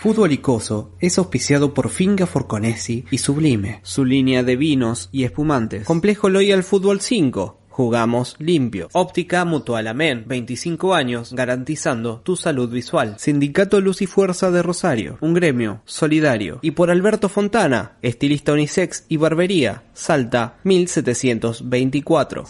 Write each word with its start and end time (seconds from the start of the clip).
Fútbol 0.00 0.32
Icoso 0.32 0.90
es 1.00 1.16
auspiciado 1.18 1.72
por 1.72 1.88
Finga 1.88 2.26
Forconesi 2.26 3.04
y 3.10 3.18
Sublime, 3.18 3.80
su 3.82 4.04
línea 4.04 4.42
de 4.42 4.56
vinos 4.56 5.08
y 5.12 5.24
espumantes. 5.24 5.86
Complejo 5.86 6.28
Loyal 6.28 6.62
Fútbol 6.62 7.00
5. 7.00 7.60
Jugamos 7.70 8.36
limpio. 8.38 8.88
Óptica 8.92 9.44
Mutual 9.44 9.88
Amén. 9.88 10.24
25 10.28 10.94
años 10.94 11.32
garantizando 11.32 12.20
tu 12.20 12.36
salud 12.36 12.70
visual. 12.70 13.16
Sindicato 13.18 13.80
Luz 13.80 14.00
y 14.02 14.06
Fuerza 14.06 14.50
de 14.50 14.62
Rosario. 14.62 15.18
Un 15.20 15.34
gremio 15.34 15.80
solidario. 15.84 16.60
Y 16.62 16.72
por 16.72 16.90
Alberto 16.90 17.28
Fontana, 17.28 17.96
estilista 18.00 18.52
unisex 18.52 19.06
y 19.08 19.16
barbería. 19.16 19.82
Salta 19.92 20.58
1724. 20.62 22.44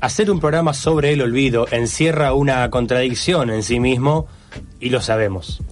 Hacer 0.00 0.30
un 0.30 0.38
programa 0.38 0.74
sobre 0.74 1.14
el 1.14 1.22
olvido 1.22 1.66
encierra 1.70 2.34
una 2.34 2.68
contradicción 2.70 3.50
en 3.50 3.62
sí 3.62 3.80
mismo 3.80 4.26
y 4.78 4.90
lo 4.90 5.00
sabemos. 5.00 5.62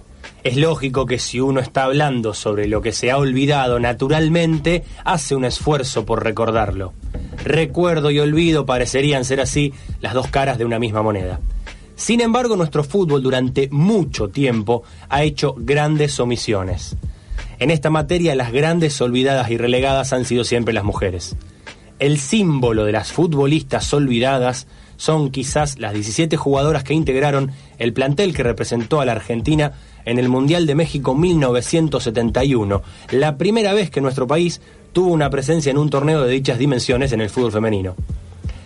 Es 0.43 0.57
lógico 0.57 1.05
que 1.05 1.19
si 1.19 1.39
uno 1.39 1.61
está 1.61 1.85
hablando 1.85 2.33
sobre 2.33 2.67
lo 2.67 2.81
que 2.81 2.91
se 2.91 3.11
ha 3.11 3.17
olvidado, 3.17 3.79
naturalmente 3.79 4.83
hace 5.05 5.35
un 5.35 5.45
esfuerzo 5.45 6.05
por 6.05 6.21
recordarlo. 6.21 6.91
Recuerdo 7.45 8.11
y 8.11 8.19
olvido 8.19 8.65
parecerían 8.65 9.23
ser 9.23 9.39
así 9.39 9.73
las 10.01 10.13
dos 10.13 10.27
caras 10.27 10.57
de 10.57 10.65
una 10.65 10.79
misma 10.79 11.01
moneda. 11.01 11.39
Sin 11.95 12.19
embargo, 12.19 12.57
nuestro 12.57 12.83
fútbol 12.83 13.23
durante 13.23 13.69
mucho 13.71 14.27
tiempo 14.27 14.83
ha 15.07 15.23
hecho 15.23 15.55
grandes 15.57 16.19
omisiones. 16.19 16.97
En 17.59 17.71
esta 17.71 17.89
materia, 17.89 18.35
las 18.35 18.51
grandes 18.51 18.99
olvidadas 18.99 19.49
y 19.49 19.57
relegadas 19.57 20.11
han 20.11 20.25
sido 20.25 20.43
siempre 20.43 20.73
las 20.73 20.83
mujeres. 20.83 21.37
El 21.99 22.17
símbolo 22.17 22.83
de 22.83 22.91
las 22.91 23.13
futbolistas 23.13 23.93
olvidadas 23.93 24.67
son 24.97 25.31
quizás 25.31 25.79
las 25.79 25.93
17 25.93 26.35
jugadoras 26.35 26.83
que 26.83 26.93
integraron 26.93 27.51
el 27.77 27.93
plantel 27.93 28.33
que 28.33 28.43
representó 28.43 28.99
a 28.99 29.05
la 29.05 29.13
Argentina 29.13 29.73
en 30.05 30.19
el 30.19 30.29
Mundial 30.29 30.65
de 30.65 30.75
México 30.75 31.15
1971, 31.15 32.81
la 33.11 33.37
primera 33.37 33.73
vez 33.73 33.89
que 33.89 34.01
nuestro 34.01 34.27
país 34.27 34.61
tuvo 34.91 35.11
una 35.11 35.29
presencia 35.29 35.71
en 35.71 35.77
un 35.77 35.89
torneo 35.89 36.23
de 36.23 36.31
dichas 36.31 36.57
dimensiones 36.57 37.11
en 37.11 37.21
el 37.21 37.29
fútbol 37.29 37.51
femenino. 37.51 37.95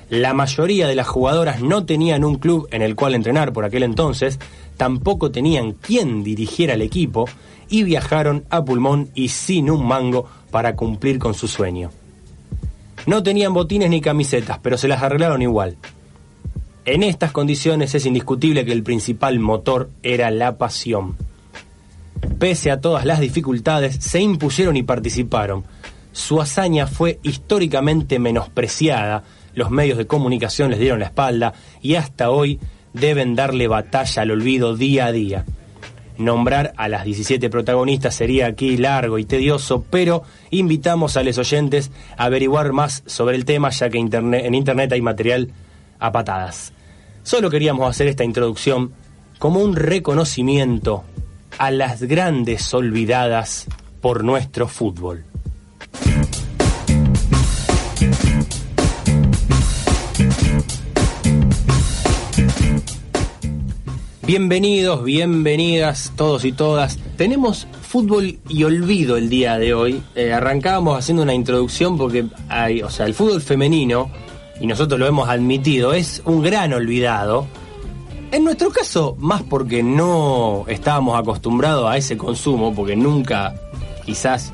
La 0.10 0.34
mayoría 0.34 0.88
de 0.88 0.96
las 0.96 1.08
jugadoras 1.08 1.62
no 1.62 1.86
tenían 1.86 2.24
un 2.24 2.36
club 2.36 2.68
en 2.72 2.82
el 2.82 2.96
cual 2.96 3.14
entrenar 3.14 3.52
por 3.52 3.66
aquel 3.66 3.84
entonces, 3.84 4.40
tampoco 4.78 5.32
tenían 5.32 5.74
quien 5.74 6.24
dirigiera 6.24 6.76
el 6.76 6.82
equipo 6.82 7.28
y 7.70 7.84
viajaron 7.84 8.46
a 8.50 8.64
pulmón 8.64 9.10
y 9.16 9.30
sin 9.30 9.70
un 9.70 9.86
mango 9.86 10.26
para 10.50 10.76
cumplir 10.76 11.20
con 11.20 11.34
su 11.34 11.48
sueño. 11.48 11.92
No 13.06 13.24
tenían 13.24 13.54
botines 13.54 13.90
ni 13.90 14.02
camisetas, 14.02 14.60
pero 14.62 14.78
se 14.78 14.88
las 14.88 15.02
arreglaron 15.02 15.42
igual. 15.42 15.78
En 16.88 17.04
estas 17.04 17.34
condiciones 17.34 17.94
es 17.96 18.06
indiscutible 18.06 18.64
que 18.64 18.72
el 18.72 18.82
principal 18.82 19.40
motor 19.40 19.90
era 20.04 20.32
la 20.32 20.58
pasión. 20.58 21.18
Pese 22.40 22.72
a 22.72 22.80
todas 22.80 23.04
las 23.04 23.20
dificultades, 23.20 23.98
se 24.00 24.22
impusieron 24.22 24.78
y 24.78 24.84
participaron. 24.84 25.66
Su 26.14 26.40
hazaña 26.40 26.88
fue 26.88 27.20
históricamente 27.24 28.20
menospreciada, 28.20 29.26
los 29.54 29.70
medios 29.70 29.98
de 29.98 30.08
comunicación 30.08 30.72
les 30.72 30.80
dieron 30.80 31.02
la 31.02 31.08
espalda 31.08 31.54
y 31.82 31.96
hasta 31.96 32.30
hoy 32.30 32.58
deben 32.94 33.36
darle 33.36 33.68
batalla 33.68 34.22
al 34.22 34.32
olvido 34.32 34.78
día 34.78 35.08
a 35.08 35.12
día. 35.12 35.44
Nombrar 36.18 36.72
a 36.78 36.88
las 36.88 37.04
17 37.04 37.50
protagonistas 37.50 38.16
sería 38.16 38.48
aquí 38.48 38.78
largo 38.78 39.20
y 39.20 39.26
tedioso, 39.26 39.84
pero 39.90 40.24
invitamos 40.52 41.18
a 41.18 41.24
los 41.24 41.38
oyentes 41.38 41.92
a 42.16 42.24
averiguar 42.24 42.72
más 42.72 43.04
sobre 43.08 43.36
el 43.36 43.44
tema, 43.44 43.72
ya 43.72 43.90
que 43.90 43.98
en 43.98 44.56
Internet 44.56 44.94
hay 44.94 45.02
material 45.02 45.52
a 46.00 46.14
patadas. 46.14 46.72
Solo 47.28 47.50
queríamos 47.50 47.90
hacer 47.90 48.08
esta 48.08 48.24
introducción 48.24 48.94
como 49.38 49.60
un 49.60 49.76
reconocimiento 49.76 51.04
a 51.58 51.72
las 51.72 52.04
grandes 52.04 52.74
olvidadas 52.74 53.68
por 54.00 54.24
nuestro 54.24 54.70
fútbol. 54.70 55.26
Bienvenidos, 64.26 65.04
bienvenidas 65.04 66.14
todos 66.16 66.46
y 66.46 66.54
todas. 66.54 66.98
Tenemos 67.18 67.68
fútbol 67.82 68.40
y 68.48 68.64
olvido 68.64 69.18
el 69.18 69.28
día 69.28 69.58
de 69.58 69.74
hoy. 69.74 70.02
Eh, 70.16 70.32
arrancábamos 70.32 70.98
haciendo 70.98 71.24
una 71.24 71.34
introducción 71.34 71.98
porque 71.98 72.26
hay, 72.48 72.82
o 72.84 72.90
sea, 72.90 73.06
el 73.06 73.14
fútbol 73.14 73.42
femenino, 73.42 74.10
y 74.60 74.68
nosotros 74.68 75.00
lo 75.00 75.08
hemos 75.08 75.30
admitido, 75.30 75.94
es 75.94 76.22
un 76.26 76.42
gran 76.42 76.74
olvidado. 76.74 77.48
En 78.32 78.44
nuestro 78.44 78.70
caso, 78.72 79.16
más 79.20 79.42
porque 79.44 79.84
no 79.84 80.66
estábamos 80.68 81.18
acostumbrados 81.18 81.90
a 81.90 81.98
ese 81.98 82.18
consumo, 82.18 82.74
porque 82.74 82.96
nunca 82.96 83.56
quizás 84.06 84.54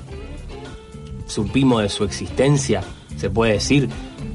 supimos 1.26 1.82
de 1.82 1.90
su 1.90 2.04
existencia, 2.04 2.84
se 3.18 3.30
puede 3.30 3.54
decir, 3.54 3.90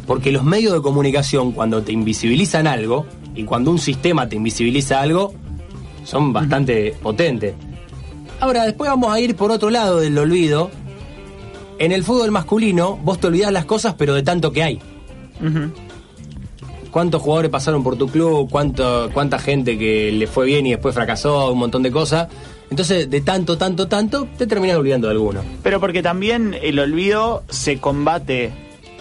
porque 0.07 0.33
los 0.33 0.43
medios 0.43 0.73
de 0.73 0.81
comunicación 0.81 1.53
cuando 1.53 1.83
te 1.83 1.93
invisibilizan 1.93 2.67
algo, 2.67 3.07
y 3.35 3.45
cuando 3.45 3.71
un 3.71 3.79
sistema 3.79 4.29
te 4.29 4.35
invisibiliza 4.35 5.01
algo, 5.01 5.33
son 6.05 6.33
bastante 6.33 6.97
potentes. 7.01 7.55
Ahora, 8.41 8.65
después 8.65 8.91
vamos 8.91 9.13
a 9.13 9.21
ir 9.21 9.37
por 9.37 9.53
otro 9.53 9.71
lado 9.71 10.01
del 10.01 10.19
olvido. 10.19 10.71
En 11.79 11.93
el 11.93 12.03
fútbol 12.03 12.33
masculino, 12.33 12.97
vos 12.97 13.21
te 13.21 13.29
olvidás 13.29 13.53
las 13.53 13.65
cosas, 13.65 13.95
pero 13.97 14.15
de 14.15 14.25
tanto 14.25 14.51
que 14.53 14.65
hay. 14.65 14.81
¿Cuántos 16.91 17.23
jugadores 17.23 17.51
pasaron 17.51 17.85
por 17.85 17.97
tu 17.97 18.09
club? 18.09 18.49
¿Cuánto, 18.51 19.11
¿Cuánta 19.13 19.39
gente 19.39 19.79
que 19.79 20.11
le 20.13 20.27
fue 20.27 20.47
bien 20.47 20.67
y 20.67 20.71
después 20.71 20.95
fracasó? 20.95 21.53
Un 21.53 21.59
montón 21.59 21.83
de 21.83 21.91
cosas. 21.91 22.29
Entonces, 22.71 23.09
de 23.09 23.21
tanto, 23.21 23.57
tanto, 23.57 23.89
tanto, 23.89 24.27
te 24.37 24.47
terminas 24.47 24.77
olvidando 24.77 25.09
de 25.09 25.13
alguno. 25.13 25.41
Pero 25.63 25.81
porque 25.81 26.03
también 26.03 26.57
el 26.61 26.79
olvido 26.79 27.43
se 27.49 27.79
combate 27.79 28.53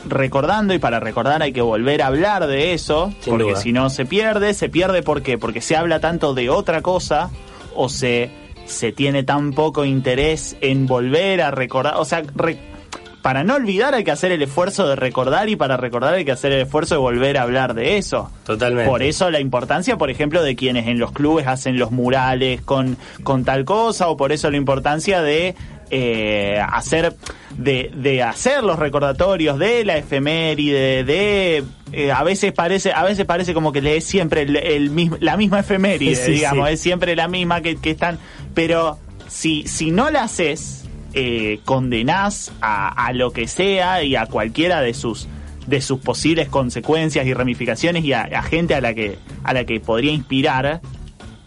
recordando 0.08 0.74
y 0.74 0.80
para 0.80 1.00
recordar 1.00 1.42
hay 1.42 1.52
que 1.52 1.62
volver 1.62 2.02
a 2.02 2.08
hablar 2.08 2.48
de 2.48 2.74
eso, 2.74 3.14
porque 3.26 3.56
si 3.56 3.74
no 3.74 3.90
se 3.90 4.06
pierde, 4.06 4.54
se 4.54 4.70
pierde 4.70 5.04
¿por 5.04 5.22
qué? 5.22 5.38
Porque 5.38 5.60
se 5.60 5.76
habla 5.76 6.00
tanto 6.00 6.34
de 6.34 6.50
otra 6.50 6.82
cosa 6.82 7.30
o 7.76 7.90
se, 7.90 8.30
se 8.66 8.92
tiene 8.92 9.24
tan 9.24 9.52
poco 9.52 9.86
interés 9.86 10.56
en 10.62 10.88
volver 10.88 11.42
a 11.42 11.52
recordar, 11.52 11.96
o 11.98 12.06
sea, 12.06 12.24
para 13.28 13.44
no 13.44 13.56
olvidar 13.56 13.94
hay 13.94 14.06
que 14.06 14.12
hacer 14.12 14.32
el 14.32 14.42
esfuerzo 14.42 14.88
de 14.88 14.96
recordar 14.96 15.50
y 15.50 15.58
para 15.58 15.76
recordar 15.76 16.14
hay 16.14 16.24
que 16.24 16.32
hacer 16.32 16.54
el 16.54 16.62
esfuerzo 16.62 16.96
de 16.96 17.00
volver 17.00 17.38
a 17.38 17.42
hablar 17.42 17.74
de 17.74 17.98
eso. 17.98 18.32
Totalmente. 18.46 18.90
Por 18.90 19.04
eso 19.04 19.30
la 19.30 19.42
importancia, 19.42 19.98
por 19.98 20.10
ejemplo, 20.10 20.42
de 20.42 20.56
quienes 20.56 20.88
en 20.88 20.98
los 20.98 21.12
clubes 21.12 21.46
hacen 21.46 21.78
los 21.78 21.92
murales 21.92 22.62
con, 22.62 22.96
con 23.24 23.44
tal 23.44 23.66
cosa 23.66 24.08
o 24.08 24.16
por 24.16 24.32
eso 24.32 24.50
la 24.50 24.56
importancia 24.56 25.22
de 25.22 25.56
eh, 25.90 26.64
hacer 26.72 27.18
de, 27.58 27.92
de, 27.94 28.24
hacer 28.24 28.64
los 28.64 28.80
recordatorios 28.80 29.60
de 29.60 29.84
la 29.84 29.98
efeméride 29.98 31.04
de 31.04 31.66
eh, 31.92 32.12
a 32.14 32.24
veces 32.24 32.54
parece 32.54 32.94
a 32.94 33.04
veces 33.04 33.26
parece 33.26 33.54
como 33.54 33.74
que 33.74 33.82
le 33.82 33.98
es 33.98 34.06
siempre 34.06 34.44
el, 34.44 34.90
mismo, 34.90 35.18
la 35.20 35.36
misma 35.36 35.60
efeméride 35.60 36.28
digamos 36.32 36.70
es 36.70 36.80
siempre 36.80 37.14
la 37.18 37.28
misma 37.28 37.60
que, 37.60 37.76
que 37.76 37.92
están 37.92 38.20
pero 38.54 39.00
si 39.28 39.68
si 39.68 39.92
no 39.92 40.10
la 40.10 40.24
haces 40.24 40.87
eh, 41.20 41.62
condenás 41.66 42.52
a, 42.62 43.12
lo 43.12 43.32
que 43.32 43.48
sea 43.48 44.04
y 44.04 44.16
a 44.16 44.28
cualquiera 44.28 44.82
de 44.82 44.94
sus 44.94 45.28
de 45.66 45.82
sus 45.82 46.00
posibles 46.00 46.48
consecuencias 46.48 47.26
y 47.26 47.34
ramificaciones 47.34 48.06
y 48.06 48.14
a, 48.14 48.44
gente 48.44 48.76
a 48.76 48.82
la 48.82 48.94
que 48.94 49.18
a 49.44 49.52
la 49.54 49.66
que 49.66 49.80
podría 49.80 50.12
inspirar 50.12 50.80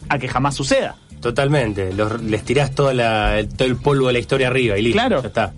a 0.08 0.18
que 0.18 0.26
jamás 0.26 0.56
suceda. 0.56 0.96
Totalmente, 1.20 1.92
les 2.24 2.42
tirás 2.42 2.74
todo 2.74 2.90
el 2.90 3.76
polvo 3.76 4.08
de 4.08 4.12
la 4.14 4.18
historia 4.18 4.48
arriba 4.48 4.76
y 4.76 4.82
listo. 4.82 4.98
Claro. 4.98 5.20
está. 5.24 5.52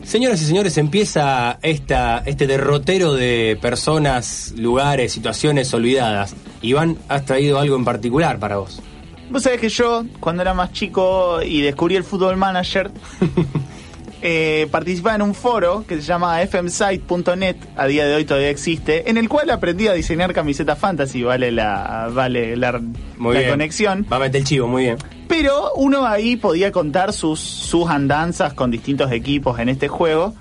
Señoras 0.09 0.41
y 0.41 0.45
señores, 0.45 0.75
empieza 0.79 1.59
esta, 1.61 2.23
este 2.25 2.47
derrotero 2.47 3.13
de 3.13 3.59
personas, 3.61 4.55
lugares, 4.57 5.13
situaciones 5.13 5.71
olvidadas. 5.71 6.35
Iván, 6.63 6.97
has 7.09 7.25
traído 7.25 7.59
algo 7.59 7.75
en 7.75 7.85
particular 7.85 8.39
para 8.39 8.57
vos. 8.57 8.81
Vos 9.29 9.43
sabés 9.43 9.61
que 9.61 9.69
yo, 9.69 10.05
cuando 10.19 10.41
era 10.41 10.55
más 10.55 10.73
chico 10.73 11.43
y 11.43 11.61
descubrí 11.61 11.95
el 11.95 12.03
Fútbol 12.03 12.37
Manager, 12.37 12.89
eh, 14.21 14.67
participaba 14.71 15.15
en 15.15 15.21
un 15.21 15.33
foro 15.33 15.85
que 15.87 15.95
se 15.95 16.01
llama 16.01 16.39
fmsite.net, 16.45 17.55
a 17.77 17.85
día 17.87 18.05
de 18.05 18.15
hoy 18.15 18.25
todavía 18.25 18.49
existe, 18.49 19.09
en 19.09 19.17
el 19.17 19.29
cual 19.29 19.49
aprendí 19.49 19.87
a 19.87 19.93
diseñar 19.93 20.33
camisetas 20.33 20.77
fantasy, 20.77 21.23
vale 21.23 21.51
la, 21.51 22.09
vale 22.13 22.55
la, 22.57 22.81
Muy 23.17 23.33
la 23.33 23.39
bien. 23.39 23.51
conexión. 23.51 24.05
Va 24.11 24.17
a 24.17 24.19
meter 24.19 24.41
el 24.41 24.47
chivo, 24.47 24.67
muy 24.67 24.83
bien. 24.83 24.97
Pero 25.27 25.73
uno 25.75 26.05
ahí 26.05 26.35
podía 26.35 26.71
contar 26.71 27.13
sus, 27.13 27.39
sus 27.39 27.89
andanzas 27.89 28.53
con 28.53 28.71
distintos 28.71 29.11
equipos 29.11 29.59
en 29.59 29.69
este 29.69 29.87
juego. 29.87 30.33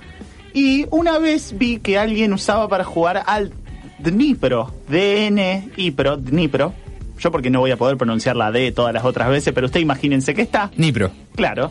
Y 0.54 0.86
una 0.90 1.18
vez 1.18 1.56
vi 1.56 1.78
que 1.78 1.98
alguien 1.98 2.32
usaba 2.32 2.68
para 2.68 2.82
jugar 2.84 3.22
al 3.26 3.52
Dnipro, 3.98 4.72
D-N-I-Pro, 4.88 6.16
Dnipro. 6.16 6.72
Yo 7.18 7.30
porque 7.32 7.50
no 7.50 7.60
voy 7.60 7.70
a 7.72 7.76
poder 7.76 7.96
pronunciar 7.96 8.36
la 8.36 8.50
D 8.52 8.70
todas 8.72 8.94
las 8.94 9.04
otras 9.04 9.28
veces, 9.28 9.52
pero 9.52 9.66
usted 9.66 9.80
imagínense 9.80 10.34
que 10.34 10.42
está. 10.42 10.70
Nipro. 10.76 11.10
Claro. 11.34 11.70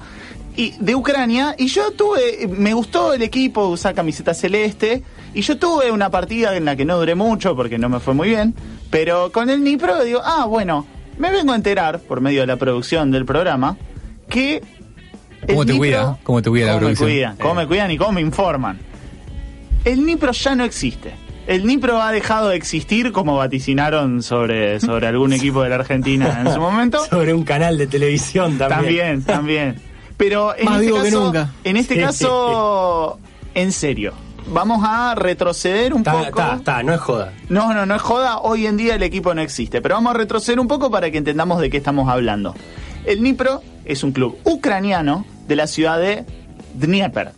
Y 0.57 0.73
de 0.79 0.95
Ucrania, 0.95 1.55
y 1.57 1.67
yo 1.67 1.91
tuve, 1.91 2.47
me 2.49 2.73
gustó 2.73 3.13
el 3.13 3.21
equipo, 3.21 3.67
usar 3.67 3.93
camiseta 3.93 4.33
celeste, 4.33 5.03
y 5.35 5.41
yo 5.41 5.57
tuve 5.59 5.91
una 5.91 6.09
partida 6.09 6.57
en 6.57 6.65
la 6.65 6.75
que 6.75 6.83
no 6.83 6.97
duré 6.97 7.13
mucho 7.15 7.55
porque 7.55 7.77
no 7.77 7.87
me 7.89 7.99
fue 7.99 8.13
muy 8.15 8.29
bien, 8.29 8.55
pero 8.89 9.31
con 9.31 9.49
el 9.51 9.63
Nipro 9.63 10.03
digo, 10.03 10.19
ah, 10.25 10.45
bueno, 10.45 10.85
me 11.19 11.31
vengo 11.31 11.53
a 11.53 11.55
enterar, 11.55 11.99
por 11.99 12.21
medio 12.21 12.41
de 12.41 12.47
la 12.47 12.55
producción 12.57 13.11
del 13.11 13.23
programa, 13.23 13.77
que... 14.27 14.61
¿Cómo 15.47 15.63
te 15.63 15.73
Dnipro- 15.73 15.77
cuida? 15.77 16.17
¿Cómo 16.23 16.41
te 16.41 16.49
cuida 16.49 16.65
la 16.65 16.71
cómo 16.73 16.79
me 16.79 16.85
producción? 16.95 17.09
cuidan, 17.11 17.35
cómo 17.37 17.53
me 17.53 17.67
cuidan 17.67 17.91
y 17.91 17.97
cómo 17.99 18.11
me 18.13 18.21
informan. 18.21 18.79
El 19.85 20.05
Nipro 20.05 20.31
ya 20.31 20.55
no 20.55 20.63
existe. 20.63 21.11
El 21.45 21.65
Nipro 21.65 22.01
ha 22.01 22.11
dejado 22.11 22.49
de 22.49 22.57
existir 22.57 23.11
como 23.11 23.37
vaticinaron 23.37 24.21
sobre, 24.23 24.79
sobre 24.79 25.07
algún 25.07 25.31
equipo 25.33 25.61
de 25.63 25.69
la 25.69 25.75
Argentina 25.75 26.41
en 26.45 26.51
su 26.51 26.59
momento. 26.59 26.99
Sobre 27.05 27.33
un 27.33 27.43
canal 27.43 27.77
de 27.77 27.85
televisión 27.87 28.57
también. 28.57 28.79
También, 28.81 29.23
también. 29.23 29.86
Pero 30.17 30.55
en 30.57 30.65
Más 30.65 30.75
este 30.75 30.85
vivo 30.87 30.97
que 30.97 31.03
caso, 31.09 31.23
nunca. 31.25 31.49
En 31.63 31.77
este 31.77 31.93
Sí. 31.95 31.99
caso, 32.01 33.19
en 33.53 33.71
serio, 33.71 34.13
vamos 34.47 34.83
a 34.83 35.13
retroceder 35.15 35.93
un 35.93 36.03
poco. 36.03 36.25
está, 36.25 36.55
está, 36.55 36.83
no 36.83 36.93
es 36.93 36.99
joda. 36.99 37.33
No, 37.49 37.73
no, 37.73 37.85
no 37.85 37.95
es 37.95 38.01
joda. 38.01 38.39
Hoy 38.39 38.65
en 38.65 38.77
día 38.77 38.95
el 38.95 39.03
equipo 39.03 39.33
no 39.33 39.41
existe. 39.41 39.81
Pero 39.81 39.95
vamos 39.95 40.15
a 40.15 40.17
retroceder 40.17 40.59
un 40.59 40.67
poco 40.67 40.89
para 40.89 41.11
que 41.11 41.17
entendamos 41.19 41.61
de 41.61 41.69
qué 41.69 41.77
estamos 41.77 42.09
hablando. 42.09 42.55
El 43.05 43.19
Dnipro 43.19 43.61
es 43.85 44.03
un 44.03 44.11
club 44.11 44.37
ucraniano 44.43 45.25
de 45.47 45.55
la 45.55 45.67
ciudad 45.67 45.99
de 45.99 46.25
Dnieper. 46.73 47.31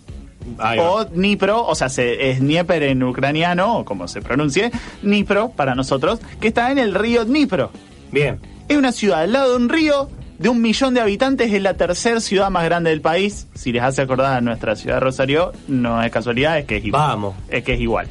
O 0.79 1.05
Dnipro, 1.05 1.65
o 1.67 1.75
sea, 1.75 1.89
se, 1.89 2.31
es 2.31 2.39
Dnieper 2.39 2.81
en 2.83 3.03
ucraniano, 3.03 3.77
o 3.79 3.85
como 3.85 4.07
se 4.07 4.21
pronuncie, 4.21 4.71
Dnipro 5.03 5.49
para 5.49 5.75
nosotros, 5.75 6.19
que 6.39 6.47
está 6.47 6.71
en 6.71 6.79
el 6.79 6.95
río 6.95 7.23
Dnipro. 7.25 7.71
Bien. 8.11 8.39
Es 8.67 8.77
una 8.77 8.91
ciudad 8.91 9.21
al 9.21 9.33
lado 9.33 9.51
de 9.51 9.55
un 9.57 9.69
río 9.69 10.09
de 10.39 10.49
un 10.49 10.61
millón 10.61 10.93
de 10.95 11.01
habitantes, 11.01 11.53
es 11.53 11.61
la 11.61 11.75
tercera 11.75 12.19
ciudad 12.19 12.49
más 12.49 12.63
grande 12.65 12.89
del 12.89 13.01
país. 13.01 13.47
Si 13.53 13.71
les 13.71 13.83
hace 13.83 14.01
acordar 14.01 14.37
a 14.37 14.41
nuestra 14.41 14.75
ciudad 14.75 14.95
de 14.95 14.99
Rosario, 15.01 15.51
no 15.67 16.01
es 16.01 16.09
casualidad, 16.11 16.57
es 16.57 16.65
que 16.65 16.77
es 16.77 16.85
igual. 16.85 17.01
Vamos. 17.07 17.35
Es 17.49 17.63
que 17.63 17.73
es 17.73 17.79
igual. 17.81 18.07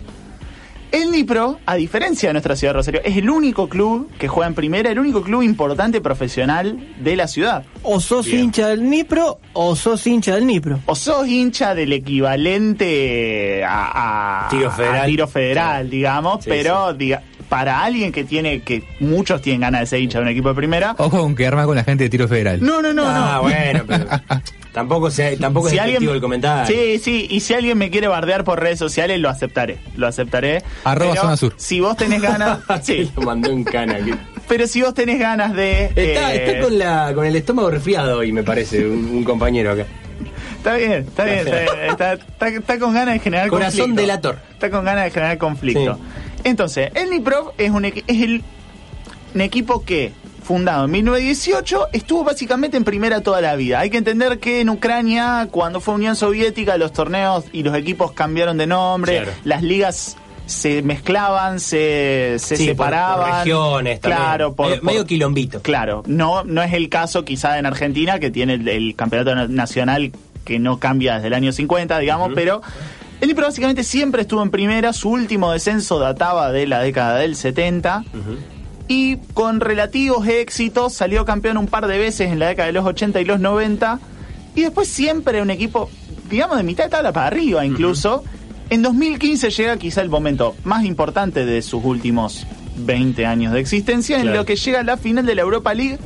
El 0.91 1.11
Nipro, 1.11 1.59
a 1.67 1.75
diferencia 1.75 2.31
de 2.31 2.33
nuestra 2.33 2.57
ciudad 2.57 2.73
de 2.73 2.79
Rosario, 2.79 3.01
es 3.05 3.15
el 3.19 3.29
único 3.29 3.69
club 3.69 4.11
que 4.19 4.27
juega 4.27 4.47
en 4.49 4.55
primera, 4.55 4.91
el 4.91 4.99
único 4.99 5.23
club 5.23 5.43
importante 5.43 6.01
profesional 6.01 6.79
de 6.99 7.15
la 7.15 7.29
ciudad. 7.29 7.65
O 7.83 8.01
sos 8.01 8.25
Bien. 8.25 8.45
hincha 8.45 8.69
del 8.69 8.89
Nipro 8.89 9.39
o 9.53 9.77
sos 9.77 10.07
hincha 10.07 10.35
del 10.35 10.47
Nipro. 10.47 10.81
O 10.87 10.95
sos 10.95 11.29
hincha 11.29 11.75
del 11.75 11.93
equivalente 11.93 13.63
a, 13.65 14.47
a- 14.47 14.49
Tiro 14.49 14.71
federal. 14.71 15.01
a 15.03 15.07
tiro 15.07 15.29
federal, 15.29 15.91
digamos, 15.91 16.45
Sí, 16.45 16.51
pero 16.51 16.95
diga- 16.95 17.23
para 17.49 17.83
alguien 17.83 18.13
que 18.13 18.25
tiene, 18.25 18.61
que 18.61 18.83
muchos 19.01 19.41
tienen 19.43 19.61
ganas 19.63 19.81
de 19.83 19.87
ser 19.87 20.01
hincha 20.01 20.19
de 20.19 20.25
un 20.25 20.29
equipo 20.31 20.49
de 20.51 20.55
primera, 20.55 20.95
Ojo 20.99 21.19
con 21.21 21.35
que 21.35 21.47
arma 21.47 21.65
con 21.65 21.77
la 21.77 21.85
gente 21.85 22.05
de 22.05 22.11
tiro 22.11 22.29
federal. 22.29 22.59
no, 22.63 22.83
no, 22.83 22.93
no, 22.93 23.05
ah, 23.07 23.33
no. 23.37 23.43
bueno, 23.43 23.85
pero 23.87 24.07
tampoco, 24.73 25.11
se, 25.11 25.37
tampoco 25.39 25.69
es 25.69 25.75
efectivo 25.75 26.13
el 26.13 26.21
comentario. 26.21 26.67
Sí, 26.67 26.99
sí, 26.99 27.27
y 27.31 27.41
si 27.41 27.55
alguien 27.55 27.79
me 27.79 27.91
quiere 27.91 28.07
bardear 28.09 28.45
por 28.45 28.61
redes 28.61 28.79
sociales, 28.79 29.19
lo 29.19 29.29
aceptaré. 29.29 29.79
Lo 29.97 30.07
aceptaré. 30.07 30.63
Arroba 30.85 31.11
Pero 31.13 31.23
zona 31.23 31.37
sur. 31.37 31.55
Si 31.57 31.81
vos 31.81 31.97
tenés 31.97 32.21
ganas. 32.23 32.59
sí. 32.83 33.11
Lo 33.17 33.23
mandó 33.23 33.51
en 33.51 33.65
cana. 33.65 33.97
que- 34.05 34.15
Pero 34.47 34.67
si 34.67 34.83
vos 34.83 34.93
tenés 34.95 35.19
ganas 35.19 35.55
de. 35.55 35.87
Está, 35.97 36.35
eh, 36.35 36.45
está 36.51 36.61
con, 36.65 36.79
la, 36.79 37.13
con 37.15 37.25
el 37.25 37.35
estómago 37.37 37.71
resfriado 37.71 38.19
hoy, 38.19 38.31
me 38.33 38.43
parece, 38.43 38.87
un, 38.87 39.07
un 39.09 39.25
compañero 39.25 39.73
acá. 39.73 39.87
Está 40.59 40.75
bien, 40.77 40.93
está 40.93 41.25
bien. 41.25 41.39
Está, 41.39 41.51
bien, 41.61 41.67
está- 41.91 42.13
está- 42.15 42.49
está 42.49 42.79
con 42.79 42.93
ganas 42.93 43.15
de 43.15 43.21
generar 43.21 43.49
Corazón 43.49 43.79
conflicto. 43.81 44.01
delator. 44.03 44.39
Está 44.53 44.71
con 44.71 44.85
ganas 44.85 45.05
de 45.05 45.11
generar 45.13 45.39
conflicto. 45.39 45.95
Sí. 45.95 46.01
Entonces, 46.49 46.91
el 46.95 47.11
Niprov 47.11 47.53
es 47.59 47.71
un, 47.71 47.85
equi- 47.85 48.05
es 48.07 48.23
el, 48.23 48.43
un 49.35 49.41
equipo 49.41 49.85
que, 49.85 50.13
fundado 50.43 50.87
en 50.87 50.91
1918, 50.91 51.89
estuvo 51.93 52.25
básicamente 52.25 52.77
en 52.77 52.85
primera 52.85 53.21
toda 53.21 53.41
la 53.41 53.55
vida. 53.57 53.81
Hay 53.81 53.91
que 53.91 53.99
entender 53.99 54.39
que 54.39 54.61
en 54.61 54.71
Ucrania, 54.71 55.49
cuando 55.51 55.81
fue 55.81 55.95
Unión 55.95 56.17
Soviética, 56.17 56.77
los 56.79 56.93
torneos 56.93 57.45
y 57.53 57.63
los 57.63 57.75
equipos 57.77 58.13
cambiaron 58.13 58.57
de 58.57 58.67
nombre, 58.67 59.17
Claro. 59.23 59.33
las 59.45 59.63
ligas 59.63 60.17
se 60.47 60.81
mezclaban, 60.81 61.61
se, 61.61 62.37
se 62.39 62.57
Sí, 62.57 62.69
por- 62.69 62.77
por 62.77 62.87
separaban. 62.87 63.45
regiones 63.45 64.01
también. 64.01 64.23
Claro, 64.23 64.55
por, 64.55 64.67
Medio- 64.69 64.81
por- 64.81 64.91
medio 64.91 65.05
quilombito. 65.07 65.61
Claro, 65.61 66.03
no, 66.07 66.43
no 66.45 66.63
es 66.63 66.73
el 66.73 66.89
caso 66.89 67.23
quizá 67.27 67.59
en 67.59 67.67
Argentina, 67.67 68.19
que 68.19 68.31
tiene 68.31 68.55
el, 68.55 68.67
el 68.67 68.95
campeonato 68.97 69.35
na- 69.35 69.47
nacional 69.49 70.11
que 70.47 70.59
no 70.59 70.79
cambia 70.79 71.17
desde 71.17 71.27
el 71.27 71.35
año 71.35 71.53
50, 71.53 71.99
digamos, 71.99 72.31
pero 72.35 72.63
el 73.21 73.29
Nipro 73.29 73.47
básicamente 73.47 73.83
siempre 73.83 74.23
estuvo 74.23 74.43
en 74.43 74.51
primera, 74.51 74.93
su 74.93 75.11
último 75.11 75.53
descenso 75.53 75.99
databa 75.99 76.53
de 76.53 76.67
la 76.67 76.81
década 76.81 77.19
del 77.19 77.35
70. 77.37 78.05
Y 78.87 79.17
con 79.35 79.61
relativos 79.61 80.27
éxitos 80.27 80.95
salió 80.95 81.25
campeón 81.25 81.59
un 81.59 81.67
par 81.67 81.87
de 81.87 81.99
veces 81.99 82.31
en 82.31 82.39
la 82.39 82.49
década 82.49 82.67
de 82.67 82.73
los 82.73 82.87
80 82.87 83.21
y 83.21 83.25
los 83.25 83.41
90. 83.41 83.99
Y 84.55 84.63
después 84.63 84.89
siempre 84.89 85.43
un 85.43 85.51
equipo, 85.51 85.91
digamos, 86.31 86.57
de 86.57 86.63
mitad 86.63 86.85
de 86.85 86.91
tabla 86.91 87.13
para 87.13 87.27
arriba 87.27 87.67
incluso. 87.67 88.25
En 88.71 88.83
2015 88.83 89.51
llega 89.51 89.77
quizá 89.79 90.03
el 90.03 90.11
momento 90.11 90.55
más 90.65 90.85
importante 90.85 91.45
de 91.45 91.63
sus 91.63 91.85
últimos 91.85 92.47
20 92.77 93.27
años 93.27 93.53
de 93.53 93.61
existencia, 93.61 94.21
en 94.21 94.33
lo 94.33 94.45
que 94.45 94.57
llega 94.57 94.81
a 94.81 94.85
la 94.85 94.97
final 94.97 95.27
de 95.27 95.35
la 95.35 95.43
Europa 95.43 95.75
League, 95.75 95.99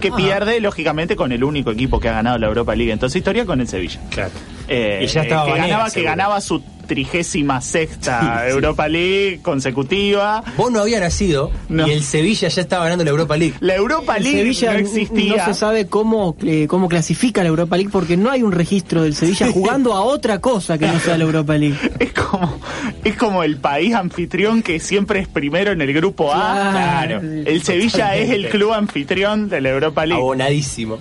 que 0.00 0.10
pierde 0.12 0.60
lógicamente 0.60 1.14
con 1.16 1.32
el 1.32 1.44
único 1.44 1.70
equipo 1.70 2.00
que 2.00 2.08
ha 2.08 2.12
ganado 2.12 2.38
la 2.38 2.46
Europa 2.48 2.74
League 2.74 2.92
en 2.92 2.98
toda 2.98 3.10
su 3.10 3.18
historia, 3.18 3.44
con 3.46 3.60
el 3.60 3.68
Sevilla. 3.68 4.00
Claro. 4.10 4.30
Eh, 4.68 5.00
Y 5.02 5.06
ya 5.06 5.22
estaba 5.22 5.46
que 5.52 5.58
ganaba, 5.58 5.90
que 5.90 6.02
ganaba 6.02 6.40
su 6.40 6.62
trigésima 6.94 7.60
sexta 7.60 8.20
Sí, 8.20 8.26
sí. 8.48 8.52
Europa 8.56 8.88
League 8.88 9.38
consecutiva. 9.42 10.42
Vos 10.56 10.72
no 10.72 10.80
habías 10.80 11.00
nacido 11.00 11.52
No. 11.68 11.86
y 11.86 11.92
el 11.92 12.02
Sevilla 12.02 12.48
ya 12.48 12.60
estaba 12.60 12.82
ganando 12.84 13.04
la 13.04 13.10
Europa 13.10 13.36
League. 13.36 13.54
La 13.60 13.76
Europa 13.76 14.16
El 14.16 14.24
League 14.24 14.38
Sevilla 14.54 14.72
no 14.72 14.78
existía. 14.80 15.36
no 15.36 15.44
se 15.44 15.54
sabe 15.54 15.86
cómo, 15.86 16.36
eh, 16.42 16.66
cómo 16.68 16.88
clasifica 16.88 17.42
la 17.44 17.48
Europa 17.48 17.76
League 17.76 17.90
porque 17.92 18.16
no 18.16 18.28
hay 18.28 18.42
un 18.42 18.50
registro 18.50 19.02
del 19.02 19.14
Sevilla 19.14 19.52
jugando 19.52 19.94
a 19.94 20.00
otra 20.02 20.40
cosa 20.40 20.78
que 20.78 20.88
no 20.88 20.98
sea 20.98 21.16
la 21.16 21.24
Europa 21.24 21.56
League. 21.56 21.78
Es 22.00 22.12
como, 22.12 22.58
es 23.04 23.16
como 23.16 23.42
el 23.44 23.58
país 23.58 23.94
anfitrión 23.94 24.62
que 24.62 24.80
siempre 24.80 25.20
es 25.20 25.28
primero 25.28 25.70
en 25.70 25.80
el 25.80 25.92
grupo 25.92 26.32
A. 26.32 26.70
Claro. 26.72 27.20
El 27.20 27.62
Sevilla 27.62 28.16
es 28.16 28.30
el 28.30 28.48
club 28.48 28.72
anfitrión 28.72 29.48
de 29.48 29.60
la 29.60 29.70
Europa 29.70 30.04
League. 30.06 30.20
Abonadísimo. 30.20 30.98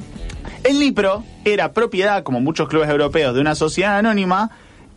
El 0.64 0.80
Nipro 0.80 1.24
era 1.46 1.72
propiedad, 1.72 2.22
como 2.24 2.42
muchos 2.42 2.68
clubes 2.68 2.90
europeos, 2.90 3.34
de 3.34 3.42
una 3.42 3.56
sociedad 3.56 3.98
anónima, 3.98 4.52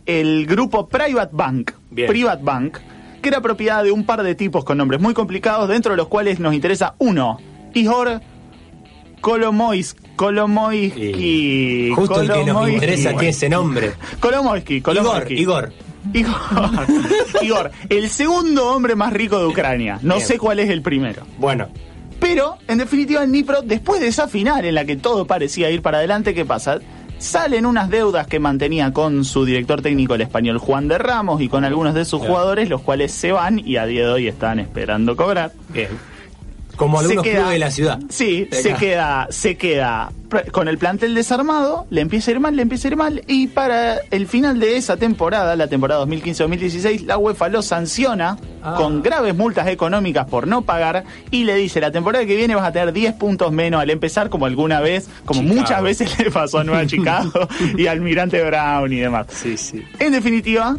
el 0.05 0.45
grupo 0.45 0.87
Private 0.87 1.31
Bank. 1.33 1.71
Bien. 1.91 2.07
Private 2.09 2.43
Bank, 2.43 2.77
que 3.21 3.29
era 3.29 3.41
propiedad 3.41 3.83
de 3.83 3.91
un 3.91 4.05
par 4.05 4.23
de 4.23 4.35
tipos 4.35 4.63
con 4.65 4.77
nombres 4.77 4.99
muy 5.01 5.13
complicados, 5.13 5.69
dentro 5.69 5.91
de 5.91 5.97
los 5.97 6.07
cuales 6.07 6.39
nos 6.39 6.53
interesa 6.53 6.95
uno, 6.99 7.37
Igor 7.73 8.21
Kolomois, 9.21 9.95
Kolomoisky. 10.15 11.91
Justo 11.95 12.21
el 12.21 12.27
que 12.27 12.33
nos 12.33 12.39
Kolomoisky. 12.45 12.73
interesa 12.73 13.09
tiene 13.11 13.29
ese 13.29 13.49
nombre. 13.49 13.93
Kolomoisky, 14.19 14.75
Igor, 14.75 14.95
Kolomoisky. 14.95 15.33
Igor. 15.35 15.73
Igor, 16.13 16.35
Igor, 17.41 17.71
el 17.87 18.09
segundo 18.09 18.67
hombre 18.75 18.95
más 18.95 19.13
rico 19.13 19.39
de 19.39 19.45
Ucrania. 19.45 19.99
No 20.01 20.15
Bien. 20.15 20.27
sé 20.27 20.37
cuál 20.37 20.59
es 20.59 20.69
el 20.69 20.81
primero. 20.81 21.23
Bueno, 21.37 21.69
Pero, 22.19 22.57
en 22.67 22.77
definitiva, 22.77 23.23
el 23.23 23.31
Nipro, 23.31 23.61
después 23.61 24.01
de 24.01 24.07
esa 24.07 24.27
final 24.27 24.65
en 24.65 24.75
la 24.75 24.83
que 24.85 24.97
todo 24.97 25.25
parecía 25.27 25.69
ir 25.71 25.81
para 25.81 25.99
adelante, 25.99 26.33
¿qué 26.33 26.43
pasa? 26.45 26.79
Salen 27.23 27.65
unas 27.65 27.89
deudas 27.89 28.27
que 28.27 28.37
mantenía 28.37 28.91
con 28.91 29.23
su 29.23 29.45
director 29.45 29.81
técnico, 29.81 30.13
el 30.13 30.21
español 30.21 30.57
Juan 30.57 30.89
de 30.89 30.97
Ramos, 30.97 31.41
y 31.41 31.47
con 31.47 31.63
algunos 31.63 31.93
de 31.93 32.03
sus 32.03 32.21
jugadores, 32.21 32.67
los 32.67 32.81
cuales 32.81 33.13
se 33.13 33.31
van 33.31 33.59
y 33.59 33.77
a 33.77 33.85
día 33.85 34.07
de 34.07 34.11
hoy 34.11 34.27
están 34.27 34.59
esperando 34.59 35.15
cobrar. 35.15 35.53
bien. 35.69 35.87
Como 36.75 36.99
algunos 36.99 37.23
clubes 37.23 37.49
de 37.49 37.59
la 37.59 37.71
ciudad. 37.71 37.99
Sí, 38.09 38.47
se 38.51 38.73
queda, 38.73 39.27
se 39.29 39.55
queda 39.57 40.11
con 40.51 40.67
el 40.67 40.79
plantel 40.79 41.13
desarmado, 41.13 41.85
le 41.91 42.01
empieza 42.01 42.31
a 42.31 42.33
ir 42.33 42.39
mal, 42.39 42.55
le 42.55 42.63
empieza 42.63 42.87
a 42.87 42.91
ir 42.91 42.97
mal, 42.97 43.21
y 43.27 43.45
para 43.47 43.97
el 44.09 44.25
final 44.27 44.59
de 44.59 44.77
esa 44.77 44.97
temporada, 44.97 45.55
la 45.55 45.67
temporada 45.67 46.03
2015-2016, 46.07 47.05
la 47.05 47.17
UEFA 47.19 47.49
lo 47.49 47.61
sanciona 47.61 48.37
Ah. 48.65 48.75
con 48.77 49.01
graves 49.03 49.35
multas 49.35 49.67
económicas 49.67 50.25
por 50.25 50.47
no 50.47 50.61
pagar 50.61 51.03
y 51.31 51.43
le 51.43 51.53
dice, 51.55 51.81
la 51.81 51.91
temporada 51.91 52.25
que 52.25 52.35
viene 52.37 52.55
vas 52.55 52.65
a 52.65 52.71
tener 52.71 52.93
10 52.93 53.13
puntos 53.15 53.51
menos 53.51 53.81
al 53.81 53.89
empezar, 53.89 54.29
como 54.29 54.45
alguna 54.45 54.79
vez, 54.79 55.09
como 55.25 55.41
Chicago. 55.41 55.59
muchas 55.59 55.83
veces 55.83 56.17
le 56.23 56.31
pasó 56.31 56.59
a 56.59 56.63
Nueva 56.63 56.85
Chicago 56.87 57.47
y 57.77 57.87
al 57.87 57.97
Almirante 57.97 58.41
Brown 58.41 58.91
y 58.93 58.95
demás. 58.97 59.27
Sí, 59.29 59.57
sí. 59.57 59.83
En 59.99 60.13
definitiva, 60.13 60.77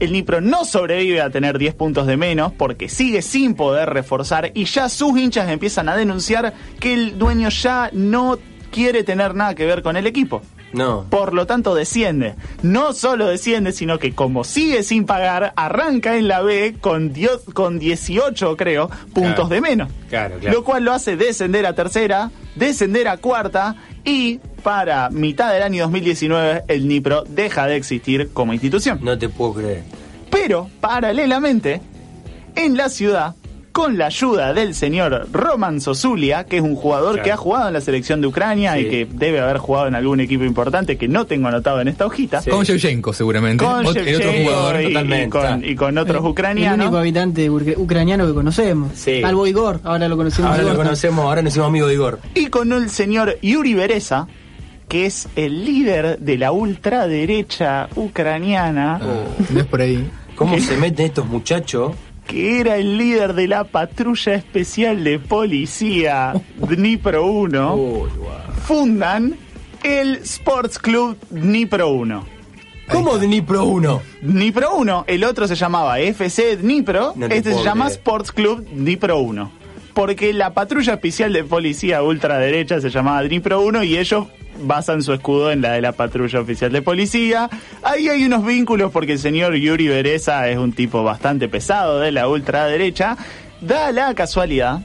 el 0.00 0.12
Nipro 0.12 0.40
no 0.40 0.64
sobrevive 0.64 1.20
a 1.20 1.30
tener 1.30 1.58
10 1.58 1.74
puntos 1.74 2.06
de 2.06 2.16
menos 2.16 2.52
porque 2.52 2.88
sigue 2.88 3.22
sin 3.22 3.54
poder 3.54 3.90
reforzar 3.90 4.50
y 4.54 4.64
ya 4.64 4.88
sus 4.88 5.18
hinchas 5.18 5.48
empiezan 5.48 5.88
a 5.88 5.96
denunciar 5.96 6.52
que 6.80 6.94
el 6.94 7.18
dueño 7.18 7.48
ya 7.48 7.90
no 7.92 8.38
quiere 8.70 9.04
tener 9.04 9.34
nada 9.34 9.54
que 9.54 9.66
ver 9.66 9.82
con 9.82 9.96
el 9.96 10.06
equipo. 10.06 10.42
No. 10.72 11.04
Por 11.08 11.34
lo 11.34 11.46
tanto, 11.46 11.72
desciende. 11.76 12.34
No 12.62 12.92
solo 12.94 13.28
desciende, 13.28 13.70
sino 13.70 14.00
que 14.00 14.12
como 14.12 14.42
sigue 14.42 14.82
sin 14.82 15.06
pagar, 15.06 15.52
arranca 15.54 16.16
en 16.16 16.26
la 16.26 16.40
B 16.42 16.74
con, 16.80 17.12
dio- 17.12 17.40
con 17.52 17.78
18, 17.78 18.56
creo, 18.56 18.90
puntos 19.12 19.34
Claro. 19.34 19.48
de 19.50 19.60
menos. 19.60 19.88
Claro, 20.08 20.36
claro. 20.40 20.56
Lo 20.58 20.64
cual 20.64 20.82
lo 20.84 20.92
hace 20.92 21.16
descender 21.16 21.64
a 21.66 21.74
tercera, 21.74 22.32
descender 22.56 23.06
a 23.06 23.18
cuarta 23.18 23.76
y 24.04 24.40
para 24.64 25.10
mitad 25.10 25.52
del 25.52 25.62
año 25.62 25.82
2019 25.84 26.64
el 26.66 26.88
Nipro 26.88 27.22
deja 27.28 27.66
de 27.68 27.76
existir 27.76 28.30
como 28.32 28.52
institución. 28.52 28.98
No 29.02 29.16
te 29.16 29.28
puedo 29.28 29.54
creer. 29.54 29.82
Pero, 30.30 30.68
paralelamente, 30.80 31.80
en 32.56 32.76
la 32.76 32.88
ciudad, 32.88 33.34
con 33.72 33.98
la 33.98 34.06
ayuda 34.06 34.52
del 34.54 34.74
señor 34.74 35.28
Roman 35.32 35.80
Sosulia, 35.80 36.44
que 36.44 36.56
es 36.58 36.62
un 36.62 36.76
jugador 36.76 37.14
Claro. 37.14 37.24
que 37.24 37.32
ha 37.32 37.36
jugado 37.36 37.66
en 37.68 37.74
la 37.74 37.80
selección 37.80 38.20
de 38.20 38.28
Ucrania 38.28 38.74
Sí. 38.74 38.80
y 38.80 38.84
que 38.88 39.08
debe 39.10 39.40
haber 39.40 39.58
jugado 39.58 39.86
en 39.88 39.96
algún 39.96 40.20
equipo 40.20 40.44
importante 40.44 40.96
que 40.96 41.08
no 41.08 41.26
tengo 41.26 41.48
anotado 41.48 41.80
en 41.80 41.88
esta 41.88 42.06
hojita. 42.06 42.40
Sí. 42.40 42.50
Con 42.50 42.64
Shevchenko, 42.64 43.12
seguramente. 43.12 43.64
Con 43.64 43.74
Ot- 43.74 43.80
el 43.80 43.86
otro 43.88 44.02
Shevchenko 44.04 44.44
jugador. 44.50 44.80
y, 44.80 44.84
y 44.84 44.88
totalmente, 44.88 45.28
con, 45.30 45.64
y 45.64 45.74
con 45.76 45.98
otros 45.98 46.24
El 46.24 46.30
ucranianos. 46.30 46.86
único 46.86 46.98
habitante 46.98 47.50
ucra- 47.50 47.74
ucraniano 47.76 48.26
que 48.26 48.32
conocemos. 48.34 48.92
Sí. 48.94 49.20
Salvo 49.20 49.46
Igor, 49.46 49.80
ahora 49.84 50.08
lo 50.08 50.16
conocemos. 50.16 50.50
Ahora 50.52 50.62
lo 50.62 50.76
conocemos, 50.76 51.24
ahora 51.24 51.42
nos 51.42 51.52
hicimos 51.52 51.68
amigos 51.68 51.88
de 51.88 51.94
Igor. 51.94 52.20
y 52.34 52.46
con 52.46 52.72
el 52.72 52.88
señor 52.90 53.38
Yuri 53.42 53.74
Bereza, 53.74 54.28
que 54.94 55.06
es 55.06 55.26
el 55.34 55.64
líder 55.64 56.20
de 56.20 56.38
la 56.38 56.52
ultraderecha 56.52 57.88
ucraniana, 57.96 59.00
No 59.50 59.58
es 59.60 59.66
por 59.66 59.80
ahí. 59.80 60.08
¿Cómo 60.36 60.56
se 60.60 60.76
meten 60.76 61.06
estos 61.06 61.26
muchachos? 61.26 61.94
que 62.28 62.60
era 62.60 62.76
el 62.76 62.96
líder 62.96 63.34
de 63.34 63.48
la 63.48 63.64
patrulla 63.64 64.34
especial 64.34 65.02
de 65.02 65.18
policía 65.18 66.32
Dnipro 66.56 67.26
1, 67.26 67.74
Uy, 67.74 68.08
guau. 68.16 68.38
fundan 68.64 69.34
el 69.82 70.14
Sports 70.22 70.78
Club 70.78 71.18
Dnipro 71.28 71.88
1. 71.88 72.24
¿Cómo 72.88 73.18
Dnipro 73.18 73.64
1? 73.64 74.00
Dnipro 74.22 74.76
1, 74.76 75.04
el 75.08 75.24
otro 75.24 75.48
se 75.48 75.56
llamaba 75.56 75.98
FC 75.98 76.56
Dnipro, 76.56 77.14
No 77.16 77.26
este 77.26 77.52
se 77.52 77.64
llama 77.64 77.86
creer. 77.86 77.98
Sports 77.98 78.30
Club 78.30 78.64
Dnipro 78.70 79.18
1. 79.18 79.50
Porque 79.92 80.32
la 80.32 80.54
patrulla 80.54 80.92
especial 80.94 81.32
de 81.32 81.42
policía 81.42 82.00
ultraderecha 82.04 82.80
se 82.80 82.90
llamaba 82.90 83.22
Dnipro 83.24 83.60
1 83.60 83.82
y 83.82 83.98
ellos 83.98 84.26
basan 84.60 85.02
su 85.02 85.12
escudo 85.12 85.50
en 85.50 85.60
la 85.60 85.72
de 85.72 85.80
la 85.80 85.92
patrulla 85.92 86.40
oficial 86.40 86.72
de 86.72 86.82
policía. 86.82 87.48
Ahí 87.82 88.08
hay 88.08 88.24
unos 88.24 88.44
vínculos 88.44 88.92
porque 88.92 89.12
el 89.12 89.18
señor 89.18 89.54
Yuri 89.54 89.88
Bereza 89.88 90.48
es 90.48 90.58
un 90.58 90.72
tipo 90.72 91.02
bastante 91.02 91.48
pesado 91.48 92.00
de 92.00 92.12
la 92.12 92.28
ultraderecha. 92.28 93.16
Da 93.60 93.92
la 93.92 94.14
casualidad 94.14 94.80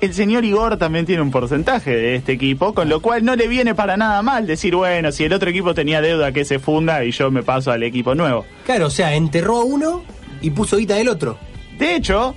el 0.00 0.14
señor 0.14 0.44
Igor 0.44 0.78
también 0.78 1.04
tiene 1.04 1.22
un 1.22 1.30
porcentaje 1.30 1.94
de 1.94 2.14
este 2.14 2.32
equipo, 2.32 2.72
con 2.72 2.88
lo 2.88 3.00
cual 3.00 3.24
no 3.24 3.36
le 3.36 3.48
viene 3.48 3.74
para 3.74 3.96
nada 3.96 4.22
mal 4.22 4.46
decir, 4.46 4.74
bueno, 4.74 5.12
si 5.12 5.24
el 5.24 5.32
otro 5.32 5.50
equipo 5.50 5.74
tenía 5.74 6.00
deuda 6.00 6.32
que 6.32 6.44
se 6.44 6.58
funda 6.58 7.04
y 7.04 7.10
yo 7.10 7.30
me 7.30 7.42
paso 7.42 7.70
al 7.70 7.82
equipo 7.82 8.14
nuevo. 8.14 8.46
Claro, 8.64 8.86
o 8.86 8.90
sea, 8.90 9.14
enterró 9.14 9.58
a 9.58 9.64
uno 9.64 10.02
y 10.40 10.50
puso 10.50 10.78
guita 10.78 10.94
del 10.94 11.08
otro. 11.08 11.38
De 11.78 11.96
hecho, 11.96 12.34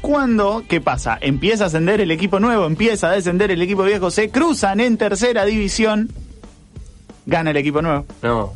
cuando, 0.00 0.64
¿qué 0.68 0.80
pasa? 0.80 1.18
Empieza 1.20 1.64
a 1.64 1.66
ascender 1.68 2.00
el 2.00 2.10
equipo 2.10 2.40
nuevo, 2.40 2.66
empieza 2.66 3.08
a 3.10 3.12
descender 3.12 3.50
el 3.50 3.60
equipo 3.62 3.82
viejo, 3.84 4.10
se 4.10 4.30
cruzan 4.30 4.80
en 4.80 4.96
tercera 4.96 5.44
división, 5.44 6.10
gana 7.26 7.50
el 7.50 7.56
equipo 7.56 7.82
nuevo, 7.82 8.06
No. 8.22 8.52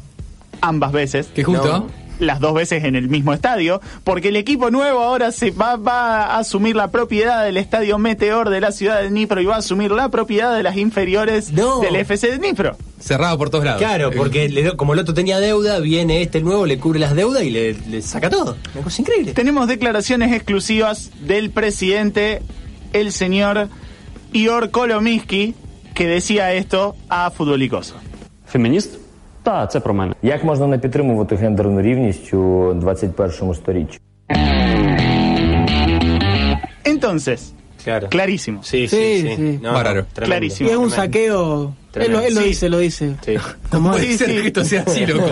ambas 0.61 0.93
veces. 0.93 1.29
Que 1.35 1.45
justo. 1.45 1.67
No 1.67 2.02
las 2.23 2.41
dos 2.41 2.55
veces 2.55 2.85
en 2.85 2.97
el 2.97 3.09
mismo 3.09 3.33
estadio, 3.33 3.81
porque 4.05 4.29
el 4.29 4.37
equipo 4.37 4.71
nuevo 4.71 5.01
ahora 5.01 5.33
se 5.33 5.51
va, 5.51 5.73
a 5.75 6.39
asumir 6.39 6.77
la 6.77 6.91
propiedad 6.91 7.45
del 7.45 7.57
estadio 7.57 7.99
Meteor 7.99 8.51
de 8.51 8.61
la 8.61 8.73
ciudad 8.73 9.01
de 9.01 9.11
Dnipro 9.11 9.41
y 9.41 9.45
va 9.45 9.57
a 9.57 9.59
asumir 9.59 9.91
la 9.91 10.09
propiedad 10.09 10.57
de 10.57 10.63
las 10.63 10.77
inferiores 10.77 11.55
del 11.55 11.97
FC 11.97 12.31
de 12.31 12.39
Dnipro. 12.39 12.77
Cerrado 13.01 13.37
por 13.37 13.51
todos 13.51 13.65
lados. 13.65 13.81
Claro, 13.81 14.11
eh, 14.13 14.17
porque 14.17 14.73
como 14.77 14.93
el 14.93 15.01
otro 15.01 15.13
tenía 15.13 15.41
deuda, 15.41 15.81
viene 15.81 16.23
este 16.23 16.41
nuevo, 16.41 16.67
le 16.67 16.79
cubre 16.79 17.01
las 17.01 17.15
deudas 17.15 17.43
y 17.43 17.51
le, 17.51 18.03
saca 18.03 18.31
todo. 18.31 18.57
Una 18.75 18.85
cosa 18.85 19.03
increíble. 19.03 19.33
Tenemos 19.33 19.67
declaraciones 19.67 20.33
exclusivas 20.33 21.11
del 21.21 21.51
presidente, 21.51 22.43
el 22.93 23.13
señor 23.13 23.69
Ior 24.33 24.71
Kolominsky, 24.71 25.55
que 25.95 26.07
decía 26.07 26.53
esto 26.53 26.95
a 27.09 27.31
Futbolicoso. 27.31 27.97
Feminista 28.47 29.02
Так, 29.44 29.72
це 29.72 29.80
про 29.80 29.94
мене. 29.94 30.14
Як 30.22 30.44
можна 30.44 30.68
не 30.68 30.78
підтримувати 30.78 31.36
гендерну 31.36 31.82
рівність 31.82 32.34
у 32.34 32.74
21 32.74 33.54
сторіччі? 33.54 34.00
Entonces, 36.84 37.40
Claro. 37.86 38.10
clarísimo. 38.10 38.60
Sí, 38.64 38.88
Sí, 38.88 38.98
sí, 38.98 39.22
sí. 39.22 39.36
sí. 39.36 39.60
Bárbaro. 39.64 40.06
tremendo. 40.14 40.26
Clarísimo. 40.26 40.70
Y 40.70 40.74
es 40.74 40.78
un 40.78 40.90
Tremendo. 40.90 40.96
saqueo. 40.96 41.74
Él, 41.96 42.12
lo- 42.12 42.20
él 42.20 42.36
lo 42.36 42.42
Sí. 42.42 42.48
dice, 42.48 42.70
lo 42.70 42.78
dice. 42.80 43.16
Sí. 43.26 43.36
Como 43.72 43.92
Puede 43.92 44.12
es. 44.12 44.18
ser 44.18 44.28
que 44.28 44.48
esto 44.48 44.64
sea 44.66 44.84
así, 44.86 45.06
loco. 45.06 45.30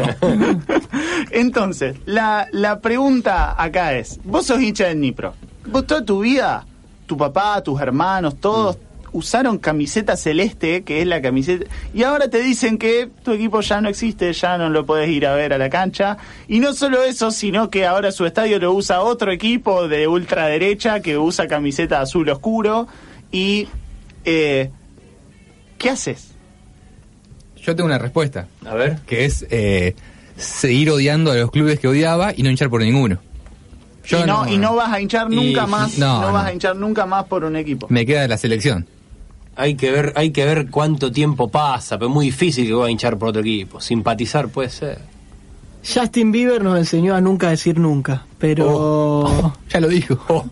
Entonces, 1.31 1.97
la, 2.05 2.47
la 2.51 2.79
pregunta 2.79 3.61
acá 3.61 3.93
es, 3.93 4.19
vos 4.23 4.45
sos 4.45 4.61
hincha 4.61 4.85
del 4.87 4.97
Dnipro, 4.99 5.33
vos 5.67 5.85
toda 5.85 6.03
tu 6.05 6.21
vida, 6.21 6.65
tu 7.05 7.17
papá, 7.17 7.61
tus 7.61 7.79
hermanos, 7.81 8.35
todos 8.39 8.77
usaron 9.12 9.58
camiseta 9.58 10.16
celeste, 10.16 10.82
que 10.84 11.00
es 11.00 11.06
la 11.06 11.20
camiseta, 11.22 11.66
y 11.94 12.02
ahora 12.02 12.28
te 12.28 12.40
dicen 12.42 12.78
que 12.78 13.08
tu 13.24 13.32
equipo 13.32 13.60
ya 13.60 13.80
no 13.80 13.88
existe, 13.88 14.32
ya 14.32 14.56
no 14.58 14.70
lo 14.70 14.86
puedes 14.86 15.08
ir 15.08 15.26
a 15.26 15.34
ver 15.34 15.52
a 15.52 15.58
la 15.58 15.68
cancha, 15.70 16.16
y 16.48 16.60
no 16.60 16.72
solo 16.74 17.02
eso, 17.02 17.30
sino 17.30 17.70
que 17.70 17.86
ahora 17.86 18.12
su 18.12 18.26
estadio 18.26 18.58
lo 18.58 18.72
usa 18.72 19.00
otro 19.02 19.32
equipo 19.32 19.88
de 19.88 20.06
ultraderecha 20.08 21.00
que 21.00 21.18
usa 21.18 21.46
camiseta 21.48 22.00
azul 22.00 22.28
oscuro, 22.28 22.86
y... 23.32 23.68
Eh, 24.24 24.70
¿Qué 25.78 25.88
haces? 25.90 26.28
Yo 27.62 27.74
tengo 27.74 27.86
una 27.86 27.98
respuesta. 27.98 28.46
A 28.66 28.74
ver. 28.74 28.98
Que 29.06 29.24
es 29.24 29.46
eh, 29.50 29.94
seguir 30.36 30.90
odiando 30.90 31.30
a 31.30 31.34
los 31.34 31.50
clubes 31.50 31.78
que 31.80 31.88
odiaba 31.88 32.32
y 32.36 32.42
no 32.42 32.50
hinchar 32.50 32.68
por 32.70 32.82
ninguno. 32.82 33.18
Yo 34.04 34.20
y, 34.20 34.26
no, 34.26 34.48
y 34.48 34.58
no 34.58 34.74
vas 34.74 34.92
a 34.92 35.00
hinchar 35.00 35.30
nunca 35.30 35.64
Y- 35.64 35.70
más, 35.70 35.98
no, 35.98 36.20
no, 36.22 36.32
vas 36.32 36.46
a 36.46 36.52
hinchar 36.52 36.76
nunca 36.76 37.06
más 37.06 37.24
por 37.24 37.44
un 37.44 37.56
equipo. 37.56 37.86
Me 37.90 38.04
queda 38.04 38.22
de 38.22 38.28
la 38.28 38.36
selección. 38.38 38.86
Hay 39.60 39.74
que 39.74 39.90
ver, 39.90 40.12
hay 40.16 40.30
que 40.30 40.44
ver 40.44 40.70
cuánto 40.70 41.12
tiempo 41.12 41.48
pasa, 41.48 41.98
pero 41.98 42.08
es 42.08 42.14
muy 42.14 42.26
difícil 42.26 42.66
que 42.66 42.72
voy 42.74 42.88
a 42.88 42.90
hinchar 42.90 43.18
por 43.18 43.28
otro 43.28 43.40
equipo. 43.42 43.80
Simpatizar 43.80 44.48
puede 44.48 44.70
ser. 44.70 44.98
Justin 45.82 46.30
Bieber 46.32 46.62
nos 46.62 46.78
enseñó 46.78 47.14
a 47.14 47.20
nunca 47.20 47.48
decir 47.50 47.78
nunca, 47.78 48.26
pero 48.38 48.66
Oh, 48.70 49.54
ya 49.70 49.80
lo 49.80 49.88
dijo. 49.88 50.44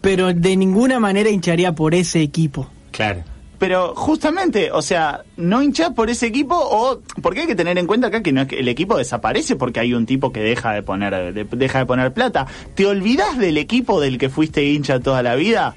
pero 0.00 0.32
de 0.32 0.56
ninguna 0.56 1.00
manera 1.00 1.28
hincharía 1.30 1.74
por 1.74 1.94
ese 1.94 2.20
equipo. 2.22 2.68
Claro. 2.92 3.24
Pero 3.58 3.94
justamente, 3.94 4.70
o 4.72 4.80
sea, 4.80 5.22
no 5.36 5.62
hinchás 5.62 5.90
por 5.90 6.08
ese 6.08 6.26
equipo 6.26 6.54
o 6.56 7.00
porque 7.20 7.40
hay 7.40 7.46
que 7.46 7.54
tener 7.54 7.76
en 7.76 7.86
cuenta 7.86 8.06
acá 8.06 8.22
que 8.22 8.32
no 8.32 8.40
es 8.42 8.48
que 8.48 8.60
el 8.60 8.68
equipo 8.68 8.96
desaparece 8.96 9.54
porque 9.56 9.80
hay 9.80 9.92
un 9.92 10.06
tipo 10.06 10.32
que 10.32 10.40
deja 10.40 10.72
de 10.72 10.82
poner 10.82 11.34
de- 11.34 11.44
deja 11.44 11.80
de 11.80 11.86
poner 11.86 12.12
plata. 12.14 12.46
¿Te 12.74 12.86
olvidás 12.86 13.36
del 13.36 13.58
equipo 13.58 14.00
del 14.00 14.16
que 14.16 14.30
fuiste 14.30 14.64
hincha 14.64 15.00
toda 15.00 15.22
la 15.22 15.34
vida? 15.34 15.76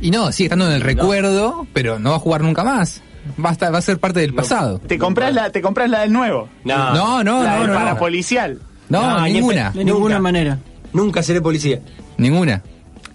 Y 0.00 0.10
no, 0.10 0.30
sigue 0.32 0.46
estando 0.46 0.66
en 0.66 0.72
el 0.72 0.80
recuerdo, 0.80 1.66
pero 1.72 1.98
no 1.98 2.10
va 2.10 2.16
a 2.16 2.20
jugar 2.20 2.42
nunca 2.42 2.62
más. 2.64 3.02
Va 3.42 3.50
a, 3.50 3.52
estar- 3.52 3.72
va 3.72 3.78
a 3.78 3.82
ser 3.82 3.98
parte 3.98 4.20
del 4.20 4.34
pasado. 4.34 4.78
Te 4.80 4.98
compras 4.98 5.32
la 5.32 5.50
te 5.50 5.62
compras 5.62 5.88
la 5.88 6.00
del 6.00 6.12
nuevo, 6.12 6.48
No, 6.64 6.92
No, 6.94 7.24
no, 7.24 7.42
la 7.42 7.56
no, 7.58 7.60
no, 7.60 7.72
no. 7.72 7.74
parapolicial. 7.78 8.60
No, 8.88 9.20
ninguna. 9.26 9.70
De 9.70 9.78
Nunca. 9.84 9.92
ninguna 9.94 10.18
manera. 10.20 10.58
Nunca 10.92 11.22
seré 11.22 11.40
policía. 11.40 11.80
Ninguna. 12.18 12.62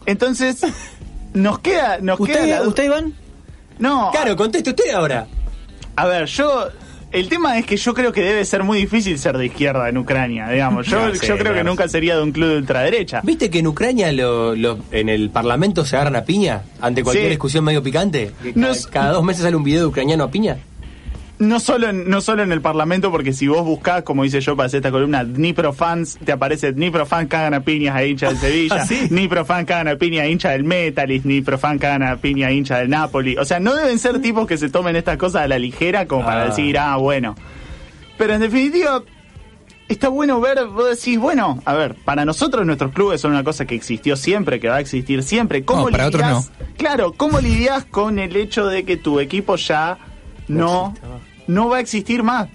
Entonces 0.07 0.61
nos 1.33 1.59
queda 1.59 1.99
nos 2.01 2.17
queda 2.19 2.39
la 2.45 2.55
¿Usted, 2.55 2.67
¿Usted, 2.67 2.83
Iván? 2.85 3.13
No, 3.77 4.09
Claro, 4.11 4.35
conteste 4.35 4.71
usted 4.71 4.89
ahora. 4.93 5.27
A 5.95 6.05
ver, 6.07 6.25
yo. 6.25 6.69
El 7.11 7.27
tema 7.27 7.57
es 7.57 7.65
que 7.65 7.75
yo 7.75 7.93
creo 7.95 8.11
que 8.11 8.21
debe 8.21 8.45
ser 8.45 8.63
muy 8.63 8.77
difícil 8.77 9.17
ser 9.17 9.35
de 9.35 9.47
izquierda 9.47 9.89
en 9.89 9.97
Ucrania, 9.97 10.47
digamos. 10.49 10.85
Yo, 10.85 10.99
No, 11.09 11.15
sí, 11.15 11.25
yo 11.25 11.37
creo 11.39 11.53
que 11.55 11.63
nunca 11.63 11.87
sería 11.87 12.15
de 12.15 12.21
un 12.21 12.31
club 12.31 12.49
de 12.49 12.57
ultraderecha. 12.57 13.21
¿Viste 13.23 13.49
que 13.49 13.59
en 13.59 13.67
Ucrania 13.67 14.11
lo- 14.11 14.55
lo- 14.55 14.77
en 14.91 15.09
el 15.09 15.31
Parlamento 15.31 15.83
se 15.85 15.95
agarran 15.95 16.15
a 16.17 16.23
piña 16.23 16.61
ante 16.79 17.01
cualquier 17.03 17.25
Sí. 17.25 17.29
discusión 17.31 17.63
medio 17.63 17.81
picante? 17.81 18.31
Cada, 18.91 19.11
dos 19.13 19.23
meses 19.23 19.41
sale 19.41 19.55
un 19.55 19.63
video 19.63 19.81
de 19.81 19.85
ucraniano 19.87 20.25
a 20.25 20.29
piña. 20.31 20.57
No 21.39 21.59
solo 21.59 21.87
en, 21.89 22.09
no 22.09 22.19
solo 22.21 22.43
en 22.43 22.51
el 22.51 22.61
Parlamento, 22.61 23.11
porque 23.11 23.31
si 23.33 23.47
vos 23.47 23.63
buscás, 23.65 24.03
como 24.03 24.23
dice 24.23 24.41
yo 24.41 24.55
para 24.57 24.67
hacer 24.67 24.79
esta 24.79 24.91
columna, 24.91 25.23
Dnipro 25.23 25.71
fans, 25.73 26.19
te 26.23 26.31
aparece 26.33 26.73
Dnipro 26.73 27.05
fan 27.05 27.27
cagan 27.27 27.53
a 27.53 27.61
piñas 27.61 27.95
a 27.95 28.03
hincha 28.05 28.27
del 28.27 28.37
Sevilla, 28.37 28.75
¿Ah, 28.81 28.85
sí? 28.85 29.07
Dnipro 29.09 29.45
fan 29.45 29.65
cagan 29.65 29.87
a 29.87 29.95
piña 29.95 30.23
a 30.23 30.27
hincha 30.27 30.49
del 30.51 30.63
Metalist, 30.65 31.23
Dnipro 31.25 31.57
fan 31.57 31.79
cagan 31.79 32.03
a 32.03 32.17
piña 32.17 32.47
a 32.47 32.51
hincha 32.51 32.77
del 32.79 32.89
Napoli. 32.89 33.37
O 33.37 33.45
sea, 33.45 33.59
no 33.59 33.73
deben 33.75 33.97
ser 33.99 34.19
tipos 34.21 34.45
que 34.47 34.57
se 34.57 34.69
tomen 34.69 34.95
estas 34.97 35.17
cosas 35.17 35.43
a 35.43 35.47
la 35.47 35.57
ligera 35.57 36.05
como 36.07 36.25
para 36.25 36.43
Ah. 36.43 36.45
decir, 36.47 36.77
ah, 36.77 36.97
bueno. 36.97 37.35
Pero 38.17 38.33
en 38.33 38.41
definitiva, 38.41 39.01
está 39.87 40.09
bueno 40.09 40.41
ver, 40.41 40.65
vos 40.67 40.89
decís, 40.89 41.17
bueno, 41.17 41.61
a 41.63 41.73
ver, 41.73 41.95
para 42.03 42.25
nosotros 42.25 42.65
nuestros 42.65 42.91
clubes 42.91 43.21
son 43.21 43.31
una 43.31 43.45
cosa 43.45 43.65
que 43.65 43.75
existió 43.75 44.17
siempre, 44.17 44.59
que 44.59 44.67
va 44.67 44.75
a 44.75 44.79
existir 44.81 45.23
siempre. 45.23 45.63
¿Cómo 45.63 45.85
No, 45.85 45.89
para 45.91 46.07
otros 46.07 46.21
lidiás- 46.21 46.51
Claro, 46.77 47.13
¿cómo 47.15 47.39
lidias 47.39 47.85
con 47.85 48.19
el 48.19 48.35
hecho 48.35 48.67
de 48.67 48.83
que 48.83 48.97
tu 48.97 49.21
equipo 49.21 49.55
ya 49.55 49.97
no, 50.49 50.93
no 51.49 51.67
va 51.69 51.77
a 51.77 51.79
existir 51.79 52.23
más? 52.23 52.47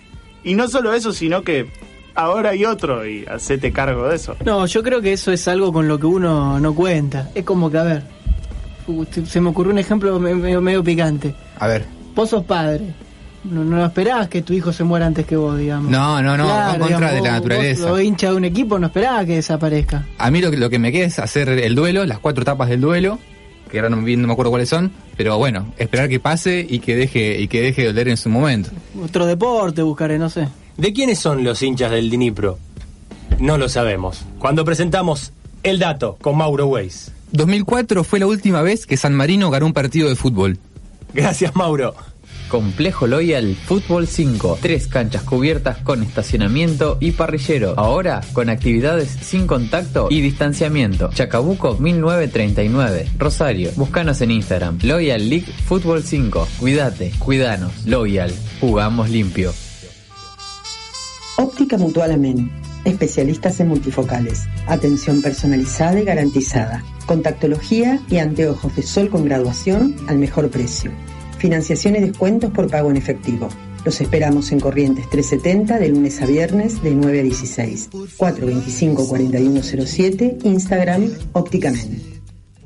Y 0.43 0.55
no 0.55 0.69
solo 0.69 0.93
eso, 0.95 1.13
sino 1.13 1.43
que 1.43 1.67
ahora 2.15 2.51
hay 2.51 2.65
otro 2.65 3.07
y 3.07 3.25
hacete 3.27 3.73
cargo 3.73 4.09
de 4.09 4.17
eso. 4.17 4.37
No, 4.45 4.67
yo 4.67 4.83
creo 4.83 5.01
que 5.01 5.13
eso 5.13 5.33
es 5.33 5.47
algo 5.49 5.73
con 5.73 5.89
lo 5.89 5.99
que 5.99 6.07
uno 6.07 6.61
no 6.61 6.75
cuenta. 6.75 7.31
Es 7.35 7.45
como 7.45 7.71
que, 7.71 7.79
a 7.79 7.83
ver, 7.83 8.03
uh, 8.87 9.05
se 9.27 9.41
me 9.41 9.49
ocurrió 9.51 9.73
un 9.73 9.79
ejemplo 9.79 10.19
me- 10.21 10.35
medio, 10.35 10.61
medio 10.61 10.85
picante. 10.85 11.35
A 11.59 11.67
ver. 11.67 11.85
Vos 12.15 12.31
sos 12.31 12.45
padre. 12.45 12.95
No, 13.45 13.63
no 13.65 13.85
esperabas 13.85 14.29
que 14.29 14.41
tu 14.41 14.55
hijo 14.55 14.73
se 14.73 14.85
muera 14.85 15.05
antes 15.07 15.27
que 15.27 15.37
vos, 15.37 15.59
digamos. 15.59 15.91
No, 15.91 16.23
no, 16.23 16.37
no, 16.37 16.47
va 16.47 16.75
en 16.75 16.81
contra 16.81 17.13
de 17.13 17.21
la 17.21 17.33
naturaleza. 17.33 17.83
Vos, 17.83 17.91
sos 17.91 18.03
hincha 18.03 18.31
de 18.31 18.37
un 18.37 18.45
equipo, 18.47 18.79
no 18.79 18.87
esperabas 18.87 19.27
que 19.27 19.35
desaparezca. 19.35 20.07
A 20.17 20.31
mí 20.31 20.41
lo 20.41 20.51
que, 20.51 20.57
lo 20.57 20.71
que 20.71 20.79
me 20.79 20.93
queda 20.93 21.05
es 21.07 21.19
hacer 21.19 21.51
el 21.51 21.75
duelo, 21.75 22.07
las 22.07 22.21
cuatro 22.21 22.41
etapas 22.43 22.71
del 22.71 22.81
duelo, 22.81 23.19
que 23.75 23.81
ahora 23.81 23.91
no, 23.91 24.01
bien 24.03 24.23
no 24.23 24.29
me 24.29 24.33
acuerdo 24.33 24.51
cuáles 24.51 24.71
son, 24.71 24.93
pero 25.17 25.37
bueno, 25.37 25.75
esperar 25.77 26.09
que 26.09 26.21
pase 26.21 26.67
y 26.67 26.79
que 26.79 26.97
deje 26.97 27.41
y 27.41 27.49
que 27.49 27.61
deje 27.61 27.83
de 27.83 27.89
doler 27.89 28.09
en 28.09 28.17
su 28.17 28.31
momento. 28.31 28.71
Otro 29.03 29.27
deporte 29.27 29.83
buscaré, 29.83 30.19
no 30.19 30.31
sé. 30.31 30.49
¿De 30.79 30.93
quiénes 30.93 31.19
son 31.19 31.45
los 31.45 31.63
hinchas 31.63 31.91
del 31.91 32.09
Dnipro? 32.09 32.59
No 33.39 33.59
lo 33.59 33.69
sabemos. 33.69 34.25
Cuando 34.39 34.65
presentamos 34.65 35.33
el 35.63 35.79
dato 35.79 36.17
con 36.21 36.37
Mauro 36.37 36.67
Weiss. 36.67 37.13
2004 37.33 38.05
fue 38.05 38.21
la 38.21 38.27
última 38.27 38.63
vez 38.63 38.87
que 38.87 38.97
San 38.97 39.15
Marino 39.15 39.51
ganó 39.51 39.67
un 39.67 39.73
partido 39.73 40.09
de 40.09 40.15
fútbol. 40.15 40.59
Gracias, 41.13 41.55
Mauro. 41.55 41.95
Complejo 42.49 43.07
Loyal 43.07 43.55
Fútbol 43.55 44.07
5. 44.07 44.59
Tres 44.61 44.87
canchas 44.87 45.23
cubiertas 45.23 45.79
con 45.79 46.03
estacionamiento 46.03 46.99
y 47.01 47.13
parrillero. 47.13 47.75
Ahora 47.77 48.21
con 48.33 48.49
actividades 48.49 49.09
sin 49.09 49.47
contacto 49.47 50.09
y 50.11 50.21
distanciamiento. 50.21 51.11
Chacabuco 51.13 51.77
1939. 51.79 53.09
Rosario. 53.19 53.71
Búscanos 53.77 54.21
en 54.21 54.31
Instagram. 54.31 54.79
Loyal 54.83 55.29
League 55.29 55.47
Fútbol 55.67 56.03
5. 56.03 56.49
Cuídate, 56.59 57.13
cuidanos. 57.19 57.87
Loyal. 57.87 58.33
Jugamos 58.61 59.11
limpio. 59.11 59.53
Óptica 61.37 61.77
Mutual 61.79 62.13
Amén. 62.13 62.51
Especialistas 62.85 63.59
en 63.61 63.69
multifocales. 63.69 64.45
Atención 64.67 65.23
personalizada 65.23 65.99
y 66.01 66.05
garantizada. 66.05 66.85
Contactología 67.07 68.01
y 68.09 68.19
anteojos 68.19 68.77
de 68.77 68.83
sol 68.83 69.09
con 69.09 69.25
graduación 69.25 69.97
al 70.07 70.19
mejor 70.19 70.51
precio. 70.51 70.93
Financiación 71.45 71.97
y 71.97 72.01
descuentos 72.01 72.51
por 72.53 72.71
pago 72.71 72.91
en 72.91 72.97
efectivo. 72.97 73.51
Los 73.85 74.01
esperamos 74.01 74.51
en 74.51 74.61
Corrientes 74.61 75.11
370 75.11 75.79
de 75.79 75.91
lunes 75.91 76.23
a 76.23 76.27
viernes 76.27 76.83
de 76.83 76.95
9 76.95 77.21
a 77.21 77.23
16. 77.23 77.91
425-4107, 78.17 80.39
Instagram 80.43 81.11
Ópticamente. 81.35 82.01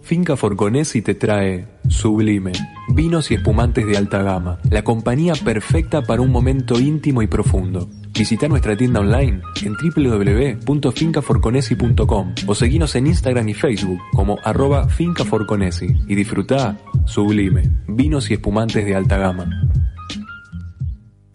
Finca 0.09 0.37
Forconesi 0.37 1.03
te 1.03 1.15
trae 1.15 1.69
Sublime, 1.87 2.53
vinos 2.95 3.31
y 3.31 3.35
espumantes 3.35 3.87
de 3.87 3.99
alta 3.99 4.23
gama, 4.23 4.59
la 4.71 4.83
compañía 4.83 5.35
perfecta 5.35 6.01
para 6.01 6.23
un 6.23 6.33
momento 6.33 6.81
íntimo 6.81 7.21
y 7.21 7.27
profundo. 7.27 7.91
Visita 8.15 8.49
nuestra 8.49 8.75
tienda 8.75 9.01
online 9.01 9.43
en 9.63 9.75
www.fincaforconesi.com 9.75 12.35
o 12.47 12.55
seguinos 12.55 12.95
en 12.95 13.09
Instagram 13.09 13.51
y 13.51 13.55
Facebook 13.55 14.01
como 14.15 14.39
arroba 14.45 14.89
fincaforconesi 14.89 15.89
y 16.07 16.15
disfruta 16.15 16.79
Sublime, 17.05 17.71
vinos 17.87 18.31
y 18.31 18.33
espumantes 18.33 18.87
de 18.87 18.95
alta 18.95 19.19
gama. 19.19 19.51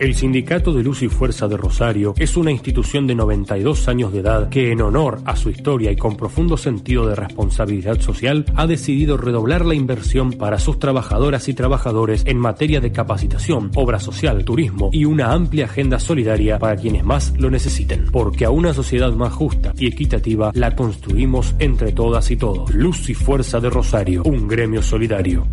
El 0.04 0.16
Sindicato 0.16 0.74
de 0.74 0.84
Luz 0.84 1.02
y 1.02 1.08
Fuerza 1.08 1.48
de 1.48 1.56
Rosario 1.56 2.14
es 2.18 2.36
una 2.36 2.52
institución 2.52 3.08
de 3.08 3.16
92 3.16 3.88
años 3.88 4.12
de 4.12 4.20
edad 4.20 4.50
que, 4.50 4.70
en 4.70 4.82
honor 4.82 5.22
a 5.24 5.38
su 5.38 5.50
historia 5.50 5.94
y 5.94 5.96
con 5.96 6.18
profundo 6.18 6.58
sentido 6.58 7.08
de 7.08 7.16
responsabilidad 7.16 8.02
social, 8.02 8.44
ha 8.56 8.68
decidido 8.68 9.16
redoblar 9.16 9.66
la 9.66 9.76
inversión 9.76 10.34
para 10.34 10.60
sus 10.60 10.78
trabajadoras 10.78 11.48
y 11.48 11.54
trabajadores 11.54 12.24
en 12.26 12.38
materia 12.38 12.82
de 12.82 12.92
capacitación, 12.92 13.72
obra 13.76 14.02
social, 14.02 14.44
turismo 14.44 14.90
y 14.92 15.06
una 15.06 15.32
amplia 15.32 15.68
agenda 15.68 16.00
solidaria 16.00 16.60
para 16.60 16.76
quienes 16.76 17.06
más 17.06 17.34
lo 17.38 17.50
necesiten. 17.50 18.08
Porque 18.12 18.44
a 18.44 18.50
una 18.50 18.74
sociedad 18.74 19.14
más 19.14 19.32
justa 19.32 19.72
y 19.78 19.88
equitativa 19.88 20.52
la 20.54 20.76
construimos 20.76 21.56
entre 21.60 21.94
todas 21.94 22.30
y 22.30 22.36
todos. 22.36 22.76
Luz 22.76 23.10
y 23.10 23.14
Fuerza 23.14 23.62
de 23.62 23.70
Rosario, 23.70 24.24
un 24.26 24.50
gremio 24.50 24.82
solidario. 24.82 25.48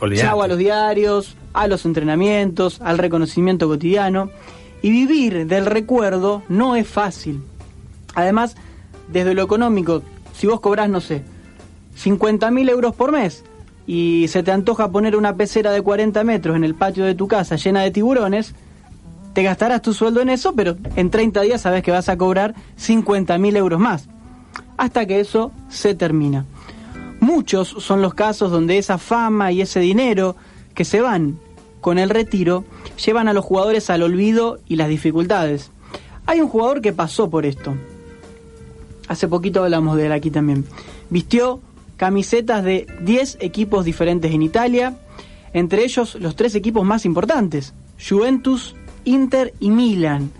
Olvidate. 0.00 0.26
A 0.26 0.46
los 0.46 0.58
diarios, 0.58 1.36
a 1.52 1.68
los 1.68 1.84
entrenamientos, 1.84 2.80
al 2.80 2.96
reconocimiento 2.96 3.68
cotidiano. 3.68 4.30
Y 4.80 4.90
vivir 4.90 5.46
del 5.46 5.66
recuerdo 5.66 6.42
no 6.48 6.76
es 6.76 6.88
fácil. 6.88 7.42
Además, 8.14 8.56
desde 9.08 9.34
lo 9.34 9.42
económico, 9.42 10.02
si 10.32 10.46
vos 10.46 10.60
cobrás, 10.60 10.88
no 10.88 11.02
sé, 11.02 11.22
50 11.96 12.50
mil 12.50 12.70
euros 12.70 12.94
por 12.94 13.12
mes 13.12 13.44
y 13.86 14.26
se 14.28 14.42
te 14.42 14.50
antoja 14.50 14.90
poner 14.90 15.14
una 15.14 15.36
pecera 15.36 15.72
de 15.72 15.82
40 15.82 16.24
metros 16.24 16.56
en 16.56 16.64
el 16.64 16.74
patio 16.74 17.04
de 17.04 17.14
tu 17.14 17.28
casa 17.28 17.56
llena 17.56 17.82
de 17.82 17.90
tiburones, 17.90 18.54
te 19.36 19.42
gastarás 19.42 19.82
tu 19.82 19.92
sueldo 19.92 20.22
en 20.22 20.30
eso, 20.30 20.54
pero 20.54 20.78
en 20.96 21.10
30 21.10 21.42
días 21.42 21.60
sabes 21.60 21.82
que 21.82 21.90
vas 21.90 22.08
a 22.08 22.16
cobrar 22.16 22.54
50 22.76 23.36
mil 23.36 23.54
euros 23.54 23.78
más. 23.78 24.08
Hasta 24.78 25.04
que 25.04 25.20
eso 25.20 25.52
se 25.68 25.94
termina. 25.94 26.46
Muchos 27.20 27.68
son 27.68 28.00
los 28.00 28.14
casos 28.14 28.50
donde 28.50 28.78
esa 28.78 28.96
fama 28.96 29.52
y 29.52 29.60
ese 29.60 29.80
dinero 29.80 30.36
que 30.74 30.86
se 30.86 31.02
van 31.02 31.38
con 31.82 31.98
el 31.98 32.08
retiro 32.08 32.64
llevan 33.04 33.28
a 33.28 33.34
los 33.34 33.44
jugadores 33.44 33.90
al 33.90 34.04
olvido 34.04 34.58
y 34.68 34.76
las 34.76 34.88
dificultades. 34.88 35.70
Hay 36.24 36.40
un 36.40 36.48
jugador 36.48 36.80
que 36.80 36.94
pasó 36.94 37.28
por 37.28 37.44
esto. 37.44 37.74
Hace 39.06 39.28
poquito 39.28 39.62
hablamos 39.62 39.98
de 39.98 40.06
él 40.06 40.12
aquí 40.12 40.30
también. 40.30 40.64
Vistió 41.10 41.60
camisetas 41.98 42.64
de 42.64 42.86
10 43.02 43.36
equipos 43.40 43.84
diferentes 43.84 44.32
en 44.32 44.40
Italia, 44.40 44.96
entre 45.52 45.84
ellos 45.84 46.14
los 46.14 46.36
tres 46.36 46.54
equipos 46.54 46.86
más 46.86 47.04
importantes, 47.04 47.74
Juventus, 48.00 48.74
Inter 49.06 49.54
y 49.60 49.70
Milan. 49.70 50.30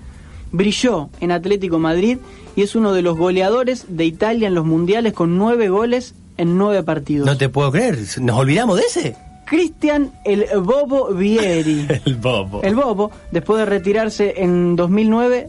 Brilló 0.52 1.09
en 1.20 1.33
Atlético 1.33 1.79
Madrid 1.79 2.18
y 2.55 2.62
es 2.62 2.76
uno 2.76 2.92
de 2.92 3.00
los 3.02 3.16
goleadores 3.16 3.87
de 3.88 4.05
Italia 4.05 4.48
en 4.48 4.55
los 4.55 4.64
mundiales 4.66 5.12
con 5.14 5.38
nueve 5.38 5.68
goles 5.70 6.14
en 6.37 6.59
nueve 6.59 6.83
partidos. 6.83 7.26
No 7.26 7.37
te 7.38 7.48
puedo 7.48 7.72
creer, 7.72 7.98
¿nos 8.20 8.38
olvidamos 8.38 8.76
de 8.76 8.83
ese? 8.85 9.16
Cristian 9.46 10.12
el 10.24 10.44
Bobo 10.61 11.14
Vieri. 11.14 11.87
El 12.05 12.16
bobo. 12.16 12.62
El 12.62 12.74
Bobo, 12.74 13.11
después 13.31 13.61
de 13.61 13.66
retirarse 13.66 14.35
en 14.42 14.74
2009, 14.76 15.48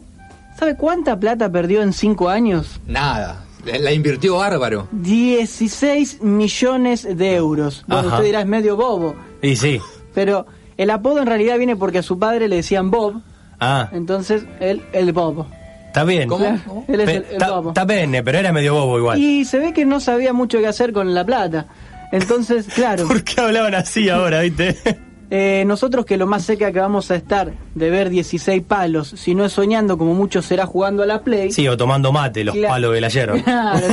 ¿sabe 0.58 0.76
cuánta 0.76 1.18
plata 1.18 1.50
perdió 1.50 1.82
en 1.82 1.92
cinco 1.92 2.28
años? 2.28 2.80
Nada. 2.86 3.44
La, 3.64 3.92
invirtió 3.92 4.36
bárbaro. 4.36 4.86
16 4.92 6.22
millones 6.22 7.06
de 7.18 7.34
euros. 7.34 7.84
Bueno, 7.88 8.06
Ajá. 8.06 8.16
usted 8.16 8.26
dirá, 8.26 8.40
es 8.40 8.46
medio 8.46 8.76
bobo, 8.76 9.16
Y 9.42 9.56
sí. 9.56 9.80
pero 10.14 10.46
el 10.78 10.90
apodo 10.90 11.18
en 11.20 11.26
realidad 11.26 11.58
viene 11.58 11.76
porque 11.76 11.98
a 11.98 12.02
su 12.02 12.18
padre 12.18 12.48
le 12.48 12.56
decían 12.56 12.90
Bob, 12.90 13.20
Ah, 13.60 13.88
entonces 13.92 14.44
él, 14.60 14.82
el 14.92 15.12
Bobo. 15.12 15.46
está 15.88 16.04
bien. 16.04 16.28
Claro, 16.28 16.84
Él 16.86 17.00
es 17.00 17.08
el, 17.08 17.16
el 17.16 17.24
Está 17.32 17.50
Bobo. 17.50 17.70
está 17.70 17.86
pero 17.86 18.38
era 18.38 18.52
medio 18.52 18.72
bobo 18.74 18.98
igual. 18.98 19.18
Y 19.18 19.44
se 19.44 19.58
ve 19.58 19.72
que 19.72 19.84
no 19.84 19.98
sabía 20.00 20.32
mucho 20.32 20.58
qué 20.60 20.68
hacer 20.68 20.92
con 20.92 21.12
la 21.12 21.24
plata. 21.26 21.66
Entonces, 22.12 22.66
claro. 22.74 23.06
¿Por 23.08 23.24
qué 23.24 23.40
hablaban 23.40 23.74
así 23.74 24.08
ahora, 24.08 24.40
viste? 24.40 24.76
Eh, 25.30 25.64
nosotros 25.66 26.06
que 26.06 26.16
lo 26.16 26.26
más 26.26 26.42
cerca 26.42 26.72
que 26.72 26.80
vamos 26.80 27.10
a 27.10 27.14
estar 27.14 27.52
de 27.74 27.90
ver 27.90 28.08
16 28.08 28.62
palos, 28.62 29.08
si 29.08 29.34
no 29.34 29.44
es 29.44 29.52
soñando 29.52 29.98
como 29.98 30.14
mucho 30.14 30.40
será 30.40 30.64
jugando 30.64 31.02
a 31.02 31.06
la 31.06 31.20
Play, 31.20 31.52
Sí, 31.52 31.68
o 31.68 31.76
tomando 31.76 32.12
mate, 32.12 32.44
los 32.44 32.54
Claro. 32.54 32.72
palos 32.72 32.94
del 32.94 33.04
ayer. 33.04 33.32
Claro, 33.44 33.86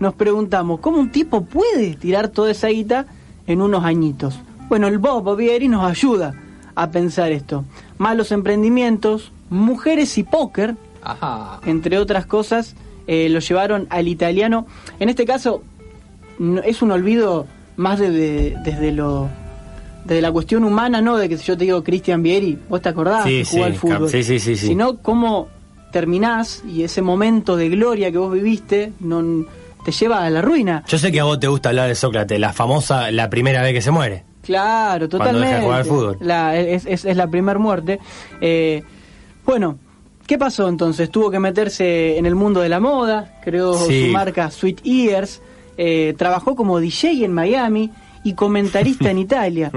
nos 0.00 0.14
preguntamos, 0.14 0.80
¿cómo 0.80 0.98
un 0.98 1.12
tipo 1.12 1.44
puede 1.44 1.94
tirar 1.94 2.26
toda 2.30 2.50
esa 2.50 2.66
guita 2.66 3.06
en 3.46 3.60
unos 3.62 3.84
añitos? 3.84 4.40
Bueno, 4.68 4.88
el 4.88 4.98
Bob 4.98 5.36
Vieri 5.36 5.68
nos 5.68 5.88
ayuda 5.88 6.34
a 6.74 6.90
pensar 6.90 7.32
esto. 7.32 7.64
Malos 7.98 8.32
emprendimientos, 8.32 9.32
mujeres 9.50 10.18
y 10.18 10.22
póker, 10.22 10.74
Ajá. 11.02 11.60
entre 11.66 11.98
otras 11.98 12.26
cosas, 12.26 12.74
eh, 13.06 13.28
lo 13.28 13.38
llevaron 13.38 13.86
al 13.90 14.08
italiano. 14.08 14.66
En 14.98 15.08
este 15.08 15.24
caso, 15.24 15.62
no- 16.38 16.60
es 16.62 16.82
un 16.82 16.90
olvido 16.90 17.46
más 17.76 17.98
de- 17.98 18.10
de- 18.10 18.56
desde 18.64 18.92
lo 18.92 19.28
desde 20.04 20.20
la 20.22 20.30
cuestión 20.30 20.62
humana, 20.62 21.00
no 21.00 21.16
de 21.16 21.28
que 21.28 21.36
si 21.36 21.42
yo 21.46 21.56
te 21.58 21.64
digo 21.64 21.82
Cristian 21.82 22.22
Vieri, 22.22 22.56
vos 22.68 22.80
te 22.80 22.88
acordás 22.88 23.24
Sí, 23.24 23.38
que 23.38 23.44
jugó 23.44 23.56
sí, 23.56 23.62
al 23.62 23.74
fútbol, 23.74 24.08
sí, 24.08 24.22
sí, 24.22 24.38
sí, 24.38 24.56
sí. 24.56 24.66
sino 24.68 24.98
cómo 24.98 25.48
terminás 25.90 26.62
y 26.64 26.84
ese 26.84 27.02
momento 27.02 27.56
de 27.56 27.68
gloria 27.70 28.12
que 28.12 28.18
vos 28.18 28.32
viviste 28.32 28.92
no 29.00 29.44
te 29.84 29.90
lleva 29.90 30.24
a 30.24 30.30
la 30.30 30.42
ruina. 30.42 30.84
Yo 30.86 30.96
sé 30.98 31.10
que 31.10 31.18
a 31.18 31.24
vos 31.24 31.40
te 31.40 31.48
gusta 31.48 31.70
hablar 31.70 31.88
de 31.88 31.96
Sócrates, 31.96 32.38
la 32.38 32.52
famosa, 32.52 33.10
la 33.10 33.28
primera 33.30 33.62
vez 33.62 33.72
que 33.72 33.82
se 33.82 33.90
muere. 33.90 34.22
Claro, 34.46 35.08
Cuando 35.08 35.18
totalmente. 35.18 35.46
deja 35.48 35.58
de 35.58 35.64
jugar 35.64 35.78
al 35.80 35.84
fútbol. 35.84 36.16
La- 36.20 36.56
es, 36.56 36.86
es- 36.86 37.04
es 37.04 37.16
la 37.16 37.26
primer 37.28 37.58
muerte. 37.58 37.98
Eh, 38.40 38.82
bueno, 39.44 39.78
¿qué 40.26 40.38
pasó 40.38 40.68
entonces? 40.68 41.10
Tuvo 41.10 41.30
que 41.30 41.38
meterse 41.40 42.16
en 42.16 42.26
el 42.26 42.34
mundo 42.36 42.60
de 42.60 42.68
la 42.68 42.80
moda, 42.80 43.40
creó 43.44 43.74
Sí. 43.74 44.06
su 44.06 44.12
marca 44.12 44.50
Sweet 44.50 44.80
Ears, 44.86 45.42
eh, 45.76 46.14
trabajó 46.16 46.54
como 46.56 46.78
DJ 46.80 47.24
en 47.24 47.32
Miami 47.32 47.90
y 48.24 48.34
comentarista 48.34 49.10
en 49.10 49.18
Italia. 49.26 49.70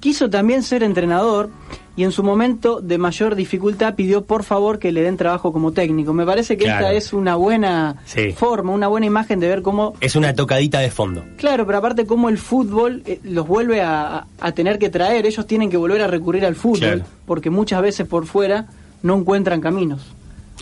Quiso 0.00 0.30
también 0.30 0.62
ser 0.62 0.82
entrenador 0.82 1.50
y 1.96 2.04
en 2.04 2.12
su 2.12 2.22
momento 2.22 2.80
de 2.82 2.98
mayor 2.98 3.34
dificultad 3.34 3.94
pidió 3.94 4.24
por 4.24 4.42
favor 4.44 4.78
que 4.78 4.92
le 4.92 5.00
den 5.02 5.16
trabajo 5.16 5.52
como 5.52 5.72
técnico. 5.72 6.12
Me 6.12 6.26
parece 6.26 6.56
que 6.58 6.64
Claro. 6.64 6.86
esta 6.88 6.92
es 6.92 7.12
una 7.14 7.36
buena 7.36 7.96
Sí. 8.04 8.32
forma, 8.32 8.72
una 8.72 8.86
buena 8.88 9.06
imagen 9.06 9.40
de 9.40 9.48
ver 9.48 9.62
cómo 9.62 9.94
Es 10.00 10.14
una 10.14 10.34
tocadita 10.34 10.80
de 10.80 10.90
fondo. 10.90 11.24
Claro, 11.38 11.64
pero 11.66 11.78
aparte 11.78 12.04
cómo 12.06 12.28
el 12.28 12.36
fútbol 12.38 13.02
eh, 13.06 13.18
los 13.24 13.46
vuelve 13.48 13.80
a, 13.80 14.18
a- 14.18 14.26
a 14.40 14.52
tener 14.52 14.78
que 14.78 14.90
traer, 14.90 15.24
ellos 15.26 15.46
tienen 15.46 15.70
que 15.70 15.76
volver 15.78 16.02
a 16.02 16.06
recurrir 16.06 16.44
al 16.44 16.54
fútbol, 16.54 16.78
Claro. 16.80 17.04
porque 17.26 17.48
muchas 17.50 17.80
veces 17.80 18.06
por 18.06 18.26
fuera 18.26 18.66
no 19.02 19.16
encuentran 19.16 19.60
caminos. 19.60 20.02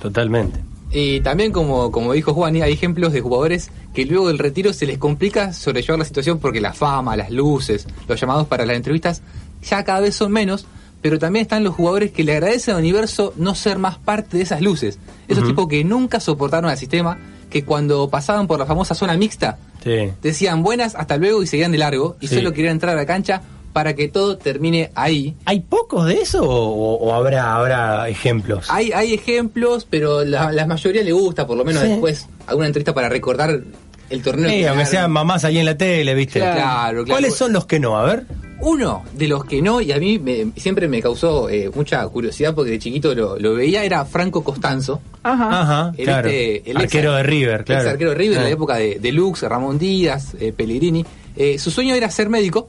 Totalmente. 0.00 0.60
Y 0.92 1.20
también, 1.22 1.50
como, 1.50 1.90
como 1.90 2.12
dijo 2.12 2.34
Juan, 2.34 2.54
hay 2.56 2.72
ejemplos 2.72 3.12
de 3.12 3.20
jugadores 3.20 3.70
que 3.94 4.04
luego 4.04 4.28
del 4.28 4.38
retiro 4.38 4.72
se 4.72 4.86
les 4.86 4.98
complica 4.98 5.52
sobrellevar 5.52 5.98
la 5.98 6.04
situación 6.04 6.38
porque 6.38 6.60
la 6.60 6.72
fama, 6.72 7.16
las 7.16 7.30
luces, 7.30 7.88
los 8.06 8.20
llamados 8.20 8.46
para 8.46 8.64
las 8.64 8.76
entrevistas 8.76 9.22
ya 9.62 9.82
cada 9.82 10.00
vez 10.00 10.14
son 10.14 10.30
menos, 10.30 10.66
pero 11.04 11.18
también 11.18 11.42
están 11.42 11.62
los 11.62 11.74
jugadores 11.74 12.12
que 12.12 12.24
le 12.24 12.32
agradecen 12.32 12.76
al 12.76 12.80
universo 12.80 13.34
no 13.36 13.54
ser 13.54 13.76
más 13.78 13.98
parte 13.98 14.38
de 14.38 14.42
esas 14.42 14.62
luces. 14.62 14.98
Esos 15.28 15.44
tipos 15.46 15.68
que 15.68 15.84
nunca 15.84 16.18
soportaron 16.18 16.70
al 16.70 16.78
sistema, 16.78 17.18
que 17.50 17.62
cuando 17.62 18.08
pasaban 18.08 18.46
por 18.46 18.58
la 18.58 18.64
famosa 18.64 18.94
zona 18.94 19.14
mixta, 19.14 19.58
Sí. 19.82 20.10
decían 20.22 20.62
buenas, 20.62 20.94
hasta 20.94 21.18
luego 21.18 21.42
y 21.42 21.46
seguían 21.46 21.72
de 21.72 21.76
largo, 21.78 22.16
y 22.22 22.28
Sí. 22.28 22.36
solo 22.36 22.54
querían 22.54 22.72
entrar 22.72 22.94
a 22.94 22.96
la 22.96 23.04
cancha 23.04 23.42
para 23.74 23.94
que 23.94 24.08
todo 24.08 24.38
termine 24.38 24.92
ahí. 24.94 25.36
¿Hay 25.44 25.60
pocos 25.60 26.06
de 26.06 26.22
eso 26.22 26.42
o, 26.42 26.94
o 26.96 27.12
habrá, 27.12 27.54
habrá 27.54 28.08
ejemplos? 28.08 28.64
Hay, 28.70 28.90
hay 28.92 29.12
ejemplos, 29.12 29.86
pero 29.90 30.24
la, 30.24 30.52
la 30.52 30.66
mayoría 30.66 31.02
le 31.02 31.12
gusta, 31.12 31.46
por 31.46 31.58
lo 31.58 31.66
menos 31.66 31.82
Sí. 31.82 31.88
después, 31.90 32.28
alguna 32.46 32.68
entrevista 32.68 32.94
para 32.94 33.10
recordar 33.10 33.60
el 34.08 34.22
torneo. 34.22 34.48
Sí, 34.48 34.60
que 34.60 34.68
aunque 34.68 34.86
sean 34.86 35.10
mamás 35.10 35.44
ahí 35.44 35.58
en 35.58 35.66
la 35.66 35.76
tele, 35.76 36.14
¿viste? 36.14 36.40
Claro, 36.40 36.56
claro. 36.56 37.04
¿Cuáles 37.06 37.34
son 37.36 37.52
los 37.52 37.66
que 37.66 37.78
no? 37.78 37.98
A 37.98 38.04
ver. 38.04 38.24
Uno 38.60 39.02
de 39.12 39.28
los 39.28 39.44
que 39.44 39.60
no, 39.60 39.80
y 39.80 39.92
a 39.92 39.98
mí 39.98 40.18
me- 40.18 40.46
siempre 40.56 40.88
me 40.88 41.02
causó 41.02 41.48
eh, 41.50 41.70
mucha 41.74 42.06
curiosidad 42.08 42.54
porque 42.54 42.70
de 42.70 42.78
chiquito 42.78 43.14
lo, 43.14 43.38
lo 43.38 43.54
veía, 43.54 43.84
era 43.84 44.04
Franco 44.06 44.42
Costanzo. 44.42 45.00
Ajá. 45.22 45.60
Ajá, 45.60 45.92
El 45.98 46.04
claro. 46.04 46.28
este- 46.28 46.70
el 46.70 46.76
ex- 46.76 46.84
Arquero 46.84 47.12
de 47.14 47.22
River, 47.24 47.64
claro. 47.64 47.82
Ex 47.82 47.90
arquero 47.92 48.10
de 48.10 48.16
River 48.16 48.36
en 48.36 48.42
Ah. 48.42 48.44
la 48.46 48.50
época 48.50 48.76
de, 48.76 48.98
de 49.00 49.12
Lux, 49.12 49.42
Ramón 49.42 49.78
Díaz, 49.78 50.34
eh, 50.40 50.52
Pellegrini. 50.56 51.04
Eh, 51.36 51.58
su 51.58 51.70
sueño 51.70 51.94
era 51.94 52.08
ser 52.10 52.28
médico. 52.30 52.68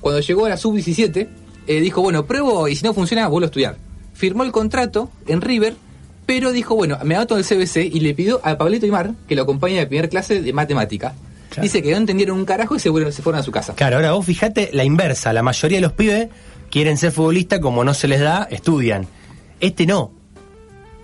Cuando 0.00 0.20
llegó 0.20 0.46
a 0.46 0.48
la 0.48 0.56
sub-17, 0.56 1.28
eh, 1.66 1.80
dijo, 1.80 2.00
bueno, 2.02 2.24
pruebo 2.24 2.66
y 2.68 2.74
si 2.74 2.84
no 2.84 2.94
funciona, 2.94 3.28
vuelvo 3.28 3.44
a 3.44 3.46
estudiar. 3.48 3.76
Firmó 4.14 4.42
el 4.44 4.50
contrato 4.52 5.10
en 5.26 5.40
River, 5.42 5.74
pero 6.26 6.50
dijo, 6.52 6.74
bueno, 6.74 6.98
me 7.04 7.14
anoto 7.14 7.34
en 7.34 7.40
el 7.40 7.44
CBC 7.44 7.84
y 7.84 8.00
le 8.00 8.14
pidió 8.14 8.40
a 8.42 8.56
Pablito 8.56 8.86
Imar 8.86 9.12
que 9.28 9.34
lo 9.36 9.42
acompañe 9.42 9.78
a 9.78 9.82
la 9.82 9.88
primera 9.88 10.08
clase 10.08 10.40
de 10.42 10.52
matemática. 10.52 11.14
Dice 11.60 11.82
que 11.82 11.90
no 11.92 11.96
entendieron 11.96 12.38
un 12.38 12.44
carajo 12.44 12.76
y 12.76 12.80
se, 12.80 12.90
fueron- 12.90 13.12
se 13.12 13.22
fueron 13.22 13.40
a 13.40 13.42
su 13.42 13.50
casa. 13.50 13.74
Claro, 13.74 13.96
ahora 13.96 14.12
vos 14.12 14.24
fijate 14.26 14.70
la 14.72 14.84
inversa. 14.84 15.32
La 15.32 15.42
mayoría 15.42 15.78
de 15.78 15.82
los 15.82 15.92
pibes 15.92 16.28
quieren 16.70 16.96
ser 16.96 17.12
futbolistas, 17.12 17.58
como 17.60 17.82
no 17.84 17.94
se 17.94 18.06
les 18.08 18.20
da, 18.20 18.46
estudian. 18.50 19.06
Este 19.60 19.86
no. 19.86 20.12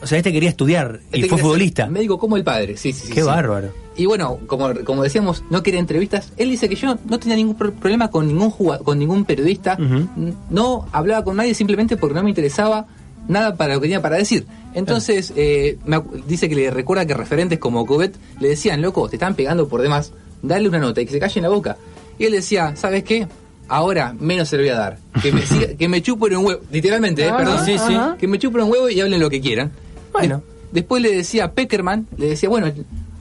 O 0.03 0.07
sea, 0.07 0.19
este 0.19 0.31
quería 0.33 0.51
estudiar 0.51 1.01
y 1.11 1.17
Este 1.17 1.29
fue 1.31 1.39
futbolista. 1.39 1.87
Médico 1.87 2.19
como 2.19 2.37
el 2.37 2.45
padre, 2.45 2.77
sí, 2.77 2.93
sí, 2.93 3.07
sí. 3.07 3.13
Qué 3.15 3.21
sí. 3.23 3.27
bárbaro. 3.27 3.73
Y 3.97 4.05
bueno, 4.05 4.39
como, 4.47 4.75
como 4.85 5.03
decíamos, 5.03 5.43
no 5.51 5.63
quería 5.63 5.81
entrevistas. 5.81 6.33
Él 6.37 6.51
dice 6.51 6.69
que 6.69 6.75
yo 6.77 6.99
no 7.07 7.19
tenía 7.19 7.35
ningún 7.37 7.57
pro- 7.57 7.73
problema 7.73 8.11
con 8.11 8.27
ningún 8.27 8.51
con 8.85 8.99
ningún 8.99 9.25
periodista. 9.25 9.79
No 10.51 10.87
hablaba 10.93 11.25
con 11.25 11.37
nadie 11.37 11.55
simplemente 11.55 11.97
porque 11.97 12.15
no 12.15 12.23
me 12.23 12.29
interesaba 12.31 12.87
nada 13.29 13.57
para 13.57 13.75
lo 13.75 13.81
que 13.81 13.87
tenía 13.87 14.03
para 14.03 14.17
decir. 14.17 14.47
Entonces, 14.75 15.33
eh, 15.35 15.79
me 15.87 16.01
dice 16.29 16.49
que 16.51 16.55
le 16.55 16.71
recuerda 16.71 17.07
que 17.07 17.15
referentes 17.15 17.59
como 17.59 17.87
Covet 17.87 18.15
le 18.39 18.49
decían, 18.49 18.83
loco, 18.83 19.09
te 19.09 19.17
están 19.17 19.35
pegando 19.35 19.67
por 19.67 19.81
demás, 19.81 20.13
dale 20.43 20.69
una 20.69 20.79
nota 20.79 21.01
y 21.01 21.07
que 21.07 21.13
se 21.13 21.19
calle 21.21 21.39
en 21.39 21.43
la 21.45 21.49
boca. 21.51 21.77
Y 22.19 22.25
él 22.25 22.33
decía, 22.33 22.75
¿sabes 22.77 23.05
qué? 23.05 23.27
Ahora 23.69 24.15
menos 24.19 24.49
se 24.49 24.57
le 24.57 24.63
voy 24.65 24.71
a 24.73 24.77
dar. 24.77 24.99
Que 25.23 25.33
me, 25.33 25.41
siga- 25.47 25.77
que 25.77 25.89
me 25.89 26.01
chupen 26.03 26.37
un 26.37 26.47
huevo. 26.47 26.61
Literalmente, 26.71 27.27
eh, 27.27 27.33
perdón. 27.37 27.65
sí, 27.65 27.77
sí. 27.79 27.95
Que 28.19 28.29
me 28.29 28.39
chupen 28.39 28.63
un 28.63 28.71
huevo 28.71 28.89
y 28.89 29.01
hablen 29.01 29.21
lo 29.21 29.29
que 29.31 29.41
quieran. 29.41 29.73
Bueno. 30.13 30.39
De- 30.39 30.57
después 30.81 31.03
le 31.03 31.13
decía 31.15 31.45
a 31.47 31.53
Peckerman, 31.53 32.07
le 32.17 32.27
decía, 32.29 32.49
bueno, 32.49 32.71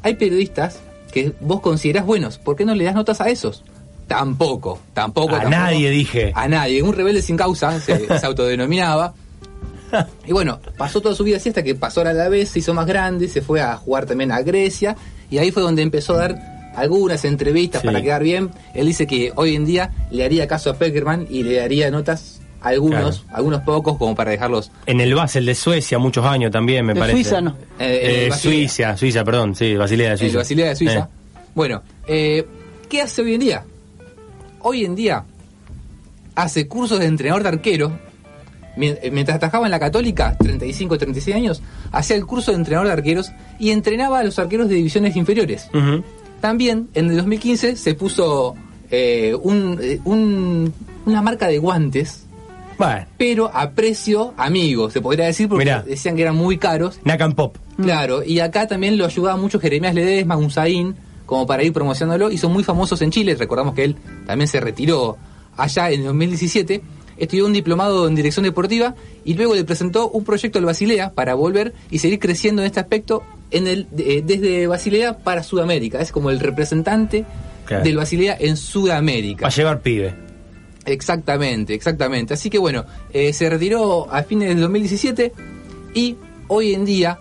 hay 0.03 0.15
periodistas 0.15 0.79
que 1.11 1.33
vos 1.39 1.61
considerás 1.61 2.05
buenos, 2.05 2.37
¿por 2.37 2.55
qué 2.55 2.65
no 2.65 2.75
le 2.75 2.83
das 2.83 2.93
notas 2.95 3.21
a 3.21 3.29
esos? 3.29 3.63
Tampoco, 4.07 4.79
tampoco. 4.93 5.35
A 5.35 5.39
tampoco. 5.41 5.49
nadie 5.63 5.89
dije. 5.89 6.31
A 6.35 6.47
nadie, 6.47 6.83
un 6.83 6.93
rebelde 6.93 7.21
sin 7.21 7.37
causa 7.37 7.79
se, 7.79 8.05
se 8.19 8.25
autodenominaba. 8.25 9.13
Y 10.27 10.33
bueno, 10.33 10.59
pasó 10.77 10.99
toda 10.99 11.15
su 11.15 11.23
vida 11.23 11.37
así 11.37 11.49
hasta 11.49 11.63
que 11.63 11.73
pasó 11.73 12.01
a 12.01 12.11
la 12.11 12.27
vez, 12.27 12.49
se 12.49 12.59
hizo 12.59 12.73
más 12.73 12.85
grande, 12.85 13.29
se 13.29 13.41
fue 13.41 13.61
a 13.61 13.77
jugar 13.77 14.05
también 14.05 14.31
a 14.31 14.41
Grecia 14.41 14.97
y 15.29 15.37
ahí 15.37 15.51
fue 15.51 15.63
donde 15.63 15.83
empezó 15.83 16.15
a 16.15 16.17
dar 16.17 16.54
algunas 16.75 17.25
entrevistas 17.25 17.81
Sí. 17.81 17.87
para 17.87 18.01
quedar 18.01 18.23
bien. 18.23 18.51
Él 18.73 18.87
dice 18.87 19.07
que 19.07 19.31
hoy 19.35 19.55
en 19.55 19.65
día 19.65 19.91
le 20.11 20.23
haría 20.25 20.47
caso 20.47 20.69
a 20.69 20.73
Peckerman 20.75 21.27
y 21.29 21.43
le 21.43 21.55
daría 21.57 21.89
notas 21.91 22.41
a 22.61 22.69
algunos, 22.69 23.25
algunos 23.31 23.61
pocos 23.61 23.95
como 23.97 24.15
para 24.15 24.31
dejarlos 24.31 24.71
En 24.87 24.99
el 24.99 25.13
Basel 25.13 25.45
de 25.45 25.53
Suecia, 25.53 25.99
muchos 25.99 26.25
años 26.25 26.51
también, 26.51 26.85
me 26.85 26.93
De 26.95 26.99
parece. 26.99 27.17
Suiza, 27.23 27.41
¿no? 27.41 27.51
Eh, 27.79 27.99
Eh, 28.01 28.25
el. 28.27 28.33
Suiza, 28.33 28.97
Suiza, 28.97 29.23
perdón, 29.23 29.55
sí, 29.55 29.75
Basilea 29.75 30.07
de 30.07 30.13
El 30.13 30.19
Suiza. 30.19 30.37
Basilea 30.39 30.67
de 30.69 30.75
Suiza. 30.75 30.99
Eh. 30.99 31.05
Bueno, 31.53 31.83
eh, 32.07 32.45
¿qué 32.89 33.01
hace 33.01 33.21
hoy 33.21 33.35
en 33.35 33.39
día? 33.39 33.63
Hoy 34.61 34.83
en 34.83 34.95
día 34.95 35.23
hace 36.35 36.67
cursos 36.67 36.99
de 36.99 37.05
entrenador 37.05 37.43
de 37.43 37.49
arquero. 37.49 37.99
Eh, 38.77 39.09
Mientras 39.13 39.39
trabajaba 39.39 39.67
en 39.67 39.71
la 39.71 39.79
Católica, 39.79 40.35
35, 40.37 40.97
36 40.97 41.33
años, 41.35 41.61
hacía 41.93 42.17
el 42.17 42.25
curso 42.25 42.51
de 42.51 42.57
entrenador 42.57 42.87
de 42.87 42.93
arqueros 42.93 43.31
y 43.57 43.69
entrenaba 43.69 44.19
a 44.19 44.23
los 44.23 44.37
arqueros 44.37 44.67
de 44.67 44.75
divisiones 44.75 45.15
inferiores. 45.15 45.69
Ujú. 45.73 46.03
También 46.49 46.89
en 46.93 47.09
el 47.09 47.15
2015 47.17 47.75
se 47.75 47.95
puso 47.95 48.53
eh, 48.91 49.33
un, 49.41 49.79
eh, 49.81 49.99
un- 50.05 50.71
una 51.07 51.21
marca 51.23 51.47
de 51.47 51.57
guantes, 51.57 52.27
Bueno, 52.77 53.07
pero 53.17 53.49
a 53.51 53.71
precio 53.71 54.35
amigo, 54.37 54.91
se 54.91 55.01
podría 55.01 55.25
decir, 55.25 55.49
porque 55.49 55.65
Mirá. 55.65 55.81
decían 55.81 56.15
que 56.15 56.21
eran 56.21 56.35
muy 56.35 56.59
caros. 56.59 56.99
Nakam 57.03 57.33
Pop. 57.33 57.57
Claro, 57.81 58.23
y 58.23 58.41
acá 58.41 58.67
también 58.67 58.95
lo 58.95 59.05
ayudaba 59.07 59.37
mucho 59.37 59.59
Jeremías 59.59 59.95
Ledesma, 59.95 60.37
Unzaín, 60.37 60.93
como 61.25 61.47
para 61.47 61.63
ir 61.63 61.73
promocionándolo, 61.73 62.29
y 62.31 62.37
son 62.37 62.53
muy 62.53 62.63
famosos 62.63 63.01
en 63.01 63.09
Chile. 63.09 63.33
Recordamos 63.33 63.73
que 63.73 63.83
él 63.85 63.95
también 64.27 64.47
se 64.47 64.59
retiró 64.59 65.17
allá 65.57 65.89
en 65.89 66.01
el 66.01 66.05
2017, 66.05 66.79
estudió 67.17 67.45
un 67.45 67.53
diplomado 67.53 68.07
en 68.07 68.15
dirección 68.15 68.43
deportiva 68.43 68.95
y 69.23 69.33
luego 69.35 69.55
le 69.55 69.63
presentó 69.63 70.09
un 70.09 70.23
proyecto 70.23 70.59
al 70.59 70.65
Basilea 70.65 71.11
para 71.11 71.33
volver 71.35 71.73
y 71.89 71.99
seguir 71.99 72.19
creciendo 72.19 72.61
en 72.61 72.67
este 72.67 72.79
aspecto 72.79 73.23
en 73.51 73.67
el, 73.67 73.87
de- 73.91 74.21
desde 74.25 74.67
Basilea 74.67 75.17
para 75.19 75.43
Sudamérica. 75.43 76.01
Es 76.01 76.11
como 76.11 76.29
el 76.29 76.39
representante 76.39 77.25
Claro. 77.65 77.83
del 77.83 77.97
Basilea 77.97 78.37
en 78.39 78.57
Sudamérica. 78.57 79.47
A 79.47 79.49
llevar 79.49 79.81
pibe. 79.81 80.13
Exactamente, 80.85 81.73
exactamente. 81.73 82.33
Así 82.35 82.49
que 82.49 82.57
bueno, 82.59 82.85
eh, 83.11 83.33
se 83.33 83.49
retiró 83.49 84.11
a 84.13 84.23
fines 84.23 84.49
del 84.49 84.61
2017 84.61 85.31
y 85.95 86.15
hoy 86.47 86.73
en 86.75 86.85
día 86.85 87.17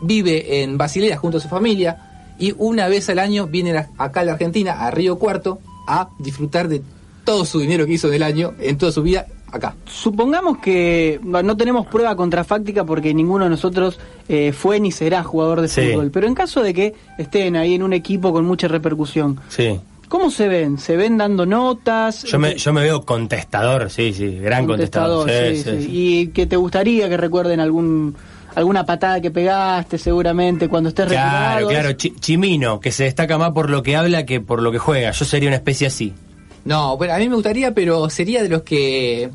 vive 0.00 0.62
en 0.62 0.78
Basilea 0.78 1.16
junto 1.18 1.36
a 1.38 1.40
su 1.40 1.48
familia 1.48 2.32
y 2.38 2.54
una 2.56 2.88
vez 2.88 3.08
al 3.10 3.18
año 3.18 3.46
viene 3.46 3.76
acá 3.98 4.20
a 4.20 4.24
la 4.24 4.32
Argentina, 4.32 4.86
a 4.86 4.90
Río 4.90 5.18
Cuarto, 5.18 5.58
a 5.86 6.08
disfrutar 6.18 6.68
de 6.68 6.80
todo 7.24 7.44
su 7.44 7.60
dinero 7.60 7.86
que 7.86 7.92
hizo 7.92 8.08
en 8.08 8.14
el 8.14 8.22
año, 8.22 8.52
en 8.60 8.76
toda 8.78 8.90
su 8.92 9.02
vida, 9.02 9.26
acá. 9.50 9.74
Supongamos 9.86 10.58
que 10.58 11.20
no 11.22 11.56
tenemos 11.56 11.86
prueba 11.86 12.16
contrafáctica 12.16 12.84
porque 12.84 13.14
ninguno 13.14 13.44
de 13.44 13.50
nosotros 13.50 13.98
eh, 14.28 14.52
fue 14.52 14.80
ni 14.80 14.90
será 14.92 15.22
jugador 15.22 15.60
de 15.60 15.68
Sí. 15.68 15.80
fútbol, 15.92 16.10
pero 16.10 16.26
en 16.26 16.34
caso 16.34 16.62
de 16.62 16.74
que 16.74 16.94
estén 17.18 17.56
ahí 17.56 17.74
en 17.74 17.82
un 17.82 17.92
equipo 17.92 18.32
con 18.32 18.44
mucha 18.44 18.66
repercusión, 18.68 19.38
Sí. 19.48 19.78
¿cómo 20.08 20.30
se 20.30 20.48
ven? 20.48 20.78
¿Se 20.78 20.96
ven 20.96 21.16
dando 21.18 21.46
notas? 21.46 22.24
Yo 22.24 22.38
me, 22.38 22.56
yo 22.56 22.72
me 22.72 22.82
veo 22.82 23.02
contestador, 23.02 23.90
sí, 23.90 24.12
sí, 24.12 24.38
gran 24.38 24.66
contestador. 24.66 25.26
Contestador, 25.26 25.54
Sí, 25.56 25.62
sí, 25.62 25.70
sí, 25.70 25.76
sí. 25.78 25.84
sí. 25.84 25.90
Y 25.92 26.26
que 26.28 26.46
te 26.46 26.56
gustaría 26.56 27.08
que 27.08 27.16
recuerden 27.16 27.60
algún 27.60 28.14
alguna 28.54 28.84
patada 28.84 29.18
que 29.22 29.30
pegaste 29.30 29.96
seguramente 29.96 30.68
cuando 30.68 30.90
estés 30.90 31.06
Claro, 31.06 31.60
retirado. 31.60 31.68
claro, 31.68 31.92
Chi- 31.96 32.14
Chimino, 32.20 32.80
que 32.80 32.90
se 32.92 33.04
destaca 33.04 33.38
más 33.38 33.52
por 33.52 33.70
lo 33.70 33.82
que 33.82 33.96
habla 33.96 34.26
que 34.26 34.42
por 34.42 34.60
lo 34.60 34.70
que 34.70 34.78
juega. 34.78 35.10
Yo 35.12 35.24
sería 35.24 35.48
una 35.48 35.56
especie 35.56 35.86
así. 35.86 36.12
No, 36.64 36.96
bueno, 36.96 37.14
a 37.14 37.18
mí 37.18 37.28
me 37.28 37.34
gustaría, 37.34 37.72
pero 37.74 38.08
sería 38.10 38.42
de 38.42 38.48
los 38.48 38.62
que... 38.62 39.30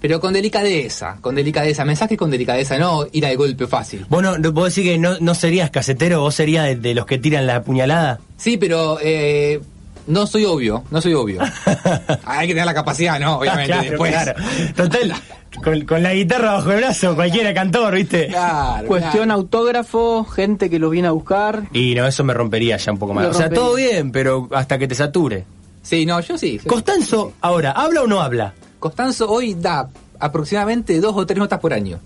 Pero 0.00 0.20
con 0.20 0.34
delicadeza, 0.34 1.16
con 1.22 1.34
delicadeza, 1.34 1.82
mensaje 1.86 2.14
con 2.16 2.30
delicadeza, 2.30 2.76
no 2.76 3.06
ir 3.12 3.24
al 3.24 3.36
golpe 3.38 3.66
fácil. 3.66 4.04
Bueno, 4.10 4.34
¿vos 4.52 4.74
decís 4.74 4.90
que 4.92 4.98
no, 4.98 5.18
no 5.20 5.34
serías 5.34 5.70
casetero? 5.70 6.20
¿Vos 6.20 6.34
serías 6.34 6.66
de, 6.66 6.76
de 6.76 6.94
los 6.94 7.06
que 7.06 7.16
tiran 7.16 7.46
la 7.46 7.62
puñalada? 7.62 8.20
Sí, 8.36 8.58
pero 8.58 8.98
eh, 9.00 9.62
no 10.06 10.26
soy 10.26 10.44
obvio, 10.44 10.84
no 10.90 11.00
soy 11.00 11.14
obvio. 11.14 11.40
Hay 12.26 12.46
que 12.48 12.52
tener 12.52 12.66
la 12.66 12.74
capacidad, 12.74 13.18
¿no? 13.18 13.38
Obviamente, 13.38 13.72
Claro, 13.72 13.88
después. 13.90 14.12
claro. 14.12 14.34
Total, 14.76 15.14
con, 15.62 15.80
con 15.86 16.02
la 16.02 16.12
guitarra 16.12 16.52
bajo 16.52 16.72
el 16.72 16.76
brazo, 16.80 17.14
cualquiera 17.14 17.54
cantor, 17.54 17.94
¿viste? 17.94 18.26
Claro, 18.26 18.86
Cuestión 18.86 19.30
autógrafo, 19.30 20.24
gente 20.26 20.68
que 20.68 20.78
los 20.78 20.90
viene 20.90 21.08
a 21.08 21.12
buscar. 21.12 21.62
Y 21.72 21.94
no, 21.94 22.06
eso 22.06 22.24
me 22.24 22.34
rompería 22.34 22.76
ya 22.76 22.92
un 22.92 22.98
poco 22.98 23.14
más. 23.14 23.24
Lo 23.24 23.30
O 23.30 23.32
sea, 23.32 23.44
rompería. 23.46 23.64
todo 23.64 23.74
bien, 23.76 24.12
pero 24.12 24.50
hasta 24.52 24.76
que 24.78 24.86
te 24.86 24.94
sature. 24.94 25.46
Sí, 25.84 26.04
no, 26.04 26.18
yo 26.20 26.36
sí. 26.36 26.58
Costanzo, 26.66 27.34
ahora, 27.40 27.70
¿habla 27.70 28.02
o 28.02 28.06
no 28.08 28.20
habla? 28.20 28.52
Costanzo 28.80 29.30
hoy 29.30 29.54
da 29.54 29.88
aproximadamente 30.18 31.00
dos 31.00 31.14
o 31.16 31.24
tres 31.24 31.38
notas 31.38 31.60
por 31.60 31.72
año. 31.72 32.00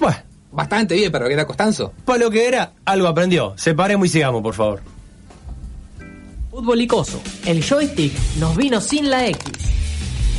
Bueno, 0.00 0.16
Bastante 0.52 0.96
bien 0.96 1.12
para 1.12 1.24
lo 1.24 1.28
que 1.28 1.34
era 1.34 1.46
Costanzo. 1.46 1.92
para 2.04 2.18
lo 2.18 2.30
que 2.30 2.48
era, 2.48 2.72
algo 2.84 3.06
aprendió. 3.06 3.54
Separemos 3.56 4.06
y 4.06 4.10
sigamos, 4.10 4.42
por 4.42 4.54
favor. 4.54 4.80
Fútbol 6.50 6.80
Icoso. 6.80 7.20
El 7.46 7.62
joystick 7.62 8.12
nos 8.40 8.56
vino 8.56 8.80
sin 8.80 9.08
la 9.08 9.26
X. 9.28 9.44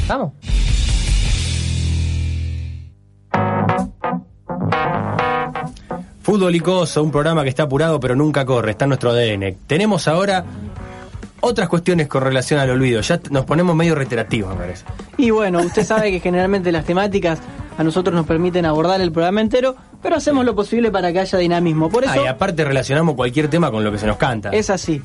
¿Vamos? 0.09 0.33
Fútbol 6.21 6.55
Icoso, 6.55 7.01
un 7.03 7.11
programa 7.11 7.43
que 7.43 7.49
está 7.49 7.63
apurado 7.63 7.99
pero 7.99 8.15
nunca 8.15 8.45
corre, 8.45 8.71
está 8.71 8.85
en 8.85 8.89
nuestro 8.89 9.11
ADN. 9.11 9.55
Tenemos 9.65 10.07
ahora 10.07 10.43
otras 11.41 11.67
cuestiones 11.69 12.07
con 12.07 12.23
relación 12.23 12.59
al 12.59 12.69
olvido. 12.69 13.01
Ya 13.01 13.19
nos 13.29 13.45
ponemos 13.45 13.75
medio 13.75 13.95
reiterativos, 13.95 14.51
me 14.51 14.61
parece. 14.61 14.85
Y 15.17 15.29
bueno, 15.31 15.59
usted 15.59 15.83
sabe 15.83 16.11
que 16.11 16.19
generalmente 16.19 16.71
las 16.71 16.85
temáticas 16.85 17.39
a 17.77 17.83
nosotros 17.83 18.15
nos 18.15 18.25
permiten 18.25 18.65
abordar 18.65 19.01
el 19.01 19.11
programa 19.11 19.41
entero, 19.41 19.75
pero 20.01 20.15
hacemos 20.15 20.45
lo 20.45 20.55
posible 20.55 20.91
para 20.91 21.11
que 21.11 21.19
haya 21.19 21.37
dinamismo. 21.37 21.89
Por 21.89 22.03
eso 22.03 22.13
Ah, 22.13 22.23
y 22.23 22.27
aparte 22.27 22.63
relacionamos 22.63 23.15
cualquier 23.15 23.47
tema 23.49 23.71
con 23.71 23.83
lo 23.83 23.91
que 23.91 23.97
se 23.97 24.07
nos 24.07 24.17
canta. 24.17 24.49
es 24.49 24.69
así. 24.69 25.01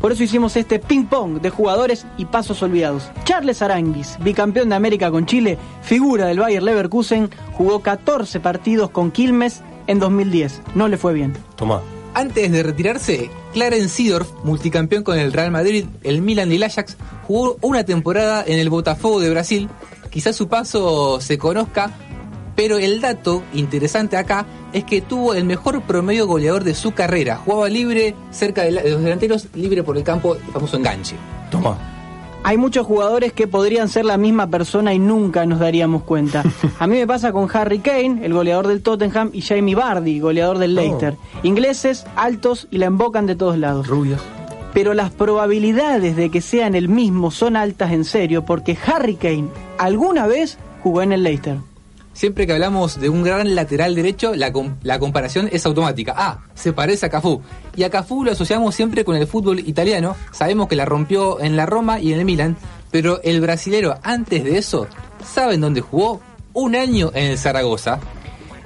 Por 0.00 0.12
eso 0.12 0.22
hicimos 0.22 0.54
este 0.56 0.78
ping-pong 0.80 1.40
de 1.40 1.48
jugadores 1.48 2.04
y 2.18 2.26
pasos 2.26 2.62
olvidados. 2.62 3.10
Charles 3.24 3.62
Aranguis, 3.62 4.18
bicampeón 4.20 4.68
de 4.68 4.74
América 4.74 5.10
con 5.10 5.24
Chile, 5.24 5.56
figura 5.80 6.26
del 6.26 6.40
Bayer 6.40 6.62
Leverkusen, 6.62 7.30
jugó 7.54 7.80
14 7.80 8.38
partidos 8.40 8.90
con 8.90 9.10
Quilmes 9.10 9.62
en 9.86 9.98
2010. 10.00 10.60
No 10.74 10.88
le 10.88 10.98
fue 10.98 11.14
bien. 11.14 11.32
Tomá. 11.56 11.80
Antes 12.12 12.52
de 12.52 12.62
retirarse, 12.62 13.30
Clarence 13.54 13.88
Seedorf, 13.88 14.28
multicampeón 14.42 15.04
con 15.04 15.16
el 15.16 15.32
Real 15.32 15.52
Madrid, 15.52 15.86
el 16.02 16.20
Milan 16.20 16.50
y 16.50 16.56
el 16.56 16.64
Ajax, 16.64 16.96
jugó 17.22 17.56
una 17.62 17.84
temporada 17.84 18.44
en 18.44 18.58
el 18.58 18.68
Botafogo 18.68 19.20
de 19.20 19.30
Brasil. 19.30 19.70
Quizás 20.10 20.34
su 20.34 20.48
paso 20.48 21.20
se 21.20 21.38
conozca, 21.38 21.92
pero 22.56 22.78
el 22.78 23.00
dato 23.00 23.44
interesante 23.54 24.16
acá 24.16 24.44
es 24.72 24.82
que 24.82 25.00
tuvo 25.00 25.34
el 25.34 25.44
mejor 25.44 25.82
promedio 25.82 26.26
goleador 26.26 26.64
de 26.64 26.74
su 26.74 26.92
carrera. 26.94 27.36
Jugaba 27.36 27.68
libre, 27.68 28.16
cerca 28.32 28.62
de, 28.62 28.72
los 28.72 29.02
delanteros, 29.02 29.46
libre 29.54 29.84
por 29.84 29.96
el 29.96 30.02
campo, 30.02 30.34
el 30.34 30.52
famoso 30.52 30.76
enganche. 30.76 31.14
Toma. 31.52 31.93
Hay 32.46 32.58
muchos 32.58 32.86
jugadores 32.86 33.32
que 33.32 33.48
podrían 33.48 33.88
ser 33.88 34.04
la 34.04 34.18
misma 34.18 34.48
persona 34.48 34.92
y 34.92 34.98
nunca 34.98 35.46
nos 35.46 35.60
daríamos 35.60 36.02
cuenta. 36.02 36.44
A 36.78 36.86
mí 36.86 36.96
me 36.96 37.06
pasa 37.06 37.32
con 37.32 37.48
Harry 37.50 37.78
Kane, 37.78 38.20
el 38.22 38.34
goleador 38.34 38.68
del 38.68 38.82
Tottenham, 38.82 39.30
y 39.32 39.40
Jamie 39.40 39.74
Vardy, 39.74 40.20
goleador 40.20 40.58
del 40.58 40.74
Leicester. 40.74 41.16
Ingleses, 41.42 42.06
altos 42.16 42.68
y 42.70 42.76
la 42.76 42.86
embocan 42.86 43.24
de 43.24 43.34
todos 43.34 43.56
lados. 43.56 43.86
Rubios. 43.86 44.20
Pero 44.74 44.92
las 44.92 45.10
probabilidades 45.10 46.16
de 46.16 46.30
que 46.30 46.42
sean 46.42 46.74
el 46.74 46.90
mismo 46.90 47.30
son 47.30 47.56
altas 47.56 47.92
en 47.92 48.04
serio, 48.04 48.44
porque 48.44 48.76
Harry 48.86 49.14
Kane 49.14 49.48
alguna 49.78 50.26
vez 50.26 50.58
jugó 50.82 51.00
en 51.00 51.12
el 51.12 51.22
Leicester. 51.22 51.56
Siempre 52.14 52.46
que 52.46 52.52
hablamos 52.54 52.98
de 52.98 53.08
un 53.10 53.22
gran 53.22 53.54
lateral 53.54 53.94
derecho, 53.94 54.34
la, 54.34 54.52
com- 54.52 54.76
la 54.82 54.98
comparación 54.98 55.48
es 55.52 55.66
automática. 55.66 56.14
Ah, 56.16 56.38
se 56.54 56.72
parece 56.72 57.06
a 57.06 57.10
Cafú. 57.10 57.42
Y 57.76 57.82
a 57.82 57.90
Cafú 57.90 58.24
lo 58.24 58.32
asociamos 58.32 58.74
siempre 58.74 59.04
con 59.04 59.16
el 59.16 59.26
fútbol 59.26 59.58
italiano. 59.58 60.16
Sabemos 60.32 60.68
que 60.68 60.76
la 60.76 60.84
rompió 60.86 61.40
en 61.40 61.56
la 61.56 61.66
Roma 61.66 62.00
y 62.00 62.12
en 62.12 62.20
el 62.20 62.24
Milan. 62.24 62.56
Pero 62.90 63.20
el 63.22 63.40
brasilero, 63.40 63.96
antes 64.02 64.44
de 64.44 64.56
eso, 64.56 64.86
¿saben 65.24 65.60
dónde 65.60 65.80
jugó? 65.80 66.20
Un 66.52 66.76
año 66.76 67.10
en 67.14 67.32
el 67.32 67.36
Zaragoza. 67.38 67.98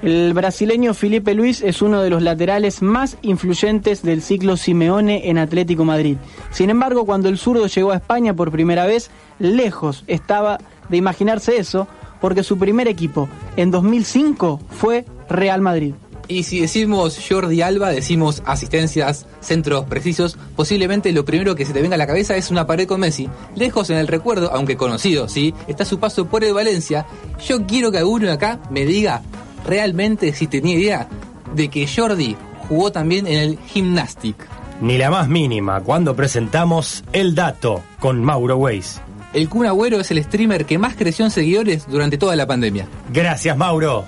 El 0.03 0.33
brasileño 0.33 0.93
Felipe 0.93 1.33
Luis 1.33 1.61
es 1.61 1.81
uno 1.81 2.01
de 2.01 2.09
los 2.09 2.21
laterales 2.21 2.81
más 2.81 3.17
influyentes 3.21 4.01
del 4.01 4.21
ciclo 4.21 4.55
Simeone 4.55 5.27
en 5.29 5.37
Atlético 5.37 5.83
Madrid. 5.83 6.15
Sin 6.51 6.69
embargo, 6.69 7.05
cuando 7.05 7.27
el 7.27 7.37
zurdo 7.37 7.65
llegó 7.65 7.91
a 7.91 7.95
España 7.97 8.33
por 8.33 8.49
primera 8.51 8.85
vez, 8.85 9.09
lejos 9.39 10.05
estaba 10.07 10.59
de 10.87 10.95
imaginarse 10.97 11.57
eso, 11.57 11.87
porque 12.21 12.43
su 12.43 12.57
primer 12.57 12.87
equipo 12.87 13.29
en 13.55 13.71
2005 13.71 14.59
fue 14.69 15.05
Real 15.29 15.61
Madrid. 15.61 15.93
Y 16.29 16.43
si 16.43 16.61
decimos 16.61 17.19
Jordi 17.27 17.63
Alba, 17.63 17.89
decimos 17.89 18.43
asistencias, 18.45 19.25
centros 19.39 19.85
precisos, 19.85 20.37
posiblemente 20.55 21.11
lo 21.11 21.25
primero 21.25 21.55
que 21.55 21.65
se 21.65 21.73
te 21.73 21.81
venga 21.81 21.95
a 21.95 21.97
la 21.97 22.05
cabeza 22.05 22.35
es 22.37 22.51
una 22.51 22.67
pared 22.67 22.87
con 22.87 22.99
Messi. 22.99 23.27
Lejos 23.55 23.89
en 23.89 23.97
el 23.97 24.07
recuerdo, 24.07 24.51
aunque 24.53 24.77
conocido, 24.77 25.27
¿sí? 25.27 25.55
Está 25.67 25.85
su 25.85 25.99
paso 25.99 26.27
por 26.27 26.43
el 26.43 26.53
Valencia. 26.53 27.07
Yo 27.47 27.65
quiero 27.65 27.91
que 27.91 27.97
alguno 27.97 28.27
de 28.27 28.33
acá 28.33 28.59
me 28.69 28.85
diga 28.85 29.23
realmente 29.65 30.31
si 30.33 30.45
tenía 30.45 30.77
idea 30.77 31.09
de 31.55 31.67
que 31.69 31.87
Jordi 31.87 32.37
jugó 32.67 32.91
también 32.91 33.25
en 33.25 33.39
el 33.39 33.59
Gymnastic. 33.59 34.35
Ni 34.81 34.99
la 34.99 35.09
más 35.09 35.27
mínima 35.29 35.81
cuando 35.81 36.15
presentamos 36.15 37.03
el 37.11 37.33
dato 37.33 37.81
con 37.99 38.23
Mauro 38.23 38.57
Weiss. 38.57 39.01
El 39.33 39.47
Kun 39.47 39.67
Agüero 39.67 39.99
es 39.99 40.09
el 40.11 40.23
streamer 40.23 40.65
que 40.65 40.79
más 40.79 40.95
creció 40.95 41.23
en 41.25 41.31
seguidores 41.31 41.87
durante 41.87 42.17
toda 42.17 42.35
la 42.35 42.47
pandemia. 42.47 42.87
Gracias, 43.13 43.55
Mauro. 43.55 44.05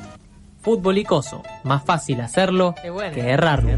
Fútbol 0.62 0.98
Icoso. 0.98 1.44
Más 1.64 1.84
fácil 1.84 2.22
hacerlo 2.22 2.76
que 3.14 3.20
errarlo. 3.20 3.70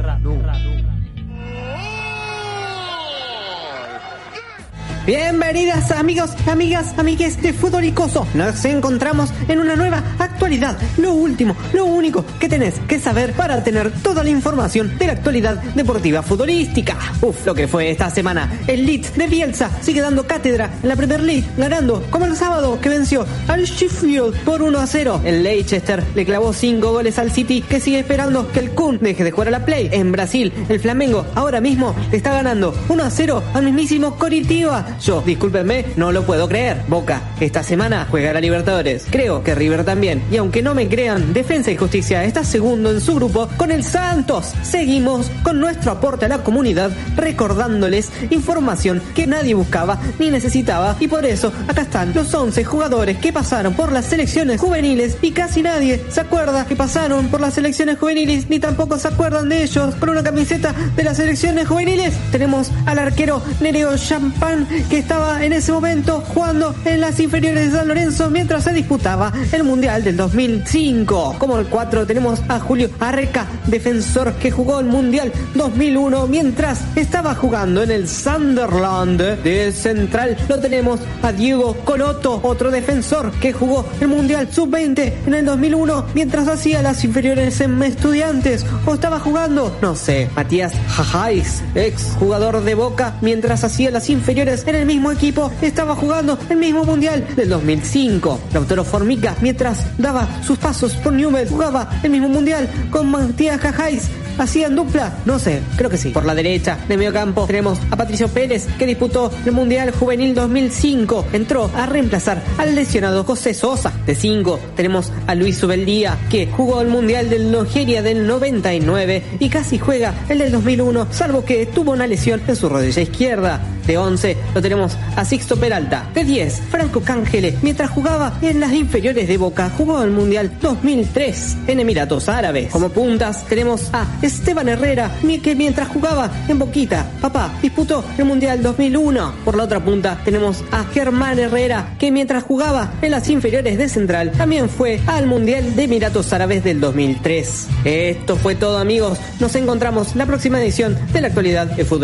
Bienvenidas 5.06 5.92
amigos, 5.92 6.32
amigas, 6.48 6.94
amigues 6.98 7.42
de 7.42 7.52
Fútbol 7.52 7.84
Icoso. 7.84 8.26
Nos 8.34 8.64
encontramos 8.64 9.34
en 9.50 9.60
una 9.60 9.76
nueva 9.76 10.02
actualidad, 10.18 10.78
lo 10.98 11.14
último, 11.14 11.58
lo 11.74 11.84
único 11.84 12.24
que 12.40 12.48
tenés 12.48 12.80
que 12.88 13.02
saber 13.02 13.34
para 13.34 13.62
tener 13.66 13.92
toda 14.02 14.24
la 14.24 14.30
información 14.30 14.98
de 14.98 15.08
la 15.08 15.12
actualidad 15.14 15.62
deportiva 15.76 16.24
futbolística. 16.24 16.98
Uf, 17.22 17.46
lo 17.46 17.54
que 17.54 17.68
fue 17.68 17.92
esta 17.92 18.10
semana. 18.10 18.62
El 18.66 18.86
Leeds 18.86 19.18
de 19.18 19.28
Bielsa 19.28 19.70
sigue 19.82 20.00
dando 20.00 20.26
cátedra 20.26 20.70
en 20.82 20.88
la 20.88 20.96
Premier 20.96 21.22
League, 21.22 21.50
ganando 21.58 22.02
como 22.10 22.26
el 22.26 22.38
sábado 22.38 22.80
que 22.80 22.88
venció 22.88 23.26
al 23.50 23.66
Sheffield 23.66 24.46
por 24.46 24.62
1 24.62 24.80
a 24.80 24.88
0. 24.88 25.22
El 25.26 25.44
Leicester 25.44 26.02
le 26.16 26.24
clavó 26.24 26.54
5 26.54 26.94
goles 26.94 27.20
al 27.20 27.30
City 27.30 27.62
que 27.62 27.82
sigue 27.82 28.00
esperando 28.00 28.50
que 28.54 28.62
el 28.62 28.72
Kun 28.72 29.00
deje 29.00 29.26
de 29.26 29.32
jugar 29.32 29.50
a 29.50 29.52
la 29.52 29.66
Play. 29.66 29.90
En 29.92 30.14
Brasil, 30.14 30.54
el 30.70 30.80
Flamengo 30.80 31.26
ahora 31.36 31.60
mismo 31.60 31.94
está 32.14 32.32
ganando 32.32 32.74
1 32.88 33.04
a 33.04 33.10
0 33.10 33.44
al 33.54 33.64
mismísimo 33.66 34.16
Coritiba. 34.16 34.93
Yo, 35.02 35.22
discúlpenme, 35.22 35.86
no 35.96 36.12
lo 36.12 36.24
puedo 36.24 36.48
creer. 36.48 36.84
Boca, 36.88 37.22
esta 37.40 37.64
semana 37.64 38.08
juega 38.10 38.34
la 38.34 38.42
Libertadores. 38.42 39.06
Creo 39.10 39.44
que 39.44 39.56
River 39.56 39.84
también. 39.84 40.24
Y 40.32 40.38
aunque 40.38 40.62
no 40.62 40.76
me 40.76 40.88
crean, 40.88 41.34
Defensa 41.34 41.72
y 41.72 41.78
Justicia 41.78 42.24
está 42.24 42.44
segundo 42.44 42.92
en 42.92 43.02
su 43.02 43.16
grupo 43.16 43.50
con 43.58 43.72
el 43.72 43.84
Santos. 43.84 44.54
Seguimos 44.64 45.32
con 45.44 45.60
nuestro 45.60 45.92
aporte 45.92 46.26
a 46.26 46.30
la 46.30 46.44
comunidad 46.44 46.92
recordándoles 47.16 48.12
información 48.30 49.02
que 49.16 49.28
nadie 49.28 49.54
buscaba 49.54 50.00
ni 50.20 50.30
necesitaba. 50.30 50.96
Y 51.00 51.08
por 51.08 51.26
eso 51.26 51.52
acá 51.68 51.82
están 51.84 52.14
los 52.14 52.34
11 52.34 52.64
jugadores 52.64 53.18
que 53.18 53.34
pasaron 53.34 53.74
por 53.74 53.92
las 53.92 54.06
selecciones 54.06 54.60
juveniles 54.60 55.18
y 55.22 55.32
casi 55.32 55.62
nadie 55.62 56.04
se 56.10 56.22
acuerda 56.22 56.66
que 56.66 56.76
pasaron 56.76 57.28
por 57.28 57.42
las 57.42 57.54
selecciones 57.54 57.98
juveniles 57.98 58.50
ni 58.50 58.60
tampoco 58.60 58.98
se 58.98 59.08
acuerdan 59.08 59.50
de 59.50 59.64
ellos 59.64 59.96
con 59.96 60.10
una 60.10 60.24
camiseta 60.24 60.74
de 60.96 61.04
las 61.04 61.18
selecciones 61.18 61.68
juveniles. 61.68 62.14
Tenemos 62.32 62.72
al 62.86 63.00
arquero 63.00 63.42
Nereo 63.60 63.96
Champán 63.98 64.68
que 64.90 64.98
estaba 64.98 65.44
en 65.44 65.54
ese 65.54 65.72
momento 65.72 66.22
jugando 66.34 66.76
en 66.86 67.02
las 67.02 67.20
inferiores 67.20 67.72
de 67.72 67.78
San 67.78 67.88
Lorenzo 67.88 68.30
mientras 68.30 68.64
se 68.64 68.74
disputaba 68.74 69.32
el 69.52 69.64
Mundial 69.64 70.04
del 70.04 70.18
2005. 70.18 71.36
Como 71.38 71.60
el 71.60 71.68
4 71.68 72.06
tenemos 72.06 72.42
a 72.48 72.60
Julio 72.60 72.90
Arreca, 73.00 73.46
defensor 73.68 74.34
que 74.34 74.52
jugó 74.52 74.80
el 74.80 74.86
Mundial 74.86 75.32
2001 75.56 76.28
mientras 76.28 76.82
estaba 76.96 77.36
jugando 77.36 77.84
en 77.84 77.92
el 77.92 78.08
Sunderland 78.08 79.22
de 79.44 79.72
Central. 79.72 80.38
Lo 80.48 80.60
tenemos 80.60 81.00
a 81.22 81.32
Diego 81.32 81.76
Coloto, 81.84 82.40
otro 82.44 82.72
defensor 82.72 83.32
que 83.40 83.54
jugó 83.54 83.86
el 84.00 84.08
Mundial 84.08 84.50
Sub-20 84.52 85.14
en 85.28 85.34
el 85.34 85.46
2001 85.46 86.06
mientras 86.14 86.48
hacía 86.48 86.82
las 86.82 87.04
inferiores 87.04 87.60
en 87.62 87.82
Estudiantes 87.84 88.66
o 88.86 88.94
estaba 88.94 89.20
jugando, 89.20 89.76
no 89.82 89.96
sé, 89.96 90.30
Matías 90.36 90.74
Jajáis, 90.90 91.64
ex 91.76 92.16
jugador 92.20 92.64
de 92.64 92.76
Boca, 92.76 93.16
mientras 93.22 93.64
hacía 93.64 93.92
las 93.92 94.10
inferiores 94.10 94.64
en 94.68 94.73
el 94.76 94.86
mismo 94.86 95.12
equipo, 95.12 95.52
estaba 95.62 95.96
jugando 95.96 96.38
el 96.50 96.58
mismo 96.58 96.84
Mundial 96.84 97.26
del 97.36 97.50
2005. 97.50 98.40
Lautaro 98.54 98.84
Formica, 98.84 99.36
mientras 99.42 99.98
daba 99.98 100.28
sus 100.44 100.58
pasos 100.58 100.94
por 100.96 101.14
Newell, 101.14 101.48
jugaba 101.50 101.90
el 102.04 102.10
mismo 102.10 102.30
Mundial 102.30 102.70
con 102.92 103.10
Matías 103.10 103.60
Jajáis 103.60 104.10
hacían 104.38 104.76
dupla? 104.76 105.14
No 105.26 105.40
sé, 105.40 105.62
creo 105.76 105.90
que 105.90 105.98
sí. 105.98 106.10
Por 106.10 106.26
la 106.26 106.36
derecha, 106.36 106.78
de 106.88 106.98
medio 106.98 107.14
campo, 107.14 107.46
tenemos 107.46 107.80
a 107.92 107.96
Patricio 107.96 108.28
Pérez, 108.28 108.68
que 108.78 108.86
disputó 108.86 109.32
el 109.46 109.52
Mundial 109.52 109.92
Juvenil 109.92 110.36
2005. 110.36 111.28
Entró 111.34 111.70
a 111.76 111.86
reemplazar 111.86 112.42
al 112.58 112.76
lesionado 112.76 113.24
José 113.24 113.54
Sosa. 113.54 113.94
De 114.06 114.16
5, 114.16 114.60
tenemos 114.76 115.12
a 115.28 115.36
Luis 115.36 115.58
Subeldía, 115.58 116.18
que 116.30 116.48
jugó 116.48 116.82
el 116.82 116.88
Mundial 116.88 117.30
del 117.30 117.52
Nigeria 117.52 118.02
del 118.02 118.28
99 118.28 119.24
y 119.40 119.50
casi 119.50 119.78
juega 119.78 120.14
el 120.30 120.40
del 120.40 120.52
2001, 120.52 121.08
salvo 121.12 121.44
que 121.46 121.66
tuvo 121.66 121.92
una 121.92 122.08
lesión 122.08 122.42
en 122.48 122.56
su 122.56 122.70
rodilla 122.70 123.02
izquierda. 123.02 123.62
De 123.86 123.98
11 123.98 124.38
lo 124.56 124.62
tenemos 124.62 124.98
a 125.16 125.26
Sixto 125.26 125.58
Peralta. 125.58 126.10
De 126.14 126.24
10, 126.24 126.62
Franco 126.70 127.02
Cángele, 127.02 127.58
mientras 127.62 127.90
jugaba 127.90 128.38
en 128.42 128.60
las 128.60 128.72
inferiores 128.72 129.28
de 129.28 129.38
Boca, 129.38 129.72
jugó 129.78 130.02
el 130.04 130.12
Mundial 130.12 130.52
2003 130.62 131.58
en 131.68 131.80
Emiratos 131.80 132.30
Árabes. 132.30 132.72
Como 132.72 132.90
puntas 132.90 133.46
tenemos 133.46 133.90
a 133.94 134.06
Esteban 134.24 134.70
Herrera, 134.70 135.12
que 135.42 135.56
mientras 135.56 135.88
jugaba 135.88 136.32
en 136.48 136.60
Boquita, 136.60 137.12
papá, 137.20 137.58
disputó 137.62 138.06
el 138.18 138.26
Mundial 138.26 138.62
2001. 138.62 139.34
Por 139.44 139.58
la 139.58 139.64
otra 139.64 139.84
punta 139.84 140.20
tenemos 140.24 140.64
a 140.72 140.84
Germán 140.86 141.40
Herrera, 141.40 141.96
que 142.00 142.12
mientras 142.12 142.44
jugaba 142.44 142.94
en 143.02 143.12
las 143.12 143.30
inferiores 143.30 143.78
de 143.78 143.90
Central, 143.90 144.32
también 144.32 144.70
fue 144.70 145.00
al 145.08 145.26
Mundial 145.26 145.76
de 145.76 145.84
Emiratos 145.84 146.32
Árabes 146.34 146.64
del 146.64 146.80
2003. 146.80 147.68
Esto 147.86 148.36
fue 148.36 148.56
todo 148.56 148.78
amigos, 148.78 149.20
nos 149.40 149.56
encontramos 149.56 150.16
la 150.16 150.26
próxima 150.26 150.62
edición 150.62 150.96
de 151.12 151.22
la 151.22 151.28
actualidad 151.28 151.68
de 151.68 151.86
Fútbol. 151.86 152.04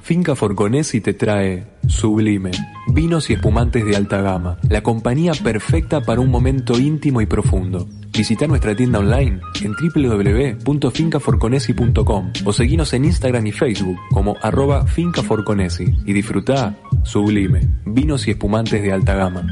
Finca 0.00 0.34
Forconesi 0.34 1.02
te 1.02 1.12
trae 1.12 1.66
Sublime, 1.88 2.50
vinos 2.88 3.28
y 3.28 3.34
espumantes 3.34 3.84
de 3.84 3.96
alta 3.96 4.22
gama, 4.22 4.58
la 4.70 4.82
compañía 4.82 5.32
perfecta 5.34 6.00
para 6.00 6.20
un 6.20 6.30
momento 6.30 6.78
íntimo 6.78 7.20
y 7.20 7.26
profundo. 7.26 7.86
Visita 8.16 8.46
nuestra 8.46 8.74
tienda 8.74 8.98
online 8.98 9.40
en 9.62 9.74
www.fincaforconesi.com 9.74 12.32
o 12.46 12.52
seguinos 12.52 12.94
en 12.94 13.04
Instagram 13.04 13.46
y 13.46 13.52
Facebook 13.52 13.98
como 14.10 14.36
arroba 14.40 14.86
fincaforconesi 14.86 15.94
y 16.06 16.14
disfruta 16.14 16.74
Sublime, 17.04 17.68
vinos 17.84 18.26
y 18.26 18.30
espumantes 18.30 18.82
de 18.82 18.90
alta 18.90 19.14
gama. 19.14 19.44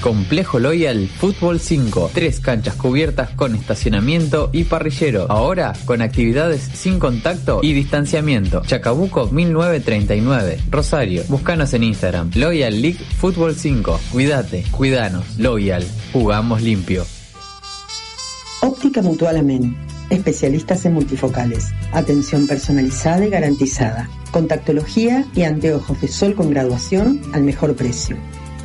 Complejo 0.00 0.60
Loyal 0.60 1.08
Fútbol 1.08 1.58
5. 1.58 2.12
Tres 2.14 2.38
canchas 2.40 2.74
cubiertas 2.74 3.30
con 3.30 3.54
estacionamiento 3.56 4.50
y 4.52 4.64
parrillero. 4.64 5.26
Ahora 5.28 5.72
con 5.86 6.02
actividades 6.02 6.62
sin 6.62 6.98
contacto 7.00 7.60
y 7.62 7.72
distanciamiento. 7.72 8.62
Chacabuco 8.64 9.26
1939. 9.26 10.60
Rosario. 10.70 11.24
Búscanos 11.28 11.74
en 11.74 11.82
Instagram. 11.82 12.30
Loyal 12.34 12.80
League 12.80 12.98
Fútbol 13.18 13.54
5. 13.56 14.00
Cuídate, 14.12 14.64
cuidanos. 14.70 15.38
Loyal. 15.38 15.84
Jugamos 16.12 16.62
limpio. 16.62 17.04
Óptica 18.62 19.02
Mutual 19.02 19.36
Amén. 19.36 19.76
Especialistas 20.10 20.86
en 20.86 20.94
multifocales. 20.94 21.72
Atención 21.92 22.46
personalizada 22.46 23.26
y 23.26 23.30
garantizada. 23.30 24.08
Contactología 24.30 25.26
y 25.34 25.42
anteojos 25.42 26.00
de 26.00 26.08
sol 26.08 26.34
con 26.34 26.50
graduación 26.50 27.20
al 27.32 27.42
mejor 27.42 27.74
precio. 27.74 28.16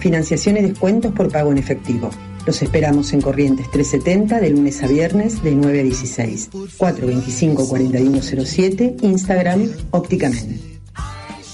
Financiación 0.03 0.57
y 0.57 0.61
descuentos 0.63 1.13
por 1.13 1.31
pago 1.31 1.53
en 1.53 1.57
efectivo. 1.57 2.09
Los 2.45 2.61
esperamos 2.61 3.13
en 3.13 3.21
Corrientes 3.21 3.71
370 3.71 4.41
de 4.41 4.49
lunes 4.49 4.83
a 4.83 4.87
viernes 4.87 5.41
de 5.41 5.55
9 5.55 5.79
a 5.79 5.83
16. 5.83 6.49
425-4107, 6.77 9.01
Instagram 9.01 9.71
Ópticamente. 9.91 10.59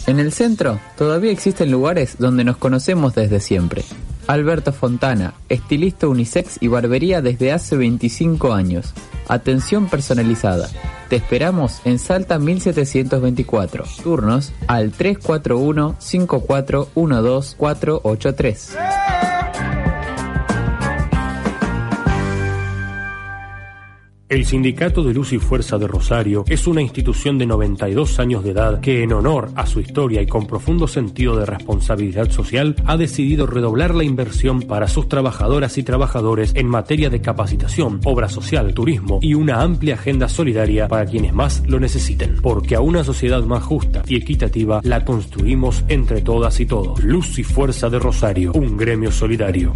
En 0.08 0.20
el 0.20 0.32
centro 0.32 0.80
todavía 0.98 1.32
existen 1.32 1.70
lugares 1.70 2.16
donde 2.18 2.44
nos 2.44 2.58
conocemos 2.58 3.14
desde 3.14 3.40
siempre. 3.40 3.84
Alberto 4.30 4.72
Fontana, 4.72 5.34
estilista 5.50 6.08
unisex 6.08 6.60
y 6.62 6.68
barbería 6.68 7.24
desde 7.24 7.52
hace 7.52 7.76
25 7.76 8.54
años. 8.54 8.94
Atención 9.28 9.90
personalizada. 9.90 10.70
Te 11.10 11.16
esperamos 11.16 11.82
en 11.84 11.98
Salta 11.98 12.38
1724. 12.38 13.86
Turnos 14.04 14.54
al 14.68 14.92
341 14.92 15.96
5412 15.98 17.58
El 24.30 24.46
Sindicato 24.46 25.04
de 25.04 25.12
Luz 25.12 25.34
y 25.34 25.40
Fuerza 25.40 25.80
de 25.80 25.88
Rosario 25.88 26.44
es 26.48 26.68
una 26.68 26.84
institución 26.84 27.40
de 27.40 27.48
92 27.48 28.20
años 28.20 28.44
de 28.44 28.52
edad 28.52 28.80
que, 28.80 29.02
en 29.02 29.12
honor 29.12 29.50
a 29.56 29.66
su 29.66 29.80
historia 29.80 30.22
y 30.22 30.28
con 30.28 30.46
profundo 30.46 30.88
sentido 30.88 31.36
de 31.36 31.48
responsabilidad 31.48 32.30
social, 32.30 32.76
ha 32.86 32.96
decidido 32.96 33.48
redoblar 33.48 33.96
la 33.96 34.04
inversión 34.04 34.62
para 34.62 34.88
sus 34.88 35.10
trabajadoras 35.10 35.80
y 35.80 35.84
trabajadores 35.84 36.52
en 36.54 36.68
materia 36.68 37.10
de 37.10 37.22
capacitación, 37.22 38.02
obra 38.06 38.30
social, 38.30 38.72
turismo 38.76 39.18
y 39.20 39.34
una 39.34 39.64
amplia 39.64 39.96
agenda 39.96 40.30
solidaria 40.30 40.88
para 40.88 41.08
quienes 41.08 41.34
más 41.34 41.64
lo 41.66 41.80
necesiten. 41.80 42.36
Porque 42.40 42.76
a 42.76 42.82
una 42.82 43.04
sociedad 43.04 43.42
más 43.46 43.64
justa 43.64 44.04
y 44.08 44.16
equitativa 44.16 44.80
la 44.84 45.06
construimos 45.06 45.84
entre 45.88 46.22
todas 46.22 46.60
y 46.60 46.68
todos. 46.68 47.04
Luz 47.04 47.40
y 47.40 47.44
Fuerza 47.44 47.90
de 47.90 47.98
Rosario, 47.98 48.52
un 48.54 48.78
gremio 48.78 49.12
solidario. 49.12 49.76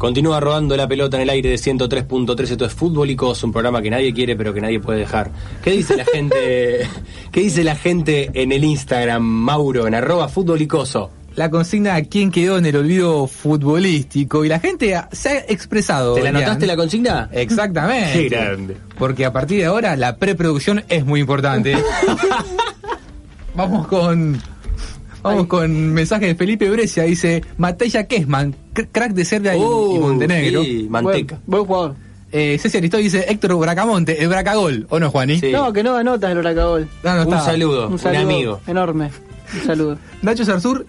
Continúa 0.00 0.40
rodando 0.40 0.78
la 0.78 0.88
pelota 0.88 1.18
en 1.18 1.24
el 1.24 1.28
aire 1.28 1.50
de 1.50 1.56
103.3. 1.56 2.40
Esto 2.40 2.64
es 2.64 2.72
Futbolicos, 2.72 3.44
un 3.44 3.52
programa 3.52 3.82
que 3.82 3.90
nadie 3.90 4.14
quiere 4.14 4.34
pero 4.34 4.54
que 4.54 4.62
nadie 4.62 4.80
puede 4.80 5.00
dejar. 5.00 5.30
¿Qué 5.62 5.72
dice 5.72 5.94
la 5.94 6.06
gente? 6.06 6.88
¿Qué 7.30 7.40
dice 7.40 7.62
la 7.62 7.76
gente 7.76 8.30
en 8.32 8.50
el 8.50 8.64
Instagram, 8.64 9.22
Mauro, 9.22 9.86
en 9.86 9.94
arroba 9.94 10.28
futbolicoso? 10.28 11.10
La 11.36 11.50
consigna 11.50 12.00
quién 12.04 12.30
quedó 12.30 12.56
en 12.56 12.64
el 12.64 12.76
olvido 12.76 13.26
futbolístico 13.26 14.42
y 14.42 14.48
la 14.48 14.58
gente 14.58 14.98
se 15.12 15.28
ha 15.28 15.38
expresado. 15.40 16.14
¿Te 16.14 16.22
la 16.22 16.30
Elian. 16.30 16.44
anotaste 16.44 16.66
la 16.66 16.76
consigna? 16.76 17.28
Exactamente. 17.30 18.22
Qué 18.22 18.28
grande. 18.30 18.76
Porque 18.98 19.26
a 19.26 19.34
partir 19.34 19.58
de 19.58 19.66
ahora 19.66 19.96
la 19.96 20.16
preproducción 20.16 20.82
es 20.88 21.04
muy 21.04 21.20
importante. 21.20 21.76
Vamos 23.54 23.86
con 23.86 24.40
Vamos 25.22 25.46
con 25.46 25.92
mensaje 25.92 26.26
de 26.26 26.34
Felipe 26.34 26.68
Brescia, 26.70 27.02
dice 27.04 27.42
Mateja 27.58 28.04
Kesman, 28.04 28.54
cr- 28.74 28.88
crack 28.90 29.12
de 29.12 29.24
Serbia 29.24 29.54
y- 29.54 29.58
y, 29.60 29.62
Uh, 29.62 29.98
Montenegro. 30.00 30.62
sí, 30.64 30.86
manteca. 30.90 31.34
Buen, 31.46 31.46
buen 31.46 31.64
jugador. 31.64 31.96
Eh, 32.32 32.56
Ceci 32.60 32.78
Aristó 32.78 32.96
dice 32.98 33.26
Héctor 33.28 33.58
Bracamonte, 33.58 34.22
el 34.22 34.28
Bracagol, 34.28 34.86
¿o 34.88 35.00
no, 35.00 35.10
Juani? 35.10 35.40
Sí. 35.40 35.50
No, 35.50 35.72
que 35.72 35.82
no 35.82 35.92
da 35.94 36.04
notas 36.04 36.30
el 36.30 36.38
Huracabol. 36.38 36.88
No, 37.02 37.16
no 37.16 37.22
Un 37.22 37.28
está. 37.28 37.40
saludo, 37.44 37.86
un, 37.88 37.92
Un 37.94 37.98
saludo 37.98 38.20
amigo. 38.22 38.60
enorme. 38.66 39.10
Un 39.54 39.66
saludo. 39.66 39.98
Nacho 40.22 40.44
Sarsur 40.44 40.86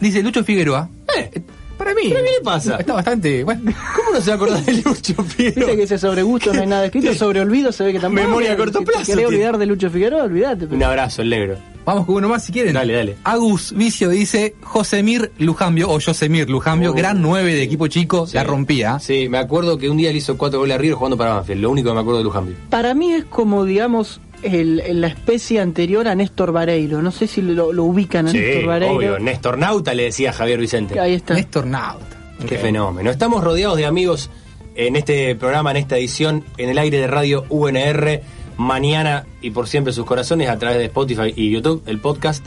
Dice 0.00 0.22
Lucho 0.22 0.44
Figueroa. 0.44 0.88
Eh, 1.16 1.40
para 1.74 1.94
mí. 1.94 2.02
¿Pero 2.08 2.24
qué 2.24 2.30
le 2.38 2.40
pasa? 2.42 2.76
Está 2.76 2.94
bastante. 2.94 3.44
Bueno. 3.44 3.72
¿Cómo 3.96 4.10
no 4.12 4.20
se 4.20 4.26
va 4.30 4.32
a 4.34 4.36
acordar 4.36 4.64
de 4.64 4.72
Lucho 4.82 5.22
Figueroa? 5.22 5.64
Dice 5.66 5.76
que 5.76 5.82
ese 5.84 5.98
sobre 5.98 6.22
gusto 6.22 6.52
no 6.52 6.60
hay 6.60 6.66
nada 6.66 6.84
escrito, 6.86 7.14
sobre 7.14 7.40
olvido 7.40 7.72
se 7.72 7.84
ve 7.84 7.92
que 7.92 8.00
tampoco. 8.00 8.24
Memoria 8.24 8.52
a 8.52 8.56
corto 8.56 8.78
Si 8.80 8.84
plazo 8.84 9.06
querés 9.06 9.26
olvidar 9.26 9.58
de 9.58 9.66
Lucho 9.66 9.90
Figueroa, 9.90 10.24
olvídate. 10.24 10.66
Un 10.66 10.82
abrazo, 10.82 11.22
el 11.22 11.30
negro. 11.30 11.56
Vamos 11.84 12.06
con 12.06 12.14
uno 12.14 12.30
más 12.30 12.42
si 12.42 12.50
quieren. 12.52 12.72
Dale, 12.72 12.94
dale. 12.94 13.16
Agus 13.24 13.72
Vicio 13.76 14.08
dice 14.08 14.54
Josemir 14.62 15.32
Lujambio 15.38 15.90
o 15.90 16.00
Josemir 16.00 16.48
Lujambio, 16.48 16.92
Oh. 16.92 16.94
gran 16.94 17.20
9 17.20 17.52
de 17.54 17.62
equipo 17.62 17.88
chico, 17.88 18.26
la 18.32 18.42
rompía. 18.42 18.98
Sí, 19.00 19.28
me 19.28 19.36
acuerdo 19.36 19.76
que 19.76 19.90
un 19.90 19.98
día 19.98 20.10
le 20.10 20.16
hizo 20.18 20.38
cuatro 20.38 20.60
goles 20.60 20.76
a 20.76 20.78
River 20.78 20.94
jugando 20.96 21.18
para 21.18 21.34
Banfield. 21.34 21.60
Lo 21.60 21.70
único 21.70 21.90
que 21.90 21.94
me 21.94 22.00
acuerdo 22.00 22.18
de 22.18 22.24
Lujambio. 22.24 22.56
Para 22.70 22.94
mí 22.94 23.12
es 23.12 23.24
como, 23.26 23.64
digamos, 23.64 24.18
el, 24.44 24.80
el- 24.80 25.00
la 25.00 25.08
especie 25.08 25.60
anterior 25.60 26.06
a 26.08 26.14
Néstor 26.14 26.52
Vareiro. 26.52 27.02
No 27.02 27.10
sé 27.10 27.26
si 27.26 27.42
lo, 27.42 27.72
lo 27.72 27.84
ubican 27.84 28.28
a 28.28 28.30
Sí, 28.30 28.38
Néstor 28.38 28.66
Vareiro. 28.66 28.94
obvio. 28.96 29.18
Néstor 29.18 29.58
Nauta 29.58 29.94
le 29.94 30.04
decía 30.04 30.30
a 30.30 30.32
Javier 30.32 30.58
Vicente. 30.60 30.98
Ahí 31.00 31.14
está. 31.14 31.34
Néstor 31.34 31.66
Nauta. 31.66 32.16
Qué 32.48 32.58
fenómeno. 32.58 33.10
Estamos 33.10 33.42
rodeados 33.42 33.76
de 33.76 33.86
amigos 33.86 34.30
en 34.76 34.96
este 34.96 35.34
programa, 35.36 35.70
en 35.70 35.76
esta 35.78 35.96
edición, 35.96 36.44
en 36.58 36.68
el 36.70 36.78
aire 36.78 36.98
de 36.98 37.06
radio 37.06 37.44
UNR. 37.48 38.20
Mañana 38.56 39.26
y 39.42 39.50
por 39.50 39.66
siempre 39.66 39.92
sus 39.92 40.04
corazones 40.06 40.48
a 40.48 40.58
través 40.58 40.78
de 40.78 40.84
Spotify 40.84 41.32
y 41.34 41.50
YouTube, 41.50 41.82
el 41.86 42.00
podcast. 42.00 42.44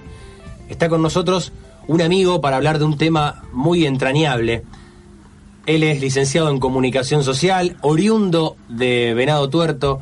Está 0.69 0.87
con 0.89 1.01
nosotros 1.01 1.51
un 1.87 2.01
amigo 2.01 2.39
para 2.41 2.55
hablar 2.57 2.79
de 2.79 2.85
un 2.85 2.97
tema 2.97 3.43
muy 3.51 3.85
entrañable. 3.85 4.63
Él 5.65 5.83
es 5.83 5.99
licenciado 5.99 6.49
en 6.49 6.59
comunicación 6.59 7.23
social, 7.23 7.75
oriundo 7.81 8.55
de 8.69 9.13
Venado 9.13 9.49
Tuerto, 9.49 9.99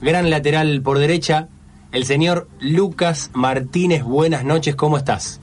gran 0.00 0.30
lateral 0.30 0.80
por 0.82 0.98
derecha, 0.98 1.48
el 1.92 2.04
señor 2.04 2.48
Lucas 2.60 3.30
Martínez. 3.34 4.02
Buenas 4.04 4.44
noches, 4.44 4.76
¿cómo 4.76 4.96
estás? 4.96 5.40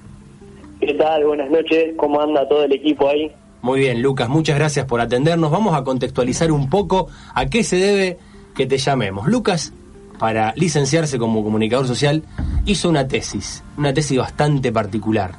¿Qué 0.80 0.94
tal? 0.94 1.26
Buenas 1.26 1.50
noches. 1.50 1.94
¿Cómo 1.98 2.22
anda 2.22 2.48
todo 2.48 2.64
el 2.64 2.74
equipo 2.74 3.10
ahí? 3.10 3.32
Muy 3.62 3.80
bien, 3.80 4.02
Lucas, 4.02 4.30
muchas 4.30 4.58
gracias 4.58 4.86
por 4.86 5.02
atendernos. 5.02 5.50
Vamos 5.50 5.76
a 5.76 5.84
contextualizar 5.84 6.52
un 6.52 6.70
poco 6.70 7.08
a 7.34 7.48
qué 7.48 7.64
se 7.64 7.78
debe 7.78 8.18
que 8.56 8.68
te 8.68 8.78
llamemos. 8.78 9.28
Lucas, 9.28 9.74
para 10.20 10.54
licenciarse 10.56 11.18
como 11.18 11.44
comunicador 11.44 11.88
social, 11.88 12.24
hizo 12.66 12.90
una 12.90 13.08
tesis, 13.08 13.64
una 13.78 13.94
tesis 13.94 14.18
bastante 14.18 14.72
particular, 14.72 15.36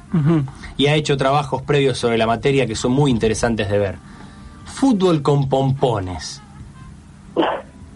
y 0.75 0.87
ha 0.87 0.95
hecho 0.95 1.17
trabajos 1.17 1.61
previos 1.61 1.97
sobre 1.97 2.17
la 2.17 2.27
materia 2.27 2.67
que 2.67 2.75
son 2.75 2.91
muy 2.91 3.11
interesantes 3.11 3.69
de 3.69 3.77
ver. 3.77 3.95
Fútbol 4.65 5.21
con 5.21 5.47
pompones. 5.47 6.41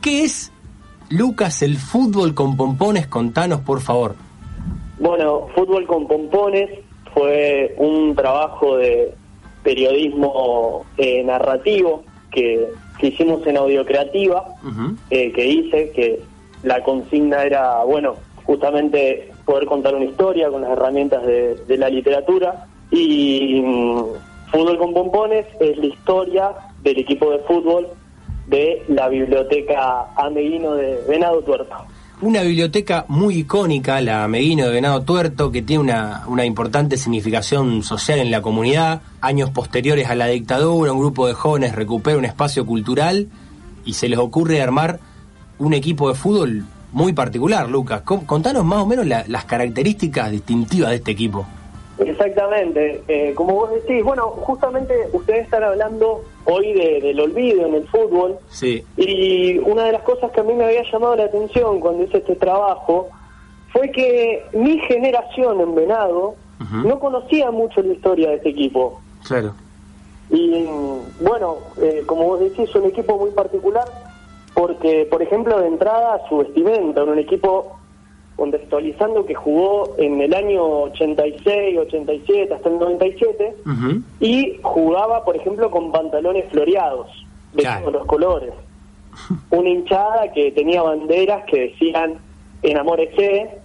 ¿Qué 0.01 0.23
es, 0.23 0.50
Lucas, 1.11 1.61
el 1.61 1.77
fútbol 1.77 2.33
con 2.33 2.55
pompones? 2.55 3.07
Contanos, 3.07 3.61
por 3.61 3.81
favor. 3.81 4.15
Bueno, 5.01 5.47
Fútbol 5.55 5.87
con 5.87 6.07
Pompones 6.07 6.69
fue 7.11 7.73
un 7.77 8.15
trabajo 8.15 8.77
de 8.77 9.15
periodismo 9.63 10.85
eh, 10.95 11.23
narrativo 11.23 12.03
que, 12.31 12.67
que 12.99 13.07
hicimos 13.07 13.45
en 13.47 13.57
Audio 13.57 13.83
Creativa, 13.83 14.45
eh, 15.09 15.31
que 15.31 15.45
hice, 15.45 15.91
que 15.91 16.21
la 16.61 16.83
consigna 16.83 17.43
era, 17.43 17.83
bueno, 17.83 18.13
justamente 18.43 19.31
poder 19.43 19.65
contar 19.65 19.95
una 19.95 20.05
historia 20.05 20.49
con 20.51 20.61
las 20.61 20.71
herramientas 20.71 21.25
de, 21.25 21.55
de 21.55 21.77
la 21.77 21.89
literatura. 21.89 22.67
Y 22.91 23.59
mm, 23.65 24.03
Fútbol 24.51 24.77
con 24.77 24.93
Pompones 24.93 25.47
es 25.59 25.77
la 25.77 25.87
historia 25.87 26.51
del 26.83 26.99
equipo 26.99 27.31
de 27.31 27.39
fútbol 27.39 27.87
de 28.51 28.83
la 28.89 29.07
biblioteca 29.09 30.07
Ameguino 30.15 30.75
de 30.75 30.99
Venado 31.09 31.41
Tuerto. 31.41 31.73
Una 32.21 32.43
biblioteca 32.43 33.05
muy 33.07 33.37
icónica, 33.37 33.99
la 33.99 34.27
Meguino 34.27 34.65
de 34.65 34.71
Venado 34.71 35.01
Tuerto, 35.01 35.51
que 35.51 35.63
tiene 35.63 35.81
una, 35.81 36.23
una 36.27 36.45
importante 36.45 36.95
significación 36.97 37.81
social 37.81 38.19
en 38.19 38.29
la 38.29 38.43
comunidad. 38.43 39.01
Años 39.21 39.49
posteriores 39.49 40.07
a 40.07 40.13
la 40.15 40.27
dictadura, 40.27 40.93
un 40.93 40.99
grupo 40.99 41.25
de 41.27 41.33
jóvenes 41.33 41.73
recupera 41.73 42.17
un 42.19 42.25
espacio 42.25 42.63
cultural 42.65 43.27
y 43.85 43.93
se 43.93 44.07
les 44.07 44.19
ocurre 44.19 44.61
armar 44.61 44.99
un 45.57 45.73
equipo 45.73 46.09
de 46.09 46.15
fútbol 46.15 46.63
muy 46.91 47.13
particular, 47.13 47.67
Lucas. 47.69 48.01
Contanos 48.01 48.65
más 48.65 48.79
o 48.79 48.85
menos 48.85 49.07
la- 49.07 49.23
las 49.27 49.45
características 49.45 50.29
distintivas 50.29 50.89
de 50.91 50.97
este 50.97 51.11
equipo. 51.11 51.47
Exactamente, 52.05 53.01
eh, 53.07 53.33
como 53.35 53.53
vos 53.55 53.71
decís, 53.71 54.03
bueno, 54.03 54.27
justamente 54.29 54.93
ustedes 55.13 55.45
están 55.45 55.63
hablando 55.63 56.23
hoy 56.45 56.73
de- 56.73 56.99
del 57.01 57.19
olvido 57.19 57.65
en 57.67 57.75
el 57.75 57.87
fútbol 57.87 58.37
Sí. 58.49 58.83
y 58.97 59.57
una 59.59 59.85
de 59.85 59.91
las 59.93 60.01
cosas 60.03 60.31
que 60.31 60.39
a 60.39 60.43
mí 60.43 60.53
me 60.53 60.65
había 60.65 60.83
llamado 60.91 61.15
la 61.15 61.25
atención 61.25 61.79
cuando 61.79 62.03
hice 62.03 62.17
este 62.17 62.35
trabajo 62.35 63.09
fue 63.71 63.91
que 63.91 64.43
mi 64.53 64.79
generación 64.79 65.61
en 65.61 65.75
Venado 65.75 66.35
no 66.85 66.99
conocía 66.99 67.49
mucho 67.49 67.81
la 67.81 67.93
historia 67.93 68.29
de 68.29 68.35
este 68.35 68.49
equipo. 68.49 68.99
Claro. 69.27 69.53
Y 70.29 70.65
bueno, 71.19 71.57
eh, 71.81 72.03
como 72.05 72.23
vos 72.25 72.39
decís, 72.39 72.69
es 72.69 72.75
un 72.75 72.85
equipo 72.85 73.17
muy 73.17 73.31
particular 73.31 73.85
porque, 74.53 75.07
por 75.09 75.21
ejemplo, 75.21 75.59
de 75.59 75.67
entrada 75.67 76.21
su 76.29 76.37
vestimenta, 76.37 77.01
era 77.01 77.11
un 77.11 77.19
equipo 77.19 77.77
contextualizando 78.41 79.23
que 79.23 79.35
jugó 79.35 79.93
en 79.99 80.19
el 80.19 80.33
año 80.33 80.63
86, 80.63 81.77
87, 81.77 82.51
hasta 82.51 82.69
el 82.69 82.79
97, 82.79 83.55
y 84.19 84.57
jugaba, 84.63 85.23
por 85.23 85.35
ejemplo, 85.35 85.69
con 85.69 85.91
pantalones 85.91 86.49
floreados, 86.49 87.05
de 87.53 87.61
todos 87.61 87.93
los 87.93 88.05
colores. 88.07 88.51
Una 89.51 89.69
hinchada 89.69 90.31
que 90.33 90.51
tenía 90.53 90.81
banderas 90.81 91.43
que 91.45 91.69
decían 91.69 92.17
enamórese, 92.63 93.59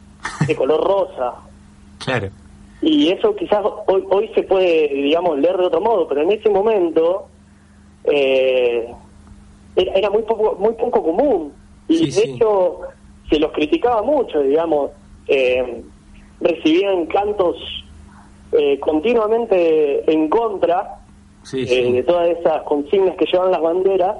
de 0.46 0.56
color 0.56 0.84
rosa. 0.84 1.32
Claro. 2.04 2.28
Y 2.82 3.08
eso 3.08 3.34
quizás 3.34 3.64
hoy, 3.86 4.04
hoy 4.10 4.30
se 4.34 4.42
puede, 4.42 4.88
digamos, 4.88 5.38
leer 5.38 5.56
de 5.56 5.64
otro 5.64 5.80
modo, 5.80 6.06
pero 6.06 6.20
en 6.20 6.30
ese 6.30 6.50
momento 6.50 7.26
eh, 8.04 8.86
era, 9.74 9.92
era 9.94 10.10
muy 10.10 10.22
poco 10.24 10.54
muy 10.60 10.74
poco 10.74 11.02
común. 11.02 11.54
Y 11.88 12.10
de 12.10 12.22
hecho 12.22 12.80
se 13.30 13.38
los 13.38 13.52
criticaba 13.52 14.02
mucho, 14.02 14.40
digamos. 14.40 14.90
eh, 15.28 15.82
recibían 16.40 17.06
cantos 17.06 17.56
eh, 18.52 18.78
continuamente 18.78 20.10
en 20.12 20.28
contra 20.28 21.00
eh, 21.52 21.92
de 21.92 22.02
todas 22.02 22.28
esas 22.28 22.62
consignas 22.64 23.16
que 23.16 23.24
llevan 23.24 23.50
las 23.50 23.60
banderas. 23.62 24.16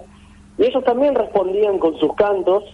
Y 0.59 0.65
ellos 0.65 0.83
también 0.85 1.15
respondían 1.15 1.79
con 1.79 1.99
sus 1.99 2.15
cantos. 2.15 2.65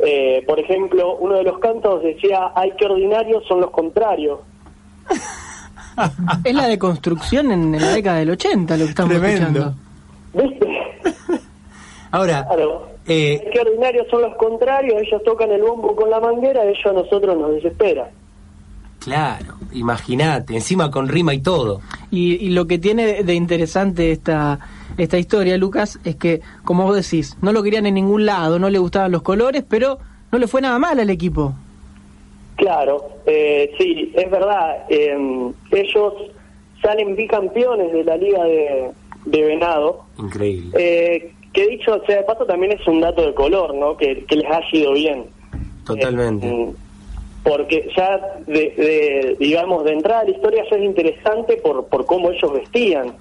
Eh, 0.00 0.42
por 0.48 0.58
ejemplo, 0.58 1.16
uno 1.16 1.34
de 1.36 1.44
los 1.44 1.58
cantos 1.60 2.02
decía, 2.02 2.50
ay, 2.56 2.72
qué 2.76 2.86
ordinarios 2.86 3.44
son 3.46 3.60
los 3.60 3.70
contrarios. 3.70 4.40
Es 6.44 6.54
la 6.54 6.66
deconstrucción 6.66 7.52
en, 7.52 7.74
en 7.74 7.80
la 7.80 7.90
década 7.92 8.18
del 8.18 8.30
80 8.30 8.76
lo 8.78 8.84
que 8.84 8.90
estamos 8.90 9.12
escuchando. 9.14 9.74
Ahora, 12.10 12.46
eh, 13.06 13.48
qué 13.52 13.60
ordinarios 13.60 14.06
son 14.10 14.22
los 14.22 14.34
contrarios, 14.36 15.02
ellos 15.02 15.22
tocan 15.24 15.50
el 15.50 15.62
bombo 15.62 15.94
con 15.96 16.08
la 16.10 16.20
manguera, 16.20 16.64
ellos 16.64 16.84
a 16.86 16.92
nosotros 16.92 17.36
nos 17.36 17.54
desespera. 17.54 18.10
Claro, 19.00 19.54
imagínate, 19.72 20.54
encima 20.54 20.90
con 20.90 21.08
rima 21.08 21.34
y 21.34 21.40
todo. 21.40 21.80
Y, 22.12 22.34
y 22.36 22.50
lo 22.50 22.66
que 22.68 22.78
tiene 22.78 23.04
de- 23.06 23.24
de 23.24 23.34
interesante 23.34 24.12
esta, 24.12 24.60
esta 24.96 25.18
historia, 25.18 25.56
Lucas, 25.56 25.98
es 26.04 26.14
que, 26.14 26.40
como 26.64 26.84
vos 26.84 26.94
decís, 26.94 27.36
no 27.42 27.52
lo 27.52 27.64
querían 27.64 27.86
en 27.86 27.94
ningún 27.94 28.24
lado, 28.26 28.60
no 28.60 28.70
le 28.70 28.78
gustaban 28.78 29.10
los 29.10 29.22
colores, 29.22 29.64
pero 29.68 29.98
no 30.30 30.38
le 30.38 30.46
fue 30.46 30.60
nada 30.60 30.78
mal 30.78 31.00
al 31.00 31.10
equipo. 31.10 31.52
Claro, 32.56 33.08
eh, 33.26 33.72
sí, 33.76 34.12
es 34.14 34.30
verdad. 34.30 34.84
eh, 34.88 35.50
ellos 35.72 36.12
salen 36.80 37.16
bicampeones 37.16 37.92
de 37.92 38.04
la 38.04 38.16
Liga 38.16 38.44
de, 38.44 38.90
de 39.24 39.42
Venado. 39.42 40.04
Increíble. 40.18 40.70
Eh, 40.78 41.32
que 41.52 41.66
dicho 41.66 42.00
sea 42.06 42.16
de 42.18 42.22
paso, 42.22 42.46
también 42.46 42.72
es 42.72 42.86
un 42.86 43.00
dato 43.00 43.24
de 43.24 43.34
color, 43.34 43.74
¿no? 43.74 43.96
Que, 43.96 44.24
que 44.24 44.36
les 44.36 44.50
ha 44.50 44.60
ido 44.72 44.92
bien. 44.92 45.24
Totalmente. 45.84 46.46
Eh, 46.48 46.72
porque 47.42 47.90
ya, 47.96 48.18
de, 48.46 48.70
de, 48.76 49.36
digamos, 49.38 49.84
de 49.84 49.92
entrada 49.92 50.24
la 50.24 50.30
historia 50.30 50.64
ya 50.70 50.76
es 50.76 50.84
interesante 50.84 51.56
por, 51.56 51.86
por 51.86 52.06
cómo 52.06 52.30
ellos 52.30 52.52
vestían. 52.52 53.14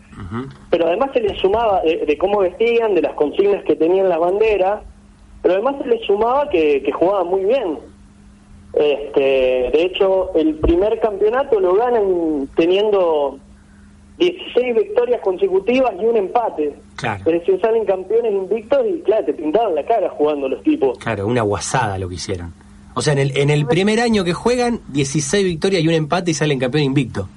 Pero 0.69 0.87
además 0.87 1.09
se 1.13 1.19
les 1.19 1.37
sumaba 1.39 1.81
de, 1.81 2.05
de 2.05 2.17
cómo 2.17 2.39
vestían, 2.39 2.93
de 2.93 3.01
las 3.01 3.13
consignas 3.15 3.63
que 3.65 3.75
tenían 3.75 4.07
la 4.07 4.17
bandera, 4.17 4.81
pero 5.41 5.55
además 5.55 5.75
se 5.81 5.89
les 5.89 6.01
sumaba 6.05 6.47
que, 6.49 6.83
que 6.83 6.91
jugaban 6.91 7.27
muy 7.27 7.43
bien. 7.43 7.79
Este, 8.73 9.19
de 9.73 9.83
hecho, 9.83 10.31
el 10.35 10.55
primer 10.55 10.99
campeonato 10.99 11.59
lo 11.59 11.73
ganan 11.73 12.47
teniendo 12.55 13.39
16 14.21 14.75
victorias 14.75 15.19
consecutivas 15.21 15.93
y 15.99 16.05
un 16.05 16.15
empate. 16.15 16.75
Claro. 16.95 17.23
Es 17.25 17.39
decir, 17.39 17.59
salen 17.59 17.85
campeones 17.85 18.31
invictos 18.31 18.79
y, 18.87 18.99
claro, 19.01 19.25
te 19.25 19.33
pintaban 19.33 19.73
la 19.73 19.83
cara 19.83 20.09
jugando 20.09 20.47
los 20.47 20.61
tipos. 20.61 20.97
Claro, 20.99 21.25
una 21.25 21.41
guasada 21.41 21.97
lo 21.97 22.07
que 22.07 22.15
hicieron. 22.15 22.53
O 22.93 23.01
sea, 23.01 23.13
en 23.13 23.19
el, 23.19 23.35
en 23.35 23.49
el 23.49 23.65
primer 23.65 23.99
año 23.99 24.23
que 24.23 24.33
juegan, 24.33 24.81
16 24.89 25.43
victorias 25.43 25.83
y 25.83 25.87
un 25.87 25.95
empate 25.95 26.31
y 26.31 26.33
salen 26.35 26.59
campeón 26.59 26.83
invicto. 26.83 27.27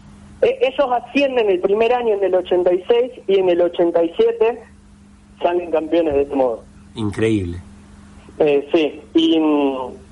E- 0.42 0.58
ellos 0.60 0.86
ascienden 0.92 1.48
el 1.48 1.60
primer 1.60 1.90
año 1.94 2.14
en 2.14 2.24
el 2.24 2.34
86 2.34 3.12
y 3.28 3.38
en 3.38 3.48
el 3.48 3.62
87 3.62 4.60
salen 5.42 5.70
campeones 5.70 6.12
de 6.12 6.22
este 6.22 6.34
modo. 6.34 6.64
Increíble. 6.96 7.58
Eh, 8.40 8.68
sí, 8.74 9.00
y, 9.14 9.40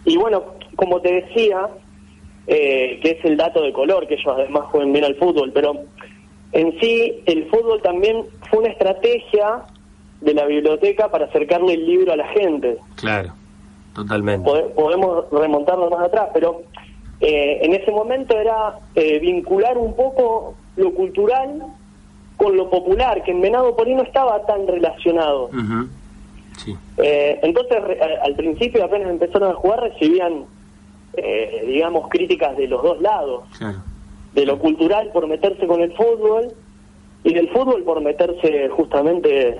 y 0.06 0.16
bueno, 0.16 0.42
como 0.76 1.00
te 1.02 1.12
decía, 1.22 1.68
eh, 2.46 2.98
que 3.02 3.10
es 3.10 3.24
el 3.24 3.36
dato 3.36 3.62
de 3.62 3.72
color, 3.72 4.06
que 4.06 4.14
ellos 4.14 4.34
además 4.36 4.64
juegan 4.70 4.92
bien 4.92 5.04
al 5.04 5.14
fútbol, 5.16 5.50
pero 5.52 5.74
en 6.52 6.78
sí 6.80 7.22
el 7.26 7.48
fútbol 7.50 7.80
también 7.82 8.26
fue 8.50 8.60
una 8.60 8.68
estrategia 8.68 9.62
de 10.20 10.34
la 10.34 10.44
biblioteca 10.46 11.10
para 11.10 11.26
acercarle 11.26 11.74
el 11.74 11.86
libro 11.86 12.12
a 12.12 12.16
la 12.16 12.28
gente. 12.28 12.78
Claro, 12.96 13.32
totalmente. 13.94 14.48
Pode- 14.48 14.68
podemos 14.74 15.24
remontarlo 15.32 15.90
más 15.90 16.04
atrás, 16.04 16.28
pero 16.32 16.62
eh, 17.20 17.58
en 17.62 17.72
ese 17.74 17.90
momento 17.90 18.38
era 18.38 18.78
eh, 18.94 19.18
vincular 19.18 19.76
un 19.78 19.94
poco 19.96 20.54
lo 20.76 20.92
cultural 20.94 21.62
con 22.36 22.56
lo 22.56 22.68
popular, 22.70 23.22
que 23.24 23.30
en 23.30 23.40
Venado 23.40 23.74
por 23.76 23.86
ahí 23.86 23.94
no 23.94 24.02
estaba 24.02 24.44
tan 24.46 24.66
relacionado. 24.66 25.44
Ujú. 25.46 25.88
Eh, 26.98 27.38
entonces, 27.42 27.78
al 28.22 28.34
principio, 28.36 28.84
apenas 28.84 29.08
empezaron 29.10 29.50
a 29.52 29.54
jugar, 29.54 29.80
recibían, 29.80 30.44
eh, 31.16 31.64
digamos, 31.66 32.08
críticas 32.08 32.56
de 32.56 32.68
los 32.68 32.82
dos 32.82 33.00
lados. 33.00 33.44
Claro. 33.58 33.78
De 34.34 34.46
lo 34.46 34.58
cultural 34.58 35.10
por 35.12 35.26
meterse 35.28 35.66
con 35.66 35.80
el 35.80 35.92
fútbol 35.94 36.48
y 37.24 37.34
del 37.34 37.48
fútbol 37.50 37.82
por 37.84 38.00
meterse 38.00 38.68
justamente... 38.70 39.56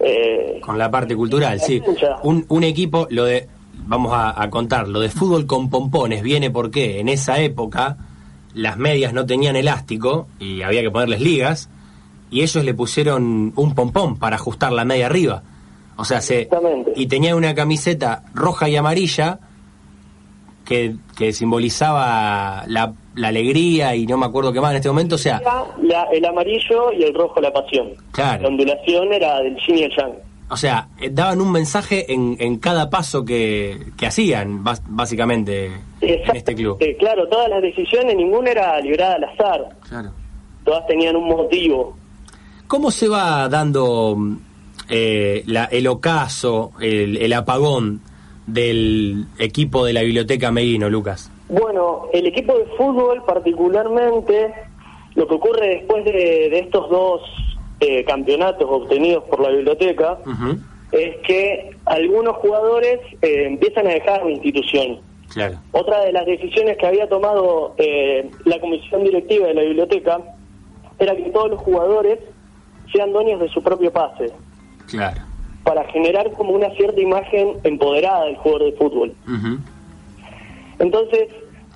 eh, 0.00 0.60
Con 0.62 0.78
la 0.78 0.90
parte 0.90 1.16
cultural, 1.16 1.60
sí. 1.60 1.82
Un, 2.22 2.44
un 2.48 2.64
equipo, 2.64 3.06
lo 3.10 3.24
de, 3.24 3.48
vamos 3.86 4.12
a, 4.12 4.40
a 4.42 4.50
contar, 4.50 4.88
lo 4.88 5.00
de 5.00 5.08
fútbol 5.08 5.46
con 5.46 5.70
pompones 5.70 6.22
viene 6.22 6.50
porque 6.50 7.00
en 7.00 7.08
esa 7.08 7.40
época 7.40 7.96
las 8.54 8.76
medias 8.76 9.12
no 9.14 9.24
tenían 9.24 9.56
elástico 9.56 10.26
y 10.38 10.62
había 10.62 10.82
que 10.82 10.90
ponerles 10.90 11.20
ligas 11.20 11.70
y 12.30 12.42
ellos 12.42 12.64
le 12.64 12.74
pusieron 12.74 13.52
un 13.56 13.74
pompón 13.74 14.18
para 14.18 14.36
ajustar 14.36 14.72
la 14.72 14.84
media 14.84 15.06
arriba. 15.06 15.42
O 15.96 16.04
sea, 16.04 16.20
se, 16.20 16.48
y 16.96 17.06
tenía 17.06 17.36
una 17.36 17.54
camiseta 17.54 18.24
roja 18.34 18.68
y 18.68 18.76
amarilla 18.76 19.38
que, 20.64 20.94
que 21.16 21.32
simbolizaba 21.32 22.64
la, 22.66 22.92
la 23.14 23.28
alegría 23.28 23.94
y 23.96 24.06
no 24.06 24.16
me 24.18 24.26
acuerdo 24.26 24.52
qué 24.52 24.60
más 24.60 24.70
en 24.72 24.76
este 24.76 24.88
momento. 24.88 25.16
O 25.16 25.18
sea, 25.18 25.40
la- 25.82 26.04
el 26.12 26.24
amarillo 26.24 26.92
y 26.92 27.02
el 27.02 27.14
rojo 27.14 27.40
la 27.40 27.52
pasión. 27.52 27.90
Claro. 28.12 28.42
La 28.42 28.48
ondulación 28.48 29.12
era 29.12 29.38
del 29.40 29.56
yin 29.66 29.78
y 29.78 29.82
el 29.84 29.96
yang. 29.96 30.12
O 30.50 30.56
sea, 30.56 30.88
eh, 31.00 31.08
daban 31.10 31.40
un 31.40 31.50
mensaje 31.50 32.12
en, 32.12 32.36
en 32.38 32.58
cada 32.58 32.90
paso 32.90 33.24
que, 33.24 33.86
que 33.96 34.06
hacían, 34.06 34.62
bas- 34.62 34.82
básicamente, 34.86 35.66
en 36.00 36.36
este 36.36 36.54
club. 36.54 36.78
Claro, 36.98 37.26
todas 37.28 37.48
las 37.48 37.62
decisiones, 37.62 38.14
ninguna 38.16 38.50
era 38.50 38.78
librada 38.80 39.14
al 39.14 39.24
azar. 39.24 39.68
Claro. 39.88 40.10
Todas 40.64 40.86
tenían 40.86 41.16
un 41.16 41.26
motivo. 41.28 41.96
¿Cómo 42.68 42.90
se 42.90 43.08
va 43.08 43.48
dando 43.48 44.14
mm, 44.16 44.36
eh, 44.90 45.42
la- 45.46 45.64
el 45.66 45.86
ocaso, 45.86 46.72
el, 46.80 47.16
el 47.16 47.32
apagón 47.32 48.00
del 48.52 49.26
equipo 49.38 49.84
de 49.84 49.92
la 49.92 50.02
biblioteca 50.02 50.50
Meguino, 50.50 50.90
Lucas? 50.90 51.30
Bueno, 51.48 52.06
el 52.12 52.26
equipo 52.26 52.56
de 52.58 52.64
fútbol 52.76 53.22
particularmente, 53.26 54.52
lo 55.14 55.26
que 55.26 55.34
ocurre 55.34 55.68
después 55.68 56.04
de, 56.04 56.12
de 56.12 56.58
estos 56.58 56.88
dos 56.88 57.20
eh, 57.80 58.04
campeonatos 58.04 58.66
obtenidos 58.68 59.24
por 59.24 59.40
la 59.40 59.50
biblioteca, 59.50 60.18
es 60.92 61.16
que 61.26 61.70
algunos 61.86 62.36
jugadores 62.36 63.00
eh, 63.22 63.46
empiezan 63.46 63.86
a 63.86 63.90
dejar 63.90 64.24
la 64.24 64.30
institución. 64.30 65.00
Claro. 65.32 65.56
Otra 65.72 66.00
de 66.04 66.12
las 66.12 66.26
decisiones 66.26 66.76
que 66.76 66.86
había 66.86 67.08
tomado 67.08 67.74
eh, 67.78 68.30
la 68.44 68.60
comisión 68.60 69.02
directiva 69.02 69.46
de 69.48 69.54
la 69.54 69.62
biblioteca 69.62 70.20
era 70.98 71.16
que 71.16 71.30
todos 71.30 71.50
los 71.50 71.60
jugadores 71.60 72.18
sean 72.92 73.12
dueños 73.12 73.40
de 73.40 73.48
su 73.48 73.62
propio 73.62 73.90
pase, 73.92 74.30
Claro. 74.88 75.22
Para 75.64 75.84
generar 75.84 76.30
como 76.32 76.52
una 76.52 76.70
cierta 76.70 77.00
imagen 77.00 77.58
empoderada 77.64 78.24
del 78.26 78.36
jugador 78.36 78.64
de 78.64 78.72
fútbol. 78.72 79.14
Entonces, 80.78 81.28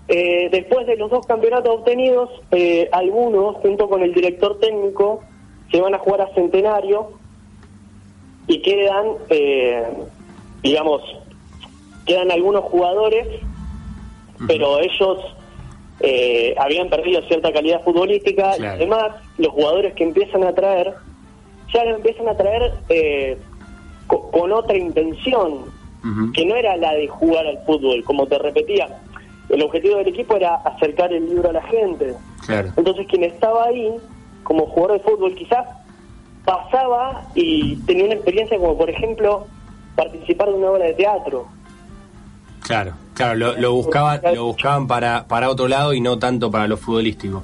eh, 0.09 0.49
después 0.51 0.87
de 0.87 0.97
los 0.97 1.11
dos 1.11 1.27
campeonatos 1.27 1.73
obtenidos, 1.81 2.31
eh, 2.51 2.89
algunos, 2.93 3.57
junto 3.57 3.89
con 3.89 4.03
el 4.03 4.13
director 4.13 4.59
técnico, 4.59 5.23
se 5.71 5.81
van 5.81 5.95
a 5.95 5.99
jugar 5.99 6.23
a 6.23 6.35
Centenario 6.35 7.13
y 8.49 8.63
quedan, 8.63 9.07
eh, 9.31 9.83
digamos, 10.63 11.03
quedan 12.07 12.31
algunos 12.31 12.65
jugadores, 12.65 13.27
pero 14.47 14.81
ellos 14.81 15.19
eh, 16.01 16.55
habían 16.59 16.89
perdido 16.89 17.23
cierta 17.23 17.53
calidad 17.53 17.83
futbolística 17.83 18.55
y 18.57 18.59
Claro. 18.61 18.75
además 18.77 19.13
los 19.39 19.53
jugadores 19.53 19.95
que 19.95 20.05
empiezan 20.05 20.45
a 20.45 20.53
traer, 20.55 20.93
ya 21.73 21.83
empiezan 21.85 22.29
a 22.29 22.37
traer 22.37 22.73
eh, 22.91 23.39
co- 24.07 24.31
con 24.31 24.53
otra 24.53 24.77
intención, 24.77 25.65
que 26.35 26.47
no 26.47 26.55
era 26.55 26.77
la 26.77 26.93
de 26.93 27.09
jugar 27.09 27.47
al 27.47 27.59
fútbol, 27.67 28.05
como 28.05 28.27
te 28.27 28.39
repetía. 28.39 28.87
El 29.49 29.63
objetivo 29.63 29.97
del 29.97 30.09
equipo 30.09 30.37
era 30.37 30.55
acercar 30.57 31.13
el 31.13 31.27
libro 31.29 31.51
a 31.51 31.53
la 31.53 31.63
gente. 31.63 32.15
Claro. 32.47 32.71
Entonces 32.77 33.07
quien 33.09 33.25
estaba 33.25 33.65
ahí, 33.65 33.91
como 34.45 34.67
jugador 34.67 34.99
de 34.99 35.05
fútbol, 35.11 35.35
quizás 35.35 35.67
pasaba 36.45 37.23
y 37.35 37.77
tenía 37.87 38.05
una 38.05 38.15
experiencia 38.15 38.57
como, 38.59 38.79
por 38.79 38.89
ejemplo, 38.89 39.47
participar 39.97 40.49
de 40.49 40.55
una 40.55 40.71
obra 40.71 40.85
de 40.85 40.95
teatro. 40.95 41.47
Claro, 42.63 42.93
claro, 43.15 43.35
lo, 43.37 43.57
lo 43.57 43.73
buscaban, 43.73 44.21
lo 44.35 44.45
buscaban 44.47 44.87
para, 44.87 45.27
para 45.27 45.51
otro 45.51 45.69
lado 45.69 45.93
y 45.95 46.01
no 46.01 46.19
tanto 46.19 46.51
para 46.51 46.67
lo 46.69 46.77
futbolístico. 46.77 47.43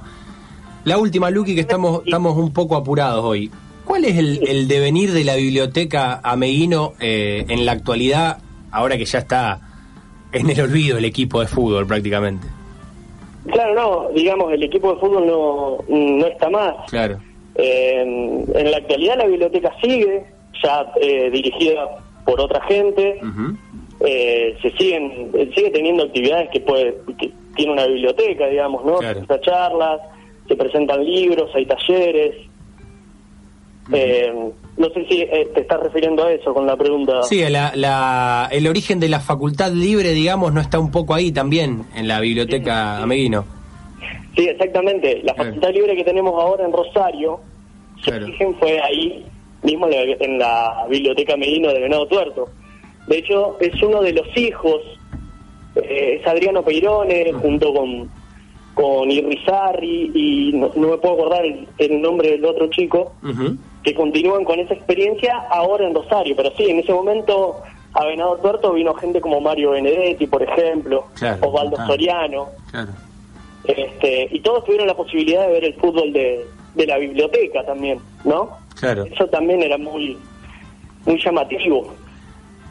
La 0.84 0.98
última, 0.98 1.30
Luqui, 1.30 1.54
que 1.54 1.60
estamos, 1.60 2.02
estamos 2.04 2.36
un 2.36 2.52
poco 2.52 2.76
apurados 2.76 3.24
hoy. 3.24 3.50
¿Cuál 3.84 4.04
es 4.04 4.16
el, 4.16 4.48
el 4.48 4.68
devenir 4.68 5.12
de 5.12 5.24
la 5.24 5.36
biblioteca 5.36 6.20
Ameguino 6.22 6.94
eh, 7.00 7.44
en 7.48 7.66
la 7.66 7.72
actualidad, 7.72 8.38
ahora 8.70 8.96
que 8.96 9.04
ya 9.04 9.18
está 9.18 9.60
en 10.32 10.48
el 10.48 10.60
olvido 10.60 10.98
el 10.98 11.04
equipo 11.04 11.40
de 11.40 11.46
fútbol 11.46 11.86
prácticamente? 11.86 12.46
Claro, 13.50 13.74
no, 13.74 14.08
digamos, 14.14 14.52
el 14.52 14.62
equipo 14.62 14.94
de 14.94 15.00
fútbol 15.00 15.26
no, 15.26 15.78
no 15.88 16.26
está 16.26 16.48
más. 16.48 16.74
Claro. 16.88 17.18
Eh, 17.56 18.00
en 18.00 18.70
la 18.70 18.76
actualidad 18.76 19.18
la 19.18 19.26
biblioteca 19.26 19.72
sigue, 19.82 20.24
ya 20.62 20.86
eh, 21.00 21.30
dirigida 21.30 21.88
por 22.24 22.40
otra 22.40 22.62
gente. 22.64 23.20
Eh, 24.04 24.56
se 24.60 24.70
siguen 24.72 25.30
sigue 25.54 25.70
teniendo 25.70 26.04
actividades 26.04 26.50
que 26.50 26.60
puede 26.60 26.96
que 27.18 27.30
tiene 27.54 27.72
una 27.72 27.86
biblioteca, 27.86 28.46
digamos, 28.46 28.84
¿no? 28.84 28.96
Claro. 28.96 29.24
Se 29.26 29.40
charlas, 29.40 30.00
se 30.48 30.56
presentan 30.56 31.04
libros, 31.04 31.50
hay 31.54 31.66
talleres. 31.66 32.34
Eh, 33.92 34.32
no 34.76 34.88
sé 34.90 35.04
si 35.08 35.22
eh, 35.22 35.48
te 35.54 35.62
estás 35.62 35.80
refiriendo 35.80 36.24
a 36.24 36.32
eso 36.32 36.54
con 36.54 36.66
la 36.66 36.76
pregunta. 36.76 37.22
Sí, 37.24 37.40
la, 37.48 37.72
la- 37.74 38.48
el 38.52 38.66
origen 38.68 39.00
de 39.00 39.08
la 39.08 39.20
facultad 39.20 39.72
libre, 39.72 40.10
digamos, 40.12 40.52
no 40.52 40.60
está 40.60 40.78
un 40.78 40.90
poco 40.90 41.14
ahí 41.14 41.32
también, 41.32 41.84
en 41.96 42.06
la 42.06 42.20
biblioteca 42.20 42.98
Ameguino. 43.02 43.44
Sí, 44.36 44.44
exactamente. 44.48 45.20
La 45.24 45.34
facultad 45.34 45.70
libre 45.72 45.96
que 45.96 46.04
tenemos 46.04 46.32
ahora 46.40 46.64
en 46.64 46.72
Rosario, 46.72 47.40
su 47.96 48.04
Claro. 48.10 48.24
origen 48.26 48.54
fue 48.56 48.80
ahí 48.80 49.24
mismo 49.62 49.88
en 49.90 50.38
la, 50.38 50.86
biblioteca 50.88 51.36
Medino 51.36 51.72
de 51.72 51.80
Venado 51.80 52.06
Tuerto. 52.06 52.48
De 53.08 53.18
hecho, 53.18 53.56
es 53.60 53.80
uno 53.82 54.00
de 54.00 54.12
los 54.12 54.26
hijos, 54.36 54.80
eh, 55.76 56.18
es 56.20 56.26
Adriano 56.26 56.62
Peirone, 56.62 57.32
junto 57.32 57.74
con, 57.74 58.08
con 58.74 59.10
Irrizarri, 59.10 60.10
y 60.14 60.52
no, 60.54 60.70
no 60.76 60.88
me 60.88 60.96
puedo 60.98 61.14
acordar 61.14 61.44
el, 61.44 61.66
el 61.78 62.00
nombre 62.00 62.30
del 62.30 62.44
otro 62.44 62.68
chico, 62.70 63.12
que 63.82 63.94
continúan 63.94 64.44
con 64.44 64.58
esa 64.60 64.74
experiencia 64.74 65.36
ahora 65.50 65.86
en 65.86 65.94
Rosario. 65.94 66.34
Pero 66.36 66.50
sí, 66.56 66.64
en 66.70 66.78
ese 66.78 66.92
momento 66.92 67.60
a 67.94 68.04
Venado 68.06 68.36
Tuerto 68.38 68.72
vino 68.72 68.94
gente 68.94 69.20
como 69.20 69.40
Mario 69.40 69.72
Benedetti, 69.72 70.26
por 70.26 70.42
ejemplo, 70.42 71.06
Claro. 71.14 71.46
Osvaldo 71.48 71.76
Ah. 71.78 71.86
Soriano. 71.86 72.46
Claro. 72.70 72.92
Este, 73.64 74.28
y 74.32 74.40
todos 74.40 74.64
tuvieron 74.64 74.86
la 74.88 74.96
posibilidad 74.96 75.46
de 75.46 75.52
ver 75.52 75.64
el 75.64 75.74
fútbol 75.74 76.12
de, 76.12 76.44
de 76.74 76.86
la 76.86 76.98
biblioteca 76.98 77.64
también, 77.64 78.00
¿no? 78.24 78.50
Claro. 78.78 79.04
Eso 79.04 79.26
también 79.28 79.62
era 79.62 79.78
muy, 79.78 80.16
muy 81.06 81.22
llamativo. 81.22 81.94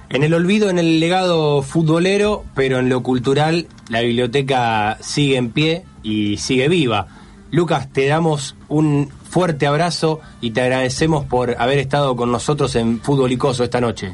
En 0.10 0.24
el 0.24 0.34
olvido, 0.34 0.70
en 0.70 0.78
el 0.80 1.00
legado 1.00 1.62
futbolero, 1.62 2.44
pero 2.56 2.80
en 2.80 2.90
lo 2.90 3.02
cultural, 3.04 3.68
la 3.90 4.02
biblioteca 4.02 4.98
sigue 5.00 5.38
en 5.38 5.52
pie 5.52 5.84
y 6.04 6.36
sigue 6.38 6.68
viva. 6.68 7.08
Lucas, 7.52 7.88
te 7.94 8.08
damos 8.08 8.56
un 8.68 9.10
fuerte 9.32 9.66
abrazo 9.66 10.20
y 10.42 10.52
te 10.52 10.62
agradecemos 10.62 11.24
por 11.26 11.56
haber 11.58 11.80
estado 11.80 12.16
con 12.18 12.32
nosotros 12.32 12.76
en 12.76 13.00
Fútbol 13.00 13.32
Icoso 13.32 13.64
esta 13.64 13.80
noche. 13.80 14.14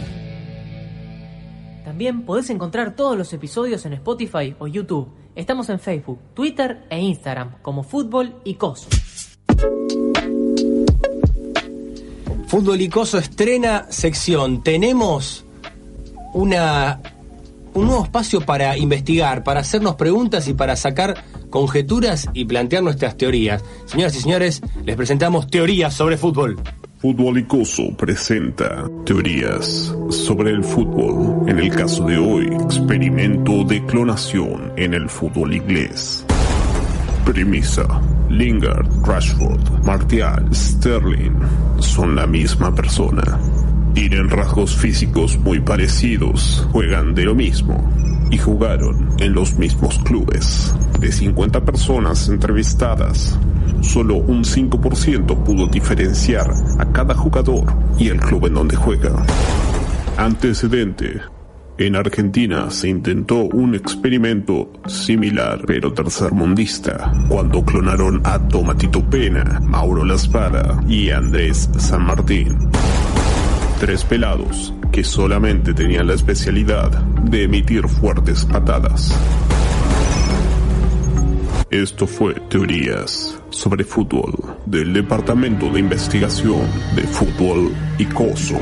También 1.86 2.24
podés 2.24 2.50
encontrar 2.50 2.98
todos 2.98 3.18
los 3.18 3.32
episodios 3.32 3.86
en 3.86 3.94
Spotify 3.94 4.54
o 4.60 4.68
YouTube 4.68 5.08
Estamos 5.34 5.70
en 5.70 5.80
Facebook, 5.80 6.20
Twitter 6.34 6.86
e 6.90 7.00
Instagram 7.00 7.62
como 7.62 7.84
Fútbol 7.84 8.36
y 8.44 8.56
Cos. 8.56 8.86
Fútbol 12.48 12.82
Icoso 12.82 13.18
estrena 13.18 13.90
sección. 13.90 14.62
Tenemos 14.62 15.46
una 16.34 17.00
un 17.74 17.86
nuevo 17.88 18.04
espacio 18.04 18.42
para 18.42 18.78
investigar, 18.78 19.44
para 19.44 19.62
hacernos 19.62 19.96
preguntas 19.96 20.48
y 20.48 20.54
para 20.54 20.76
sacar 20.76 21.24
conjeturas 21.50 22.30
y 22.34 22.46
plantear 22.46 22.84
nuestras 22.84 23.18
teorías. 23.18 23.64
Señoras 23.86 24.16
y 24.16 24.22
señores, 24.22 24.62
les 24.86 24.96
presentamos 24.96 25.48
teorías 25.48 25.94
sobre 25.94 26.18
fútbol. 26.18 26.60
Fútbol 27.00 27.40
Icoso 27.40 27.96
presenta 27.98 28.88
teorías 29.06 29.92
sobre 30.10 30.52
el 30.52 30.64
fútbol. 30.64 31.50
En 31.50 31.58
el 31.58 31.72
caso 31.72 32.06
de 32.06 32.18
hoy, 32.18 32.46
experimento 32.64 33.64
de 33.64 33.84
clonación 33.86 34.72
en 34.78 34.94
el 34.94 35.10
fútbol 35.10 35.56
inglés. 35.56 36.26
Premisa. 37.26 37.88
Lingard, 38.32 38.88
Rashford, 39.06 39.86
Martial, 39.86 40.48
Sterling 40.54 41.38
son 41.80 42.16
la 42.16 42.26
misma 42.26 42.74
persona. 42.74 43.40
Tienen 43.94 44.30
rasgos 44.30 44.76
físicos 44.76 45.38
muy 45.38 45.60
parecidos, 45.60 46.66
juegan 46.72 47.14
de 47.14 47.26
lo 47.26 47.36
mismo 47.36 47.92
y 48.32 48.38
jugaron 48.38 49.10
en 49.20 49.34
los 49.34 49.58
mismos 49.58 50.00
clubes. 50.00 50.74
De 51.00 51.12
50 51.12 51.66
personas 51.66 52.30
entrevistadas, 52.30 53.38
solo 53.82 54.16
un 54.16 54.44
5% 54.44 55.44
pudo 55.44 55.68
diferenciar 55.68 56.50
a 56.80 56.86
cada 56.92 57.14
jugador 57.14 57.66
y 58.00 58.08
el 58.08 58.20
club 58.20 58.48
en 58.48 58.54
donde 58.54 58.78
juega. 58.78 59.12
Antecedente. 60.18 61.22
En 61.78 61.96
Argentina 61.96 62.70
se 62.70 62.90
intentó 62.90 63.46
un 63.46 63.76
experimento 63.76 64.72
similar 64.86 65.64
pero 65.66 65.92
tercermundista 65.92 67.12
cuando 67.28 67.66
clonaron 67.66 68.22
a 68.24 68.38
Tomatito 68.48 69.04
Pena, 69.10 69.60
Mauro 69.64 70.06
Laspada 70.06 70.80
y 70.88 71.10
Andrés 71.10 71.70
San 71.78 72.06
Martín. 72.06 72.70
Tres 73.82 74.04
pelados 74.04 74.72
que 74.92 75.04
solamente 75.04 75.74
tenían 75.74 76.06
la 76.06 76.14
especialidad 76.14 76.92
de 76.92 77.46
emitir 77.46 77.88
fuertes 77.88 78.46
patadas. 78.46 79.12
Esto 81.72 82.06
fue 82.06 82.36
Teorías 82.48 83.42
sobre 83.50 83.84
Fútbol 83.84 84.36
del 84.68 84.94
Departamento 84.94 85.68
de 85.72 85.80
Investigación 85.80 86.62
de 86.96 87.02
Fútbol 87.08 87.74
y 87.98 88.06
COSO. 88.06 88.60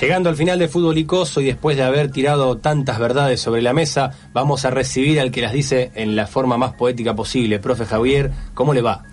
Llegando 0.00 0.30
al 0.30 0.36
final 0.36 0.58
de 0.58 0.68
Fútbol 0.68 0.96
Icoso 0.98 1.40
y 1.40 1.44
después 1.44 1.76
de 1.76 1.82
haber 1.82 2.10
tirado 2.10 2.56
tantas 2.56 2.98
verdades 2.98 3.40
sobre 3.40 3.60
la 3.60 3.72
mesa, 3.74 4.12
vamos 4.32 4.64
a 4.64 4.70
recibir 4.70 5.20
al 5.20 5.30
que 5.30 5.42
las 5.42 5.52
dice 5.52 5.90
en 5.94 6.16
la 6.16 6.26
forma 6.26 6.56
más 6.56 6.72
poética 6.72 7.14
posible. 7.14 7.58
Profe 7.58 7.84
Javier, 7.84 8.30
¿cómo 8.54 8.72
le 8.72 8.80
va? 8.80 9.04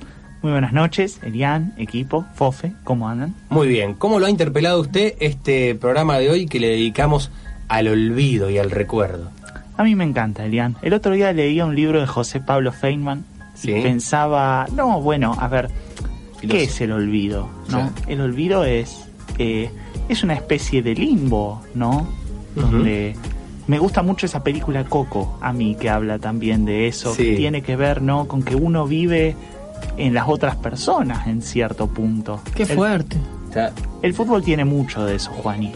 Muy 0.42 0.54
buenas 0.54 0.72
noches, 0.72 1.20
Elian, 1.22 1.74
equipo, 1.78 2.26
Fofe, 2.34 2.72
¿cómo 2.86 3.10
andan? 3.10 3.36
Muy 3.50 3.68
bien, 3.68 3.94
¿cómo 3.94 4.20
lo 4.20 4.26
ha 4.26 4.30
interpelado 4.30 4.80
usted 4.80 5.16
este 5.20 5.76
programa 5.76 6.18
de 6.18 6.30
hoy 6.30 6.46
que 6.46 6.62
le 6.62 6.70
dedicamos 6.70 7.30
al 7.68 7.90
olvido 7.90 8.50
y 8.50 8.58
al 8.58 8.72
recuerdo? 8.72 9.32
A 9.76 9.84
mí 9.84 9.96
me 9.96 10.06
encanta, 10.06 10.46
Elian. 10.46 10.78
El 10.82 10.94
otro 10.94 11.12
día 11.12 11.34
leía 11.34 11.66
un 11.66 11.76
libro 11.76 12.00
de 12.00 12.08
José 12.08 12.40
Pablo 12.40 12.72
Feynman 12.72 13.26
Sí. 13.54 13.72
y 13.72 13.82
pensaba, 13.82 14.66
no, 14.74 15.02
bueno, 15.02 15.36
a 15.38 15.50
ver, 15.50 15.70
¿qué 16.40 16.64
es 16.64 16.80
el 16.80 16.94
olvido? 16.94 17.50
¿no? 17.70 17.92
El 18.08 18.22
olvido 18.22 18.64
es, 18.64 19.10
eh, 19.38 19.70
es 20.10 20.24
una 20.24 20.34
especie 20.34 20.82
de 20.82 20.94
limbo, 20.96 21.62
¿no? 21.76 22.08
Donde 22.56 23.16
me 23.68 23.80
gusta 23.80 24.02
mucho 24.02 24.26
esa 24.26 24.44
película 24.44 24.84
Coco, 24.84 25.38
a 25.42 25.54
mí, 25.54 25.76
que 25.80 25.90
habla 25.90 26.20
también 26.20 26.66
de 26.66 26.88
eso, 26.88 27.14
Sí. 27.14 27.24
que 27.24 27.36
tiene 27.38 27.62
que 27.62 27.76
ver, 27.76 28.02
¿no? 28.02 28.28
Con 28.28 28.42
que 28.44 28.56
uno 28.56 28.86
vive 28.88 29.36
en 29.98 30.14
las 30.14 30.28
otras 30.28 30.56
personas 30.58 31.28
en 31.28 31.42
cierto 31.42 31.88
punto. 31.88 32.42
Qué 32.56 32.64
El- 32.64 32.70
fuerte. 32.70 33.18
El 34.02 34.14
fútbol 34.14 34.44
tiene 34.44 34.66
mucho 34.66 35.06
de 35.06 35.16
eso, 35.16 35.32
Juani. 35.32 35.72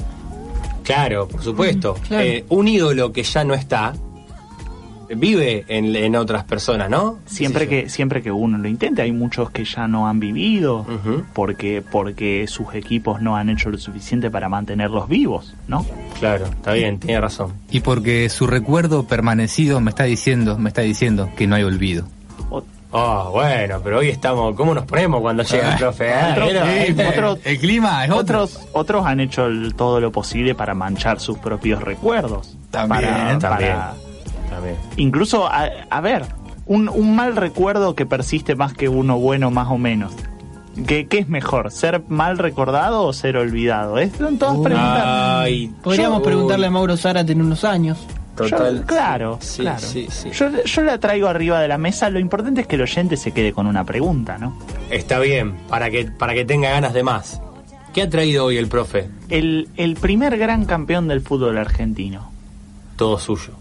Claro, 0.84 1.28
por 1.28 1.42
supuesto. 1.42 1.96
claro. 2.08 2.24
Eh, 2.24 2.46
un 2.50 2.68
ídolo 2.68 3.12
que 3.14 3.24
ya 3.24 3.44
no 3.44 3.54
está 3.54 3.94
vive 5.16 5.66
en, 5.68 5.96
en 5.96 6.16
otras 6.16 6.44
personas, 6.44 6.90
¿no? 6.90 7.20
Siempre 7.26 7.68
que, 7.68 7.90
siempre 7.90 8.22
que 8.22 8.32
uno 8.32 8.58
lo 8.58 8.68
intente, 8.68 9.02
hay 9.02 9.12
muchos 9.12 9.50
que 9.52 9.66
ya 9.66 9.88
no 9.88 10.08
han 10.08 10.20
vivido 10.20 10.86
porque, 11.34 11.82
porque 11.90 12.46
sus 12.48 12.74
equipos 12.74 13.22
no 13.22 13.36
han 13.36 13.50
hecho 13.50 13.70
lo 13.70 13.78
suficiente 13.78 14.30
para 14.32 14.50
mantenerlos 14.50 15.08
vivos, 15.08 15.54
¿no? 15.68 15.86
Claro, 16.20 16.46
está 16.46 16.74
bien, 16.74 17.00
tiene 17.00 17.20
razón. 17.22 17.54
Y 17.70 17.82
porque 17.82 18.30
su 18.30 18.48
recuerdo 18.48 19.06
permanecido 19.08 19.80
me 19.82 19.90
está 19.90 20.04
diciendo, 20.06 20.58
me 20.58 20.70
está 20.70 20.82
diciendo 20.82 21.30
que 21.36 21.48
no 21.48 21.56
hay 21.56 21.64
olvido. 21.64 22.06
Oh, 22.96 23.32
bueno, 23.32 23.82
pero 23.84 23.98
hoy 24.00 24.10
estamos. 24.10 24.56
¿Cómo 24.56 24.76
nos 24.76 24.86
ponemos 24.86 25.20
cuando 25.22 25.42
llega 25.42 25.72
el 25.74 25.78
profe? 25.80 26.14
Ah, 26.14 26.36
Otros- 26.38 27.08
otros- 27.10 27.40
El 27.44 27.58
clima 27.58 28.06
es 28.06 28.12
otro. 28.12 28.44
otros, 28.44 28.60
otros 28.74 29.06
han 29.08 29.20
hecho 29.20 29.48
el- 29.48 29.74
todo 29.74 30.00
lo 30.00 30.12
posible 30.12 30.54
para 30.54 30.76
manchar 30.76 31.20
sus 31.20 31.40
propios 31.40 31.82
recuerdos. 31.82 32.56
También, 32.70 33.02
Para- 33.02 33.40
también. 33.40 33.72
para- 33.72 33.94
También. 34.56 34.76
incluso, 34.98 35.48
a, 35.48 35.70
a 35.90 36.02
ver, 36.02 36.26
un, 36.66 36.90
un 36.90 37.16
mal 37.16 37.36
recuerdo 37.36 37.96
que 37.96 38.06
persiste 38.06 38.56
más 38.56 38.74
que 38.74 38.88
uno 38.90 39.18
bueno 39.20 39.52
más 39.52 39.68
o 39.70 39.78
menos. 39.78 40.14
¿Qué, 40.88 41.08
qué 41.08 41.20
es 41.20 41.30
mejor? 41.30 41.72
¿Ser 41.72 42.02
mal 42.08 42.38
recordado 42.40 43.04
o 43.04 43.14
ser 43.14 43.38
olvidado? 43.38 44.00
Es- 44.00 44.14
son 44.18 44.38
todas 44.40 44.58
preguntas. 44.60 45.04
Ay, 45.06 45.72
Podríamos 45.84 46.20
Yo- 46.20 46.24
preguntarle 46.24 46.66
a 46.68 46.72
Mauro 46.72 46.98
Zárate 46.98 47.32
en 47.34 47.42
unos 47.42 47.64
años. 47.64 48.00
Total. 48.36 48.80
Yo- 48.80 48.86
claro, 48.88 49.38
Sí, 49.40 49.62
claro. 49.62 49.80
sí, 49.80 50.08
sí. 50.10 50.32
Yo, 50.32 50.48
yo 50.64 50.82
la 50.82 50.98
traigo 50.98 51.28
arriba 51.28 51.60
de 51.60 51.68
la 51.68 51.78
mesa. 51.78 52.10
Lo 52.10 52.18
importante 52.18 52.62
es 52.62 52.68
que 52.68 52.76
el 52.78 52.82
oyente 52.82 53.18
se 53.18 53.32
quede 53.32 53.54
con 53.54 53.68
una 53.68 53.84
pregunta, 53.84 54.40
¿no? 54.40 54.58
Está 54.90 55.20
bien, 55.20 55.54
para 55.70 55.92
que, 55.92 56.06
para 56.06 56.34
que 56.34 56.44
tenga 56.44 56.72
ganas 56.72 56.94
de 56.94 57.04
más. 57.04 57.40
¿Qué 57.94 58.02
ha 58.02 58.10
traído 58.10 58.46
hoy 58.46 58.58
el 58.58 58.66
profe? 58.68 59.08
El, 59.30 59.70
el 59.78 59.94
primer 59.94 60.36
gran 60.40 60.66
campeón 60.66 61.08
del 61.08 61.22
fútbol 61.22 61.60
argentino. 61.60 62.32
Todo 62.96 63.20
suyo. 63.20 63.52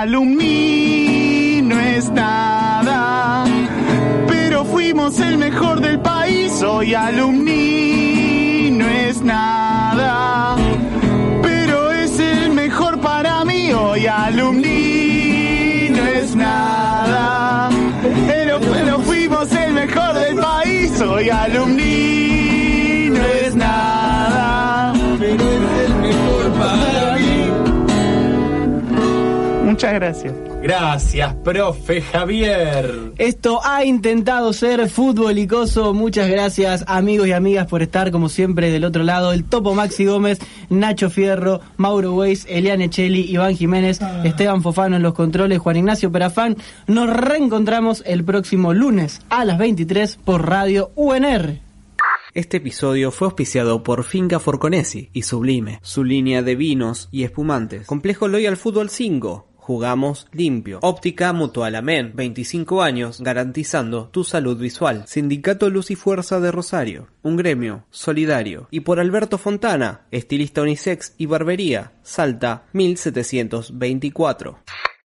Alumni, 0.00 1.60
no 1.62 1.78
es 1.78 2.10
nada. 2.10 3.44
Pero 4.26 4.64
fuimos 4.64 5.20
el 5.20 5.36
mejor 5.36 5.80
del 5.80 5.98
país. 6.00 6.52
Soy 6.58 6.94
alumni, 6.94 8.70
no 8.72 8.88
es 8.88 9.20
nada. 9.20 10.56
Pero 11.42 11.92
es 11.92 12.18
el 12.18 12.52
mejor 12.52 13.00
para 13.00 13.44
mí. 13.44 13.72
Hoy 13.72 14.06
alumni, 14.06 15.88
no 15.90 16.06
es 16.06 16.34
nada. 16.34 17.68
Pero, 18.26 18.58
pero 18.60 19.00
fuimos 19.00 19.52
el 19.52 19.72
mejor 19.74 20.14
del 20.14 20.36
país. 20.36 20.92
Soy 20.96 21.28
alumni, 21.28 23.10
no 23.10 23.24
es 23.44 23.54
nada. 23.54 24.94
Pero 25.18 25.44
es 25.44 25.84
el 25.84 25.94
mejor 25.96 26.52
Muchas 29.80 29.94
gracias. 29.94 30.34
Gracias, 30.62 31.34
profe 31.36 32.02
Javier. 32.02 33.12
Esto 33.16 33.60
ha 33.64 33.82
intentado 33.82 34.52
ser 34.52 34.90
fútbol 34.90 35.38
icoso. 35.38 35.94
Muchas 35.94 36.28
gracias, 36.28 36.84
amigos 36.86 37.28
y 37.28 37.32
amigas, 37.32 37.66
por 37.66 37.80
estar 37.80 38.10
como 38.10 38.28
siempre 38.28 38.70
del 38.70 38.84
otro 38.84 39.04
lado. 39.04 39.32
El 39.32 39.44
Topo 39.44 39.74
Maxi 39.74 40.04
Gómez, 40.04 40.38
Nacho 40.68 41.08
Fierro, 41.08 41.62
Mauro 41.78 42.12
Weiss, 42.12 42.44
Eliane 42.46 42.90
Cheli, 42.90 43.22
Iván 43.22 43.56
Jiménez, 43.56 44.00
Esteban 44.22 44.60
Fofano 44.60 44.96
en 44.96 45.02
los 45.02 45.14
controles, 45.14 45.60
Juan 45.60 45.78
Ignacio 45.78 46.12
Perafán. 46.12 46.58
Nos 46.86 47.08
reencontramos 47.08 48.02
el 48.04 48.22
próximo 48.22 48.74
lunes 48.74 49.22
a 49.30 49.46
las 49.46 49.56
23 49.56 50.16
por 50.16 50.46
Radio 50.46 50.90
UNR. 50.94 51.58
Este 52.34 52.58
episodio 52.58 53.10
fue 53.12 53.28
auspiciado 53.28 53.82
por 53.82 54.04
Finca 54.04 54.40
Forconesi 54.40 55.08
y 55.14 55.22
Sublime, 55.22 55.80
su 55.82 56.04
línea 56.04 56.42
de 56.42 56.54
vinos 56.54 57.08
y 57.10 57.24
espumantes. 57.24 57.86
Complejo 57.86 58.28
Loyal 58.28 58.58
Fútbol 58.58 58.90
5. 58.90 59.49
Jugamos 59.70 60.26
limpio. 60.32 60.80
Óptica 60.82 61.32
Mutual 61.32 61.76
Amén. 61.76 62.10
25 62.16 62.82
años 62.82 63.20
garantizando 63.20 64.08
tu 64.08 64.24
salud 64.24 64.58
visual. 64.58 65.04
Sindicato 65.06 65.70
Luz 65.70 65.92
y 65.92 65.94
Fuerza 65.94 66.40
de 66.40 66.50
Rosario. 66.50 67.06
Un 67.22 67.36
gremio 67.36 67.84
solidario. 67.88 68.66
Y 68.72 68.80
por 68.80 68.98
Alberto 68.98 69.38
Fontana, 69.38 70.08
estilista 70.10 70.62
unisex 70.62 71.14
y 71.18 71.26
barbería. 71.26 71.92
Salta 72.02 72.64
1724. 72.72 74.58